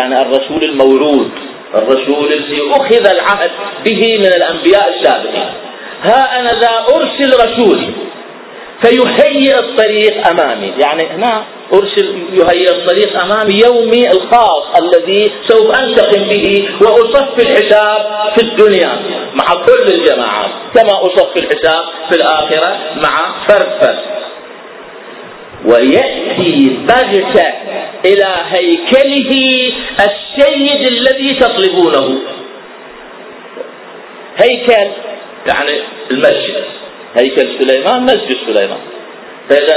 يعني 0.01 0.14
الرسول 0.14 0.64
الموعود 0.64 1.30
الرسول 1.74 2.33
الذي 2.33 2.61
أخذ 2.70 3.07
العهد 3.14 3.51
به 3.87 4.18
من 4.18 4.26
الأنبياء 4.26 4.95
السابقين. 4.95 5.53
ها 6.03 6.41
أنا 6.41 6.51
ذا 6.51 6.87
أرسل 6.97 7.30
رسولي. 7.47 7.91
فيهيئ 8.83 9.55
الطريق 9.55 10.28
أمامي. 10.28 10.72
يعني 10.83 11.07
هنا 11.14 11.45
أرسل 11.74 12.06
يهيئ 12.32 12.70
الطريق 12.70 13.20
أمامي 13.22 13.60
يومي 13.66 14.08
الخاص 14.08 14.64
الذي 14.82 15.24
سوف 15.48 15.80
أنتقم 15.80 16.22
به 16.28 16.68
وأصف 16.82 17.46
الحساب 17.46 18.00
في 18.36 18.42
الدنيا 18.44 19.00
مع 19.34 19.64
كل 19.66 19.94
الجماعات 19.94 20.50
كما 20.74 21.02
أصف 21.02 21.36
الحساب 21.36 21.84
في 22.10 22.16
الآخرة 22.16 22.78
مع 22.96 23.44
فرد 23.48 23.82
فرد. 23.82 23.98
ويأتي 25.64 26.76
بغتة 26.88 27.48
إلى 28.04 28.34
هيكله 28.50 29.32
السيد 30.00 30.88
الذي 30.88 31.34
تطلبونه. 31.34 32.18
هيكل 34.42 34.90
يعني 35.48 35.82
المسجد. 36.10 36.64
هيكل 37.16 37.48
سليمان 37.60 38.02
مسجد 38.02 38.36
سليمان. 38.46 38.80
فإذا 39.50 39.76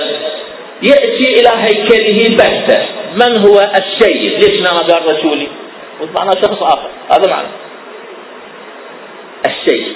يأتي 0.84 1.40
إلى 1.40 1.50
هيكله 1.56 2.38
بحثة 2.38 2.86
من 3.16 3.46
هو 3.48 3.60
السيد 3.60 4.44
ليش 4.44 4.62
ما 4.62 4.80
قال 4.80 5.18
رسولي؟ 5.18 5.48
معنى 6.18 6.32
شخص 6.42 6.62
آخر. 6.62 6.90
هذا 7.12 7.30
معنى 7.30 7.48
السيد 9.46 9.96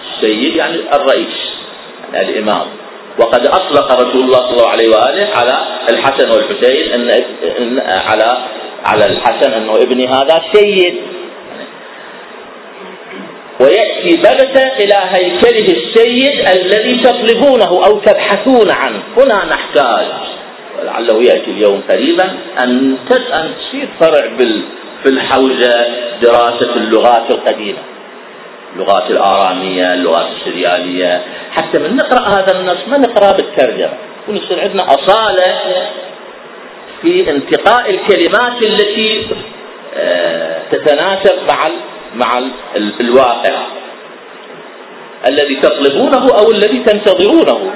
السيد 0.00 0.56
يعني 0.56 0.74
الرئيس 0.76 1.36
يعني 2.12 2.28
الإمام. 2.28 2.66
وقد 3.20 3.46
أطلق 3.46 3.92
رسول 3.94 4.22
الله 4.24 4.38
صلى 4.38 4.50
الله 4.50 4.70
عليه 4.70 4.88
وآله 4.88 5.28
على 5.36 5.66
الحسن 5.90 6.30
والحسين 6.30 6.92
أن 6.92 7.10
على 7.88 8.44
على 8.86 9.04
الحسن 9.04 9.52
أنه 9.52 9.72
ابني 9.76 10.06
هذا 10.06 10.42
سيد 10.52 10.94
ويأتي 13.60 14.16
بغتة 14.16 14.76
إلى 14.76 14.94
هيكله 15.12 15.66
السيد 15.78 16.48
الذي 16.48 17.00
تطلبونه 17.02 17.86
أو 17.86 17.98
تبحثون 17.98 18.70
عنه. 18.70 19.02
هنا 19.16 19.44
نحتاج 19.44 20.06
ولعله 20.78 21.22
يأتي 21.22 21.50
اليوم 21.50 21.82
قريبا 21.90 22.24
أن 22.64 22.96
أن 23.32 23.54
تصير 23.58 23.88
فرع 24.00 24.36
في 25.02 25.12
الحوزة 25.12 25.86
دراسة 26.22 26.74
اللغات 26.76 27.34
القديمة. 27.34 27.78
اللغات 28.74 29.10
الآرامية 29.10 29.92
اللغات 29.92 30.26
السريالية. 30.36 31.22
حتى 31.50 31.82
من 31.82 31.96
نقرأ 31.96 32.28
هذا 32.28 32.60
النص 32.60 32.88
ما 32.88 32.98
نقرأ 32.98 33.36
بالترجمة. 33.36 33.94
ونصير 34.28 34.60
عندنا 34.60 34.86
أصالة 34.86 35.58
في 37.02 37.30
انتقاء 37.30 37.90
الكلمات 37.90 38.66
التي 38.66 39.26
تتناسب 40.72 41.36
مع 41.50 41.58
مع 42.14 42.42
الواقع 43.00 43.66
الذي 45.30 45.54
تطلبونه 45.54 46.26
أو 46.38 46.52
الذي 46.52 46.78
تنتظرونه. 46.78 47.72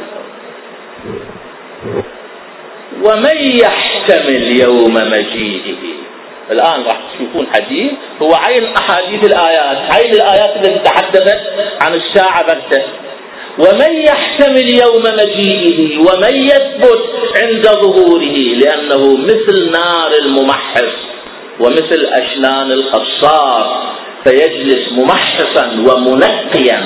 ومن 3.05 3.59
يحتمل 3.63 4.61
يوم 4.61 4.95
مجيئه؟ 4.95 5.93
الآن 6.51 6.83
راح 6.83 7.01
تشوفون 7.15 7.47
حديث 7.55 7.93
هو 8.23 8.35
عين 8.35 8.65
أحاديث 8.65 9.25
الآيات 9.31 9.79
عين 9.95 10.15
الآيات 10.15 10.57
التي 10.57 10.79
تحدثت 10.79 11.41
عن 11.83 11.95
الساعة 11.95 12.43
بغتة 12.43 12.83
ومن 13.59 14.03
يحتمل 14.09 14.75
يوم 14.83 15.03
مجيئه؟ 15.03 15.99
ومن 15.99 16.37
يثبت 16.37 17.03
عند 17.43 17.67
ظهوره؟ 17.67 18.37
لأنه 18.37 19.17
مثل 19.17 19.71
نار 19.71 20.13
الممحص. 20.23 20.93
ومثل 21.63 22.01
أشنان 22.23 22.73
القصار 22.73 23.93
فيجلس 24.25 24.93
ممحصا 24.93 25.67
ومنقيا. 25.67 26.83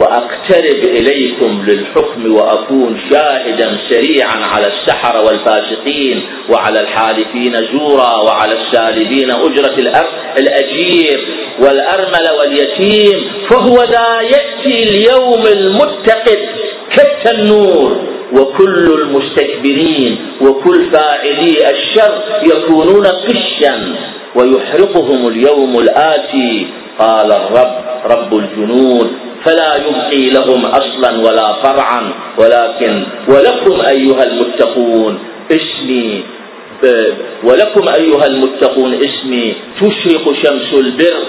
وأقترب 0.00 0.82
إليكم 0.86 1.64
للحكم 1.68 2.32
وأكون 2.34 3.00
شاهدا 3.12 3.78
سريعا 3.90 4.44
على 4.44 4.66
السحرة 4.66 5.24
والفاسقين 5.26 6.22
وعلى 6.52 6.80
الحالفين 6.80 7.54
زورا 7.72 8.12
وعلى 8.26 8.54
السالبين 8.60 9.30
أجرة 9.30 9.76
الأجير 10.38 11.28
والأرمل 11.62 12.26
واليتيم 12.38 13.32
فهو 13.50 13.76
ذا 13.82 14.20
يأتي 14.22 14.82
اليوم 14.82 15.42
المتقد 15.56 16.38
كالتنور 16.96 18.19
وكل 18.32 18.86
المستكبرين 19.00 20.16
وكل 20.42 20.90
فاعلي 20.92 21.54
الشر 21.74 22.22
يكونون 22.54 23.06
قشا 23.06 23.94
ويحرقهم 24.36 25.28
اليوم 25.28 25.72
الآتي. 25.78 26.66
قال 26.98 27.32
الرب 27.32 27.74
رب 28.12 28.38
الجنود 28.38 29.08
فلا 29.44 29.70
يبقي 29.86 30.26
لهم 30.26 30.60
أصلا 30.66 31.18
ولا 31.18 31.62
فرعا 31.62 32.12
ولكن 32.38 33.02
ولكم 33.28 33.78
أيها 33.88 34.24
المتقون 34.24 35.18
اسمي 35.52 36.22
ولكم 37.44 37.88
أيها 38.00 38.26
المتقون 38.30 38.94
اسمي 38.94 39.54
تشرق 39.80 40.24
شمس 40.32 40.70
البر. 40.84 41.24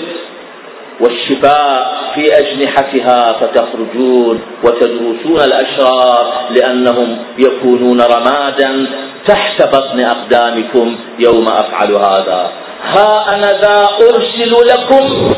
والشفاء 1.01 2.01
في 2.15 2.25
أجنحتها 2.39 3.33
فتخرجون 3.33 4.41
وتدرسون 4.65 5.41
الأشرار 5.41 6.33
لأنهم 6.49 7.17
يكونون 7.37 8.01
رمادا 8.01 8.87
تحت 9.27 9.61
بطن 9.67 9.99
أقدامكم 9.99 10.97
يوم 11.19 11.47
أفعل 11.47 11.91
هذا. 11.91 12.51
ها 12.83 13.35
أنا 13.35 13.51
ذا 13.51 13.87
أرسل 14.01 14.51
لكم 14.51 15.33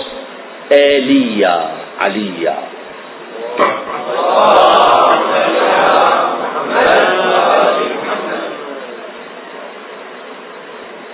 ايليا 0.71 1.69
عليا 1.99 2.57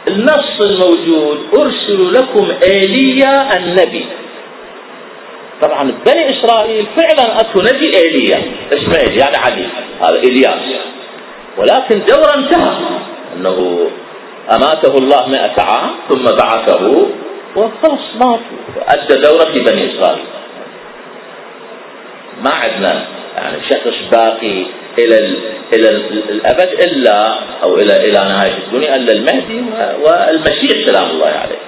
النص 0.10 0.62
الموجود 0.62 1.40
أرسل 1.58 2.14
لكم 2.14 2.52
ايليا 2.74 3.58
النبي. 3.58 4.06
طبعا 5.62 5.84
بني 5.84 6.28
إسرائيل 6.28 6.86
فعلا 6.98 7.42
أكو 7.42 7.60
نبي 7.62 7.92
إيليا. 7.96 8.44
اسمه 8.72 9.20
يعني 9.22 9.38
علي. 9.38 9.68
هذا 10.06 10.20
الياس 10.30 10.80
ولكن 11.58 12.06
دورة 12.06 12.36
انتهى. 12.38 12.78
أنه 13.36 13.90
أماته 14.56 14.94
الله 14.98 15.28
مئة 15.28 15.62
عام 15.62 15.92
ثم 16.10 16.24
بعثه 16.24 17.08
وخلص 17.56 18.06
مات 18.26 18.40
ادى 18.88 19.22
دورة 19.22 19.52
في 19.54 19.60
بني 19.60 19.92
إسرائيل. 19.94 20.26
ما 22.46 22.52
عندنا 22.56 23.06
يعني 23.38 23.58
شخص 23.70 23.96
باقي 24.12 24.66
إلى 25.00 25.18
إلى 25.74 25.90
الأبد 26.30 26.82
إلا 26.88 27.40
أو 27.64 27.78
إلى 27.78 27.96
إلى 27.96 28.20
نهاية 28.20 28.58
الدنيا 28.68 28.96
إلا 28.96 29.14
المهدي 29.14 29.64
والمسيح 30.06 30.88
سلام 30.88 31.10
الله 31.10 31.30
عليه. 31.30 31.60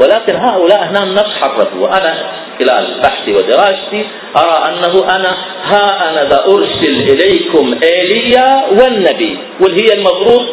ولكن 0.00 0.36
هؤلاء 0.36 0.82
هنا 0.84 1.02
النص 1.02 1.34
حرفوا 1.40 1.80
وأنا 1.80 2.30
خلال 2.58 3.00
بحثي 3.04 3.32
ودراستي 3.32 4.06
أرى 4.36 4.68
أنه 4.68 5.16
أنا 5.16 5.36
ها 5.64 6.08
أنا 6.08 6.28
ذا 6.28 6.44
ارسل 6.48 6.94
إليكم 7.12 7.80
إيليا 7.84 8.64
والنبي 8.80 9.38
واللي 9.62 9.82
هي 9.82 9.94
المفروض 9.98 10.46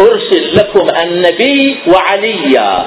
أرسل 0.00 0.54
لكم 0.54 0.86
النبي 1.02 1.76
وعليا 1.94 2.86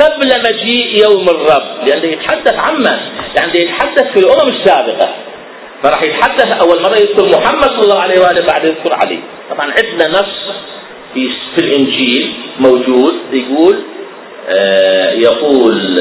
قبل 0.00 0.28
مجيء 0.38 1.02
يوم 1.10 1.24
الرب 1.28 1.88
لأنه 1.88 2.04
يتحدث 2.12 2.54
عمن 2.54 2.98
يعني 3.38 3.52
يتحدث 3.56 4.04
في 4.14 4.18
الأمم 4.20 4.52
السابقة 4.60 5.08
فراح 5.82 6.02
يتحدث 6.02 6.46
أول 6.46 6.82
مرة 6.82 6.92
يذكر 6.94 7.26
محمد 7.40 7.64
صلى 7.64 7.80
الله 7.82 8.00
عليه 8.00 8.20
وآله 8.20 8.46
بعد 8.46 8.64
يذكر 8.64 8.92
علي. 8.94 9.18
طبعا 9.50 9.66
عندنا 9.78 10.08
نص 10.10 10.52
في, 11.14 11.30
الإنجيل 11.58 12.32
موجود 12.58 13.14
يقول 13.32 13.82
آه 14.48 14.95
يقول 15.22 15.96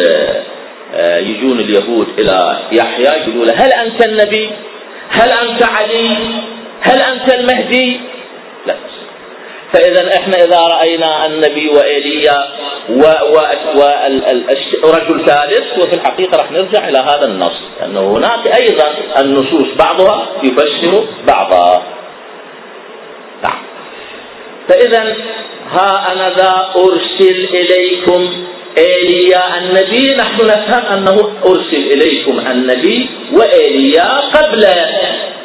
آه 0.93 1.18
يجون 1.18 1.59
اليهود 1.59 2.07
إلى 2.20 2.59
يحيى 2.72 3.22
يقولوا 3.22 3.45
له 3.45 3.53
هل 3.55 3.72
أنت 3.72 4.05
النبي؟ 4.05 4.49
هل 5.09 5.30
أنت 5.30 5.63
علي؟ 5.63 6.09
هل 6.82 7.01
أنت 7.11 7.34
المهدي؟ 7.34 7.99
لا 8.66 8.76
فإذا 9.74 10.18
إحنا 10.18 10.34
إذا 10.38 10.59
رأينا 10.59 11.26
النبي 11.26 11.70
وإيليا 11.70 12.47
ورجل 14.84 15.26
ثالث 15.26 15.78
وفي 15.78 15.93
الحقيقة 15.95 16.38
راح 16.38 16.51
نرجع 16.51 16.89
إلى 16.89 16.99
هذا 16.99 17.26
النص 17.28 17.53
لأنه 17.80 18.11
هناك 18.18 18.61
أيضا 18.61 18.93
النصوص 19.20 19.66
بعضها 19.86 20.28
يفسر 20.43 21.07
بعضا 21.28 21.84
نعم 23.43 23.61
فإذا 24.70 25.16
ها 25.72 26.11
أنا 26.13 26.30
ذا 26.30 26.74
أرسل 26.78 27.47
إليكم 27.53 28.45
إيليا 28.78 29.57
النبي 29.57 30.15
نحن 30.15 30.39
نفهم 30.41 30.86
أنه 30.86 31.17
أرسل 31.47 31.84
إليكم 31.93 32.39
النبي 32.39 33.09
وإيليا 33.38 34.09
قبل 34.36 34.65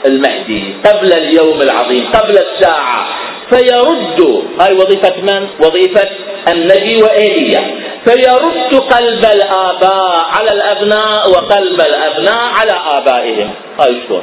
المهدي 0.07 0.74
قبل 0.87 1.12
اليوم 1.12 1.61
العظيم 1.62 2.11
قبل 2.12 2.35
الساعة. 2.39 3.07
فيرد 3.51 4.20
هاي 4.61 4.72
وظيفة 4.74 5.16
من؟ 5.20 5.49
وظيفة 5.64 6.09
النبي 6.53 7.03
وإيليا. 7.03 7.61
فيرد 8.07 8.74
قلب 8.74 9.24
الآباء 9.24 10.26
على 10.35 10.51
الأبناء 10.53 11.31
وقلب 11.31 11.81
الأبناء 11.81 12.45
على 12.45 12.72
آبائهم. 12.99 13.51
هاي 13.81 14.03
شلون؟ 14.09 14.22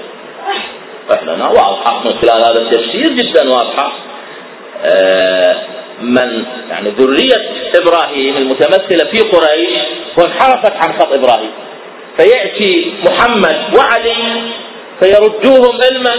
إحنا 1.16 1.48
واضحة. 1.48 2.04
من 2.06 2.14
خلال 2.22 2.46
هذا 2.46 2.62
التفسير 2.62 3.14
جدا 3.14 3.50
واضحة. 3.50 3.92
آه 4.86 5.56
من 6.02 6.46
يعني 6.70 6.90
ذرية 6.90 7.72
إبراهيم 7.82 8.38
المتمثلة 8.38 9.12
في 9.12 9.20
قريش 9.20 9.82
وانحرفت 10.18 10.72
عن 10.72 11.00
خط 11.00 11.14
إبراهيم. 11.14 11.52
فيأتي 12.18 12.94
محمد 13.10 13.78
وعلي 13.78 14.16
فيردوهم 15.02 15.80
علما 15.82 16.16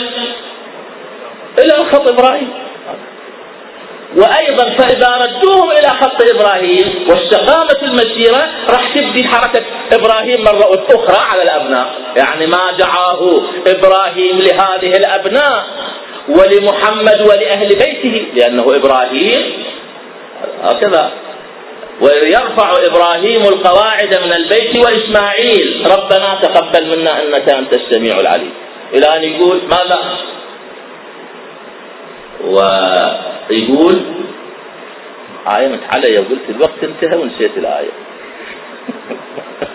إلى 1.58 1.90
خط 1.92 2.08
إبراهيم. 2.08 2.48
وأيضا 4.16 4.76
فإذا 4.78 5.08
ردوهم 5.08 5.70
إلى 5.70 5.88
خط 6.00 6.34
إبراهيم 6.34 7.06
واستقامت 7.08 7.82
المسيرة 7.82 8.48
راح 8.70 8.94
تبدي 8.94 9.24
حركة 9.24 9.64
إبراهيم 9.92 10.40
مرة 10.40 10.86
أخرى 10.90 11.24
على 11.30 11.42
الأبناء، 11.42 11.86
يعني 12.16 12.46
ما 12.46 12.72
دعاه 12.78 13.26
إبراهيم 13.66 14.38
لهذه 14.38 14.92
الأبناء. 14.98 15.66
ولمحمد 16.28 17.28
ولأهل 17.28 17.68
بيته 17.68 18.26
لأنه 18.34 18.64
إبراهيم. 18.76 19.52
هكذا. 20.62 21.12
ويرفع 22.02 22.74
إبراهيم 22.90 23.40
القواعد 23.40 24.18
من 24.18 24.32
البيت 24.36 24.76
وإسماعيل. 24.84 25.84
ربنا 25.86 26.40
تقبل 26.42 26.98
منا 26.98 27.22
إنك 27.22 27.54
أنت 27.54 27.76
السميع 27.76 28.16
العليم. 28.20 28.52
إلى 28.94 29.06
أن 29.16 29.22
يقول 29.24 29.60
ماذا؟ 29.62 30.18
ويقول 32.44 34.02
آية 35.58 35.80
علي 35.94 36.14
وقلت 36.20 36.50
الوقت 36.50 36.84
انتهى 36.84 37.20
ونسيت 37.20 37.56
الآية. 37.56 37.90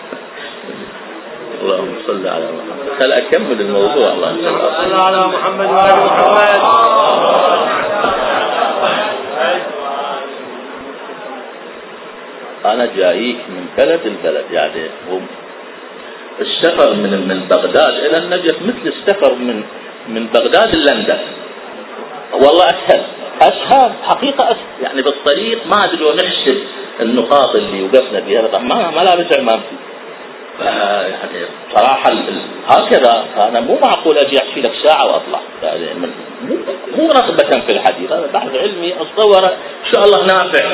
اللهم 1.63 1.95
صل 2.07 2.27
على 2.27 2.45
محمد. 2.55 2.87
خل 2.99 3.11
أكمل 3.11 3.61
الموضوع. 3.61 4.07
الله 4.13 4.31
صل 4.83 4.93
على 5.07 5.27
محمد 5.27 5.67
وعلى 5.75 5.93
محمد. 6.05 6.59
أنا 12.65 12.85
جايك 12.95 13.37
من 13.49 13.65
بلد 13.77 14.03
البلد 14.05 14.45
يعني 14.51 14.83
السفر 16.41 16.93
من 16.93 17.27
من 17.27 17.39
بغداد 17.51 17.93
إلى 18.05 18.17
النجف 18.17 18.55
مثل 18.61 18.85
السفر 18.85 19.33
من 19.35 19.63
من 20.07 20.27
بغداد 20.27 20.75
لندن 20.75 21.19
والله 22.33 22.65
أسهل. 22.65 23.01
أسهل 23.41 23.91
حقيقة 24.03 24.43
أسهل. 24.51 24.83
يعني 24.83 25.01
بالطريق 25.01 25.67
ما 25.67 25.83
أدري 25.85 26.03
ونحسب 26.03 26.57
النقاط 26.99 27.55
اللي 27.55 27.83
وقفنا 27.83 28.21
فيها. 28.21 28.57
ما 28.57 28.91
ما 28.91 29.01
لا 29.07 29.13
رجع 29.15 29.41
ما 29.41 29.55
في 29.57 29.75
يعني 30.59 31.45
صراحة 31.75 32.11
هكذا 32.67 33.25
أنا 33.37 33.59
مو 33.59 33.79
معقول 33.79 34.17
أجي 34.17 34.37
أحكي 34.37 34.61
لك 34.61 34.71
ساعة 34.85 35.05
وأطلع. 35.05 35.39
يعني 35.63 35.85
مو 36.97 37.09
رغبه 37.09 37.61
في 37.67 37.73
الحديث. 37.73 38.11
هذا 38.11 38.29
بحث 38.33 38.55
علمي 38.55 38.93
أتصور 38.93 39.45
إن 39.45 39.93
شاء 39.93 40.03
الله 40.05 40.25
نافع 40.25 40.65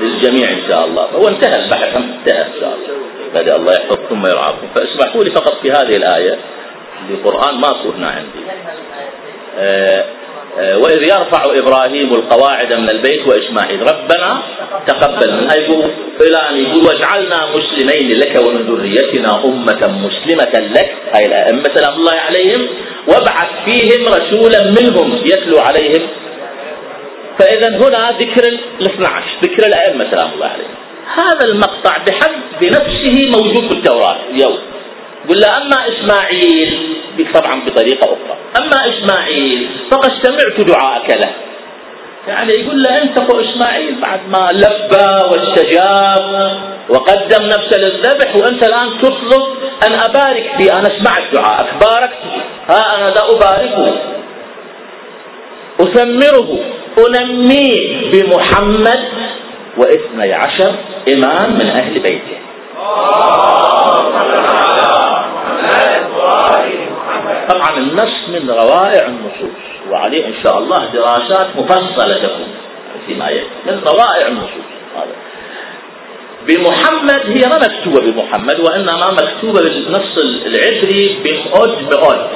للجميع 0.00 0.50
إن 0.50 0.68
شاء 0.68 0.84
الله. 0.84 1.02
هو 1.02 1.28
انتهى 1.28 1.64
البحث 1.64 1.96
انتهى 1.96 2.42
إن 2.42 2.60
شاء 2.60 2.74
الله. 2.74 3.02
بدأ 3.34 3.56
الله 3.56 3.72
يحفظكم 3.72 4.22
ويرعاكم. 4.24 4.68
فاسمحوا 4.76 5.24
لي 5.24 5.30
فقط 5.30 5.54
في 5.62 5.70
هذه 5.70 5.96
الآية 5.96 6.38
القرآن 7.10 7.54
ما 7.54 7.68
هنا 7.96 8.08
عندي. 8.08 8.44
آه، 9.58 10.04
وإذ 10.56 11.02
يرفع 11.02 11.44
إبراهيم 11.44 12.14
القواعد 12.14 12.72
من 12.72 12.90
البيت 12.90 13.28
وإسماعيل 13.28 13.80
ربنا 13.80 14.42
تقبل 14.86 15.32
من. 15.32 15.48
يقول 15.56 15.90
إلى 16.20 16.50
أن 16.50 16.56
يقول 16.56 16.82
واجعلنا 16.86 17.56
مسلمين 17.56 18.18
لك 18.18 18.34
ومن 18.48 18.62
ذريتنا 18.68 19.44
أمة 19.44 19.82
مسلمة 20.06 20.54
لك. 20.76 20.90
هاي 21.14 21.24
الأئمة 21.26 21.64
سلام 21.74 21.94
الله 21.94 22.12
عليهم. 22.12 22.68
وابعث 23.08 23.50
فيهم 23.64 24.02
رسولا 24.08 24.60
منهم. 24.80 25.22
يتلو 25.24 25.58
عليهم. 25.58 26.08
فإذا 27.38 27.68
هنا 27.68 28.08
ذكر 28.20 28.48
ال 28.48 28.58
12 28.80 29.24
ذكر 29.44 29.66
الأئمة 29.66 30.10
سلام 30.10 30.32
الله 30.34 30.46
عليهم. 30.46 30.74
هذا 31.14 31.44
المقطع 31.44 31.96
بحد 31.96 32.32
بنفسه 32.62 33.30
موجود 33.36 33.72
في 33.72 33.78
التوراة 33.78 34.16
اليوم. 34.30 34.58
قل 35.28 35.40
له 35.40 35.56
أما 35.56 35.88
إسماعيل؟ 35.88 36.78
طبعا 37.34 37.64
بطريقة 37.66 38.04
أخرى. 38.04 38.36
أما 38.60 38.78
إسماعيل؟ 38.94 39.68
فقد 39.90 40.10
سمعت 40.22 40.60
دعاءك 40.68 41.16
له. 41.24 41.30
يعني 42.28 42.52
يقول 42.58 42.82
له 42.82 43.02
أنت 43.02 43.18
إسماعيل 43.20 44.00
بعد 44.00 44.20
ما 44.28 44.48
لبى 44.52 45.10
واستجاب 45.30 46.60
وقدم 46.88 47.46
نفسه 47.46 47.78
للذبح 47.78 48.36
وأنت 48.36 48.64
الآن 48.64 49.00
تطلب 49.02 49.42
أن 49.86 49.94
أبارك 49.94 50.50
فيه. 50.58 50.70
أنا 50.72 50.88
سمعت 50.98 51.34
دعائك 51.34 51.74
باركت 51.80 52.18
ها 52.70 52.96
أنا 52.96 53.14
ذا 53.14 53.22
أباركه. 53.30 53.98
أثمره 55.80 56.58
أنميه 57.20 58.10
بمحمد 58.12 59.04
وإثني 59.76 60.32
عشر 60.32 60.74
إمام 61.14 61.54
من 61.54 61.66
أهل 61.66 61.98
بيته. 62.00 62.38
طبعا 67.48 67.78
النص 67.78 68.28
من 68.28 68.50
روائع 68.50 69.06
النصوص 69.06 69.60
وعليه 69.90 70.26
إن 70.26 70.34
شاء 70.44 70.58
الله 70.58 70.86
دراسات 70.92 71.46
مفصلة 71.56 72.14
تكون 72.14 72.48
فيما 73.06 73.28
يأتي 73.28 73.48
من 73.66 73.82
روائع 73.84 74.28
النصوص. 74.28 74.66
هذا. 74.96 75.14
بمحمد 76.46 77.26
هي 77.26 77.42
ما 77.50 77.56
مكتوبة 77.56 78.12
بمحمد 78.12 78.60
وإنما 78.60 79.10
مكتوبة 79.12 79.60
بالنص 79.60 80.18
العبري 80.46 81.18
بمؤد 81.24 81.94
مؤد 81.94 82.26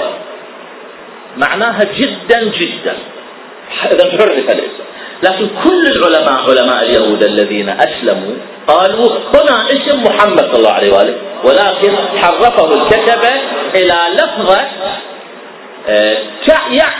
معناها 1.37 1.81
جدا 1.95 2.45
جدا. 2.45 2.97
إذا 3.93 4.11
حرف 4.11 4.51
الاسم 4.51 4.87
لكن 5.23 5.49
كل 5.65 5.81
العلماء 5.97 6.51
علماء 6.51 6.83
اليهود 6.83 7.25
الذين 7.25 7.69
أسلموا 7.69 8.35
قالوا 8.69 9.09
هنا 9.35 9.69
اسم 9.71 10.03
محمد 10.03 10.41
صلى 10.41 10.57
الله 10.59 10.73
عليه 10.73 10.93
وآله 10.93 11.15
ولكن 11.45 11.97
حرفه 12.19 12.83
الكتبة 12.83 13.31
إلى 13.75 13.97
لفظة 14.15 14.61
آه، 15.89 16.17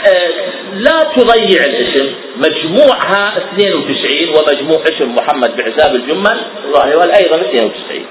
آه، 0.07 0.29
لا 0.73 0.99
تضيع 1.15 1.65
الاسم. 1.65 2.13
مجموعها 2.37 3.33
92 3.53 4.29
ومجموع 4.29 4.83
اسم 4.83 5.15
محمد 5.15 5.57
بحساب 5.57 5.95
الجمل 5.95 6.41
الله 6.65 6.93
أيضا 7.17 7.35
92 7.35 8.05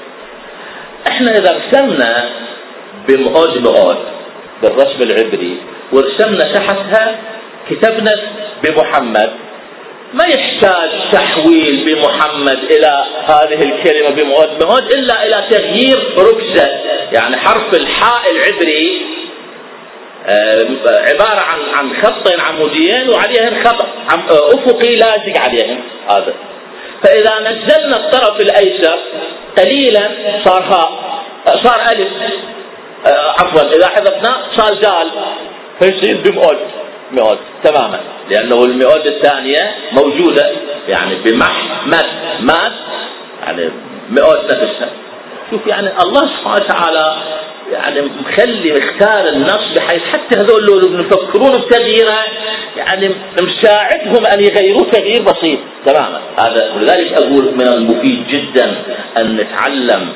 إحنا 1.09 1.30
إذا 1.32 1.57
رسمنا 1.59 2.28
مؤود 3.61 3.98
بالرسم 4.62 4.98
العبري 5.02 5.57
ورسمنا 5.92 6.52
تحتها 6.54 7.18
كتبنا 7.70 8.12
بمحمد. 8.62 9.30
ما 10.14 10.26
يحتاج 10.26 10.90
تحويل 11.12 11.84
بمحمد 11.84 12.58
إلى 12.58 13.04
هذه 13.28 13.60
الكلمة 13.60 14.10
بمؤود 14.10 14.64
مؤود 14.64 14.92
إلا 14.92 15.26
إلى 15.26 15.44
تغيير 15.50 15.98
ركزة. 16.18 16.68
يعني 17.12 17.36
حرف 17.36 17.74
الحاء 17.74 18.22
العبري 18.30 19.06
آه، 20.26 21.10
عبارة 21.10 21.40
عن 21.40 21.60
عن 21.74 22.02
خطين 22.02 22.40
عموديين 22.40 23.08
وعليهن 23.08 23.64
خط 23.64 23.82
آه، 23.82 24.48
أفقي 24.54 24.96
لازق 24.96 25.38
عليهن 25.38 25.80
هذا. 26.10 26.34
فإذا 27.02 27.40
نزلنا 27.40 27.96
الطرف 27.96 28.40
الأيسر 28.40 28.98
قليلا 29.58 30.10
صار 30.44 30.62
هاء 30.62 30.90
آه، 31.48 31.62
صار 31.62 31.82
ألف. 31.92 32.08
عفوا 33.40 33.70
إذا 33.76 33.88
حذفنا 33.88 34.46
صار 34.56 34.74
دال 34.74 35.10
فيصير 35.80 36.20
بمؤد 36.24 36.58
مئود 37.12 37.38
تماما. 37.64 38.00
لأنه 38.30 38.57
المئود 38.64 39.07
الثانية 39.07 39.74
موجودة. 39.92 40.52
يعني 40.88 41.14
بمح 41.14 41.86
مد 41.86 42.07
ماد 42.40 42.72
يعني 43.46 43.70
مئود 44.11 44.44
نفسها 44.44 44.90
شوف 45.50 45.66
يعني 45.66 45.88
الله 45.88 46.20
سبحانه 46.20 46.64
وتعالى 46.64 47.16
يعني 47.72 48.00
مخلي 48.00 48.72
مختار 48.72 49.28
النص 49.28 49.64
بحيث 49.76 50.02
حتى 50.12 50.38
هذول 50.38 50.66
لو 50.66 51.00
يفكرون 51.00 51.62
بتغييره 51.62 52.24
يعني 52.76 53.14
مساعدهم 53.42 54.26
أن 54.26 54.40
يغيروا 54.40 54.90
تغيير 54.90 55.22
بسيط. 55.22 55.59
تماما. 55.86 56.20
هذا 56.38 56.72
ولذلك 56.74 57.12
أقول 57.22 57.44
من 57.44 57.68
المفيد 57.74 58.26
جدا 58.26 58.82
أن 59.16 59.36
نتعلم 59.36 60.09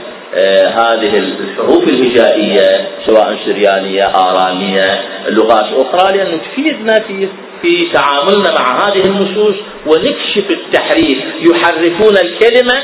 هذه 0.66 1.18
الحروف 1.18 1.92
الهجائية 1.92 2.88
سواء 3.06 3.38
سريانية 3.44 4.02
آرامية 4.02 5.04
لغات 5.28 5.84
أخرى 5.84 6.16
لأن 6.16 6.40
تفيدنا 6.40 6.94
في 6.94 7.28
في 7.62 7.92
تعاملنا 7.92 8.54
مع 8.58 8.88
هذه 8.88 9.02
النصوص 9.06 9.54
ونكشف 9.86 10.50
التحريف. 10.50 11.24
يحرفون 11.40 12.16
الكلمة 12.24 12.82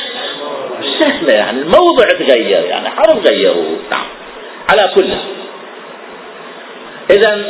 سهلة 1.00 1.32
يعني 1.32 1.58
الموضع 1.60 2.04
تغير 2.18 2.64
يعني 2.64 2.88
حرف 2.88 3.30
غيروه. 3.30 3.76
نعم. 3.90 4.06
على 4.70 4.94
كل 4.94 5.08
إذا 7.10 7.44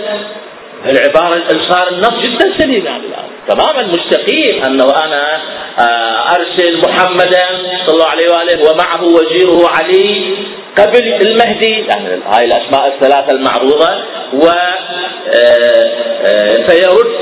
العبارة 0.90 1.42
صار 1.70 1.88
النص 1.88 2.14
جدا 2.22 2.58
سليم 2.58 2.86
يعني 2.86 3.02
تماما 3.48 3.82
مستقيم 3.82 4.64
أنه 4.64 4.84
أنا 5.04 5.40
آه، 5.78 6.30
أرسل 6.30 6.80
محمدا 6.88 7.46
صلى 7.86 7.94
الله 7.94 8.10
عليه 8.10 8.30
وآله 8.32 8.70
ومعه 8.70 9.04
وزيره 9.04 9.68
علي 9.68 10.36
قبل 10.78 11.26
المهدي 11.26 11.86
يعني 11.88 12.20
هاي 12.26 12.44
الأسماء 12.44 12.94
الثلاثة 12.94 13.32
المعروضة 13.32 13.88
و 14.32 14.46
آه، 14.46 15.86
آه، 16.24 16.54
فيرد 16.66 17.16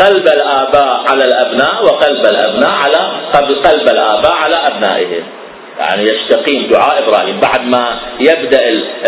قلب 0.00 0.28
الآباء 0.28 1.04
على 1.08 1.24
الأبناء 1.24 1.84
وقلب 1.84 2.26
الأبناء 2.26 2.72
على 2.72 3.12
قلب 3.64 3.88
الآباء 3.88 4.34
على 4.34 4.56
أبنائهم. 4.56 5.24
يعني 5.78 6.02
يستقيم 6.02 6.66
دعاء 6.70 7.04
إبراهيم. 7.04 7.40
بعد 7.40 7.60
ما 7.64 8.00
يبدأ 8.20 8.58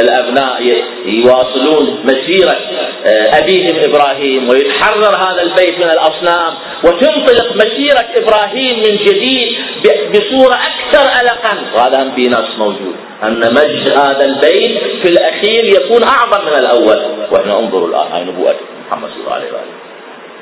الأبناء 0.00 0.62
يواصلون 1.04 2.04
مسيرة 2.04 2.58
آه، 3.06 3.38
ابيهم 3.38 3.80
إبراهيم 3.88 4.48
ويتحرر 4.48 5.16
هذا 5.26 5.42
البيت 5.42 5.78
من 5.78 5.90
الأصنام 5.90 6.54
وتنطلق 6.84 7.56
مسيرة 7.56 8.08
إبراهيم 8.18 8.76
من 8.78 8.96
جديد 8.96 9.58
بصورة 10.10 10.54
أكثر 10.54 11.10
القا. 11.22 11.56
وهذا 11.74 12.02
هم 12.02 12.14
في 12.14 12.22
نص 12.28 12.58
موجود. 12.58 12.96
أن 13.22 13.38
مجد 13.38 13.98
هذا 13.98 14.26
البيت 14.26 14.78
في 15.02 15.08
الأخير 15.08 15.64
يكون 15.64 16.02
أعظم 16.08 16.44
من 16.44 16.56
الأول. 16.56 17.28
وإحنا 17.30 17.60
انظروا 17.60 17.88
الآن 17.88 18.12
هاي 18.12 18.24
نبوة 18.24 18.54
محمد 18.88 19.10
صلى 19.10 19.20
الله 19.20 19.32
عليه 19.32 19.48
وسلم. 19.48 19.78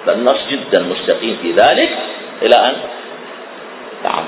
فالنص 0.07 0.39
جدا 0.51 0.83
مستقيم 0.83 1.39
في 1.43 1.53
ذلك 1.53 1.91
إلى 2.43 2.57
أن 2.69 2.77
نعم 4.05 4.25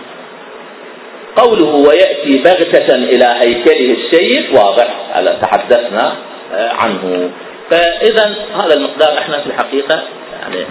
قوله 1.38 1.74
ويأتي 1.88 2.38
بغتة 2.38 2.94
إلى 2.94 3.26
هيكله 3.42 3.96
السيد 3.96 4.56
واضح 4.56 4.98
تحدثنا 5.42 6.16
آه، 6.54 6.68
عنه. 6.68 7.30
فإذا 7.70 8.34
هذا 8.54 8.74
المقدار 8.74 9.18
إحنا 9.18 9.40
في 9.40 9.46
الحقيقة 9.46 10.02
يعني 10.32 10.66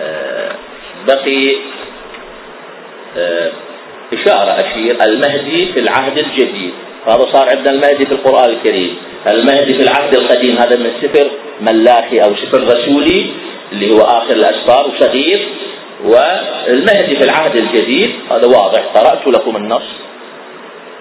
آه، 0.00 0.52
بقي 1.08 1.56
آه، 3.18 3.50
إشارة 4.12 4.50
أشير 4.50 4.96
المهدي 5.06 5.72
في 5.72 5.80
العهد 5.80 6.18
الجديد. 6.18 6.72
هذا 7.06 7.32
صار 7.32 7.48
عندنا 7.56 7.70
المهدي 7.70 8.06
في 8.06 8.12
القرآن 8.12 8.50
الكريم. 8.50 8.96
المهدي 9.32 9.74
في 9.74 9.82
العهد 9.82 10.14
القديم 10.14 10.56
هذا 10.58 10.76
من 10.76 10.90
سفر 11.02 11.30
ملاخي 11.60 12.18
أو 12.18 12.36
سفر 12.36 12.64
رسولي 12.64 13.26
اللي 13.72 13.94
هو 13.94 14.00
آخر 14.00 14.32
الأسفار 14.32 14.88
وصغير 14.88 15.48
والمهدي 16.04 17.16
في 17.16 17.24
العهد 17.24 17.56
الجديد 17.62 18.10
هذا 18.30 18.46
واضح 18.46 18.82
قرأت 18.94 19.28
لكم 19.28 19.56
النص 19.56 19.82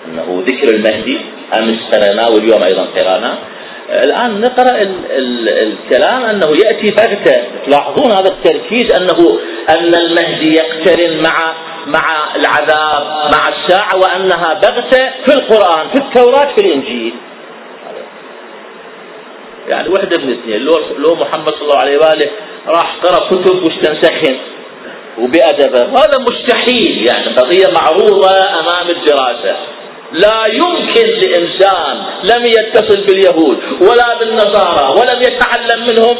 أنه 0.06 0.44
ذكر 0.48 0.76
المهدي 0.76 1.18
أمس 1.60 1.80
قرأناه 1.94 2.30
واليوم 2.30 2.60
أيضا 2.66 2.86
قرأناه 2.98 3.38
الآن 4.04 4.42
نقرأ 4.42 4.78
ال 4.82 5.12
ال 5.12 5.50
الكلام 5.50 6.24
أنه 6.24 6.48
يأتي 6.66 6.92
بغتة. 6.92 7.44
تلاحظون 7.66 8.12
هذا 8.12 8.32
التركيز 8.32 8.94
أنه 9.00 9.40
أن 9.70 9.92
المهدي 9.96 10.54
يقترن 10.54 11.24
مع 11.28 11.54
مع 11.88 12.36
العذاب 12.36 13.32
مع 13.36 13.50
الساعة 13.50 13.96
وأنها 13.96 14.54
بغتة 14.54 15.10
في 15.26 15.34
القرآن 15.40 15.88
في 15.90 16.02
التوراة 16.02 16.56
في 16.56 16.66
الإنجيل. 16.66 17.14
يعني 19.68 19.90
وحدة 19.90 20.22
من 20.22 20.30
الاثنين 20.30 20.62
لو, 20.62 20.74
لو 20.98 21.16
محمد 21.16 21.54
صلى 21.54 21.62
الله 21.62 21.78
عليه 21.78 21.98
وآله 21.98 22.30
راح 22.68 22.96
قرأ 23.04 23.30
كتب 23.30 23.56
واستنسخن 23.56 24.38
وبأدبه. 25.24 25.84
هذا 25.84 26.18
مستحيل 26.30 27.08
يعني 27.08 27.36
قضية 27.36 27.66
معروضة 27.74 28.30
أمام 28.60 28.90
الدراسة. 28.90 29.56
لا 30.12 30.46
يمكن 30.46 31.08
لإنسان 31.08 32.04
لم 32.24 32.46
يتصل 32.46 33.06
باليهود 33.06 33.58
ولا 33.82 34.20
بالنصارى 34.20 34.90
ولم 34.90 35.22
يتعلم 35.22 35.88
منهم 35.92 36.18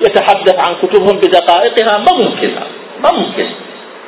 يتحدث 0.00 0.54
عن 0.58 0.74
كتبهم 0.82 1.16
بدقائقها. 1.16 1.98
ما 1.98 2.12
ممكن 2.24 2.50
ما 3.02 3.12
ممكن. 3.12 3.46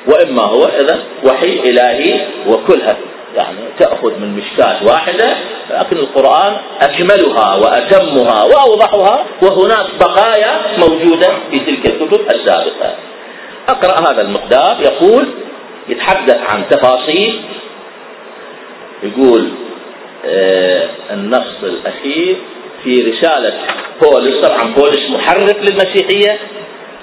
وإما 0.09 0.43
هو 0.43 0.64
إذا 0.64 1.03
وحي 1.26 1.61
إلهي 1.70 2.26
وكلها. 2.49 2.97
يعني 3.36 3.59
تأخذ 3.78 4.11
من 4.18 4.36
مشكاة 4.36 4.84
واحدة 4.84 5.36
لكن 5.70 5.97
القرآن 5.97 6.57
أكملها 6.82 7.53
وأتمها 7.62 8.45
وأوضحها 8.45 9.26
وهناك 9.43 9.86
بقايا 10.01 10.53
موجودة 10.78 11.28
في 11.51 11.59
تلك 11.59 11.90
الكتب 11.90 12.20
السابقة. 12.34 12.95
أقرأ 13.69 14.13
هذا 14.13 14.23
المقدار 14.23 14.83
يقول 14.83 15.29
يتحدث 15.89 16.37
عن 16.37 16.65
تفاصيل 16.71 17.41
يقول 19.03 19.49
آه، 20.27 20.89
النص 21.11 21.63
الأخير 21.63 22.37
في 22.85 22.91
رسالة 22.91 23.55
بولس 24.03 24.47
طبعا 24.47 24.75
بولس 24.75 25.11
محرف 25.11 25.57
للمسيحية 25.57 26.39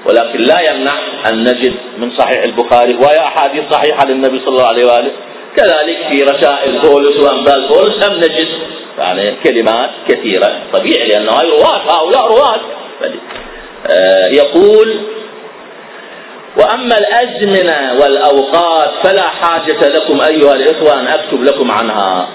ولكن 0.05 0.39
لا 0.39 0.55
يمنع 0.71 0.93
أن 1.31 1.43
نجد 1.43 1.73
من 1.97 2.11
صحيح 2.17 2.43
البخاري 2.43 2.95
وهي 2.95 3.17
أحاديث 3.27 3.63
صحيحة 3.71 4.07
للنبي 4.07 4.39
صلى 4.39 4.47
الله 4.47 4.69
عليه 4.69 4.85
وآله. 4.85 5.11
كذلك 5.55 5.97
في 6.13 6.21
رسائل 6.23 6.81
بولس 6.81 7.23
وأمثال 7.23 7.67
بولس 7.67 8.09
هم 8.09 8.17
نجد 8.17 8.47
يعني 8.97 9.35
كلمات 9.43 9.89
كثيرة. 10.09 10.59
طبيعي 10.73 11.07
لأنه 11.09 11.31
هاي 11.31 11.49
رواة 11.49 11.77
هؤلاء 11.77 12.27
رواة. 12.27 12.59
آه، 13.87 14.27
يقول 14.27 15.01
وأما 16.69 16.95
الأزمنة 16.97 17.93
والأوقات 18.01 18.89
فلا 19.07 19.29
حاجة 19.29 19.87
لكم 19.87 20.17
أيها 20.25 20.53
الإخوة 20.55 20.99
أن 21.01 21.07
أكتب 21.07 21.43
لكم 21.43 21.71
عنها 21.71 22.27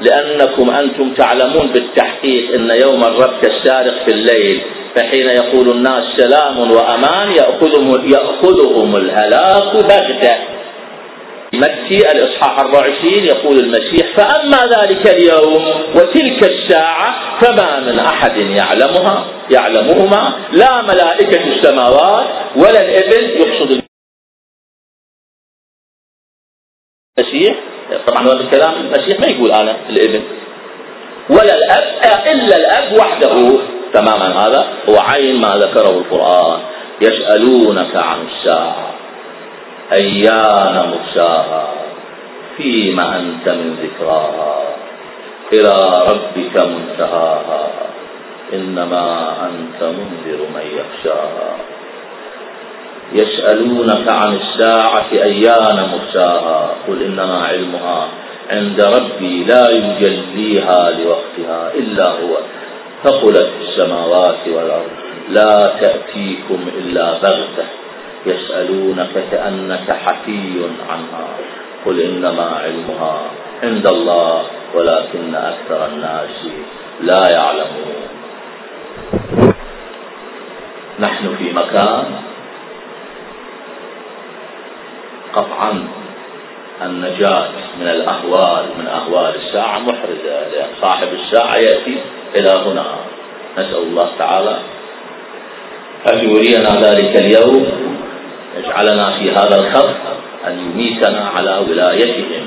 لأنكم 0.00 0.70
أنتم 0.82 1.14
تعلمون 1.14 1.72
بالتحقيق 1.72 2.54
أن 2.54 2.68
يوم 2.88 3.04
الرب 3.04 3.40
كالسارق 3.42 3.94
في 4.08 4.14
الليل 4.14 4.62
فحين 4.96 5.26
يقول 5.26 5.70
الناس 5.70 6.04
سلام 6.16 6.58
وأمان 6.58 7.30
يأخذهم, 7.30 8.10
يأخذهم 8.12 8.96
الهلاك 8.96 9.72
بغتة. 9.74 10.53
مكي 11.58 11.96
الإصحاح 11.96 12.58
24 12.58 13.24
يقول 13.24 13.58
المسيح 13.58 14.16
فأما 14.16 14.58
ذلك 14.76 15.14
اليوم 15.14 15.68
وتلك 15.96 16.50
الساعة 16.50 17.40
فما 17.40 17.80
من 17.80 17.98
أحد 17.98 18.36
يعلمها 18.36 19.26
يعلمهما 19.50 20.34
لا 20.52 20.82
ملائكة 20.82 21.44
السماوات 21.54 22.26
ولا 22.56 22.80
الإبل 22.80 23.30
يقصد 23.30 23.82
المسيح. 27.18 27.56
طبعا 28.06 28.26
هذا 28.26 28.40
الكلام 28.40 28.74
المسيح 28.74 29.20
ما 29.20 29.26
يقول 29.26 29.52
أنا 29.52 29.76
الابن 29.88 30.22
ولا 31.30 31.54
الأب 31.54 32.26
إلا 32.26 32.56
الأب 32.56 32.98
وحده. 32.98 33.60
تماما 33.92 34.46
هذا 34.46 34.68
هو 34.90 34.98
عين 34.98 35.36
ما 35.36 35.58
ذكره 35.58 35.98
القرآن. 35.98 36.60
يسألونك 37.00 37.96
عن 37.96 38.26
الساعة. 38.26 38.93
أيان 39.94 40.90
مرساها 40.90 41.66
فيما 42.56 43.16
أنت 43.20 43.48
من 43.48 43.76
ذكراها 43.82 44.62
إلى 45.52 45.74
ربك 46.10 46.66
منتهاها 46.66 47.70
إنما 48.52 49.36
أنت 49.46 49.82
منذر 49.82 50.40
من 50.54 50.66
يخشاها. 50.78 51.50
يسألونك 53.12 54.12
عن 54.12 54.36
الساعة 54.36 55.10
أيان 55.12 55.88
مرساها 55.92 56.70
قل 56.88 57.02
إنما 57.02 57.38
علمها 57.44 58.08
عند 58.50 58.82
ربي 58.82 59.44
لا 59.44 59.66
يجليها 59.70 60.90
لوقتها 60.90 61.72
إلا 61.74 62.10
هو. 62.10 62.36
ثقلت 63.04 63.50
السماوات 63.60 64.42
والأرض 64.46 64.90
لا 65.28 65.54
تأتيكم 65.80 66.68
إلا 66.78 67.12
بغتة. 67.12 67.66
يسألونك 68.26 69.14
كأنك 69.30 69.88
حكي 69.90 70.52
عنها. 70.90 71.28
قل 71.86 72.00
إنما 72.00 72.46
علمها 72.64 73.16
عند 73.62 73.86
الله 73.86 74.42
ولكن 74.74 75.34
أكثر 75.34 75.86
الناس 75.86 76.36
لا 77.00 77.22
يعلمون. 77.34 77.96
نحن 81.00 81.36
في 81.38 81.52
مكان 81.52 82.06
قطعا. 85.32 85.88
النجاة 86.82 87.48
من 87.80 87.88
الأهوال 87.88 88.64
من 88.78 88.86
أهوال 88.86 89.34
الساعة 89.34 89.78
محرزة 89.78 90.48
لأن 90.52 90.68
صاحب 90.80 91.08
الساعة 91.12 91.54
يأتي 91.56 91.96
إلى 92.36 92.52
هنا. 92.66 92.86
نسأل 93.52 93.82
الله 93.82 94.08
تعالى 94.18 94.56
أن 96.12 96.18
يرينا 96.18 96.80
ذلك 96.80 97.22
اليوم. 97.22 97.94
يجعلنا 98.58 99.06
في 99.18 99.30
هذا 99.30 99.56
الخط 99.60 99.94
أن 100.46 100.58
يميتنا 100.58 101.30
على 101.36 101.58
ولايتهم 101.68 102.44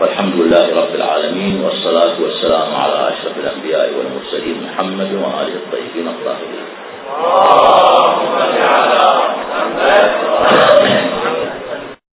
والحمد 0.00 0.34
لله 0.34 0.66
رب 0.80 0.94
العالمين 0.94 1.64
والصلاة 1.64 2.14
والسلام 2.22 2.74
على 2.74 3.08
أشرف 3.12 3.34
الأنبياء 3.36 3.90
والمرسلين 3.98 4.56
محمد 4.72 5.10
وآله 5.12 5.54
الطيبين 5.62 6.08
الطاهرين. 6.08 6.66
اللهم 7.10 8.38
صل 8.38 8.56
على 8.76 9.06
محمد 9.40 10.29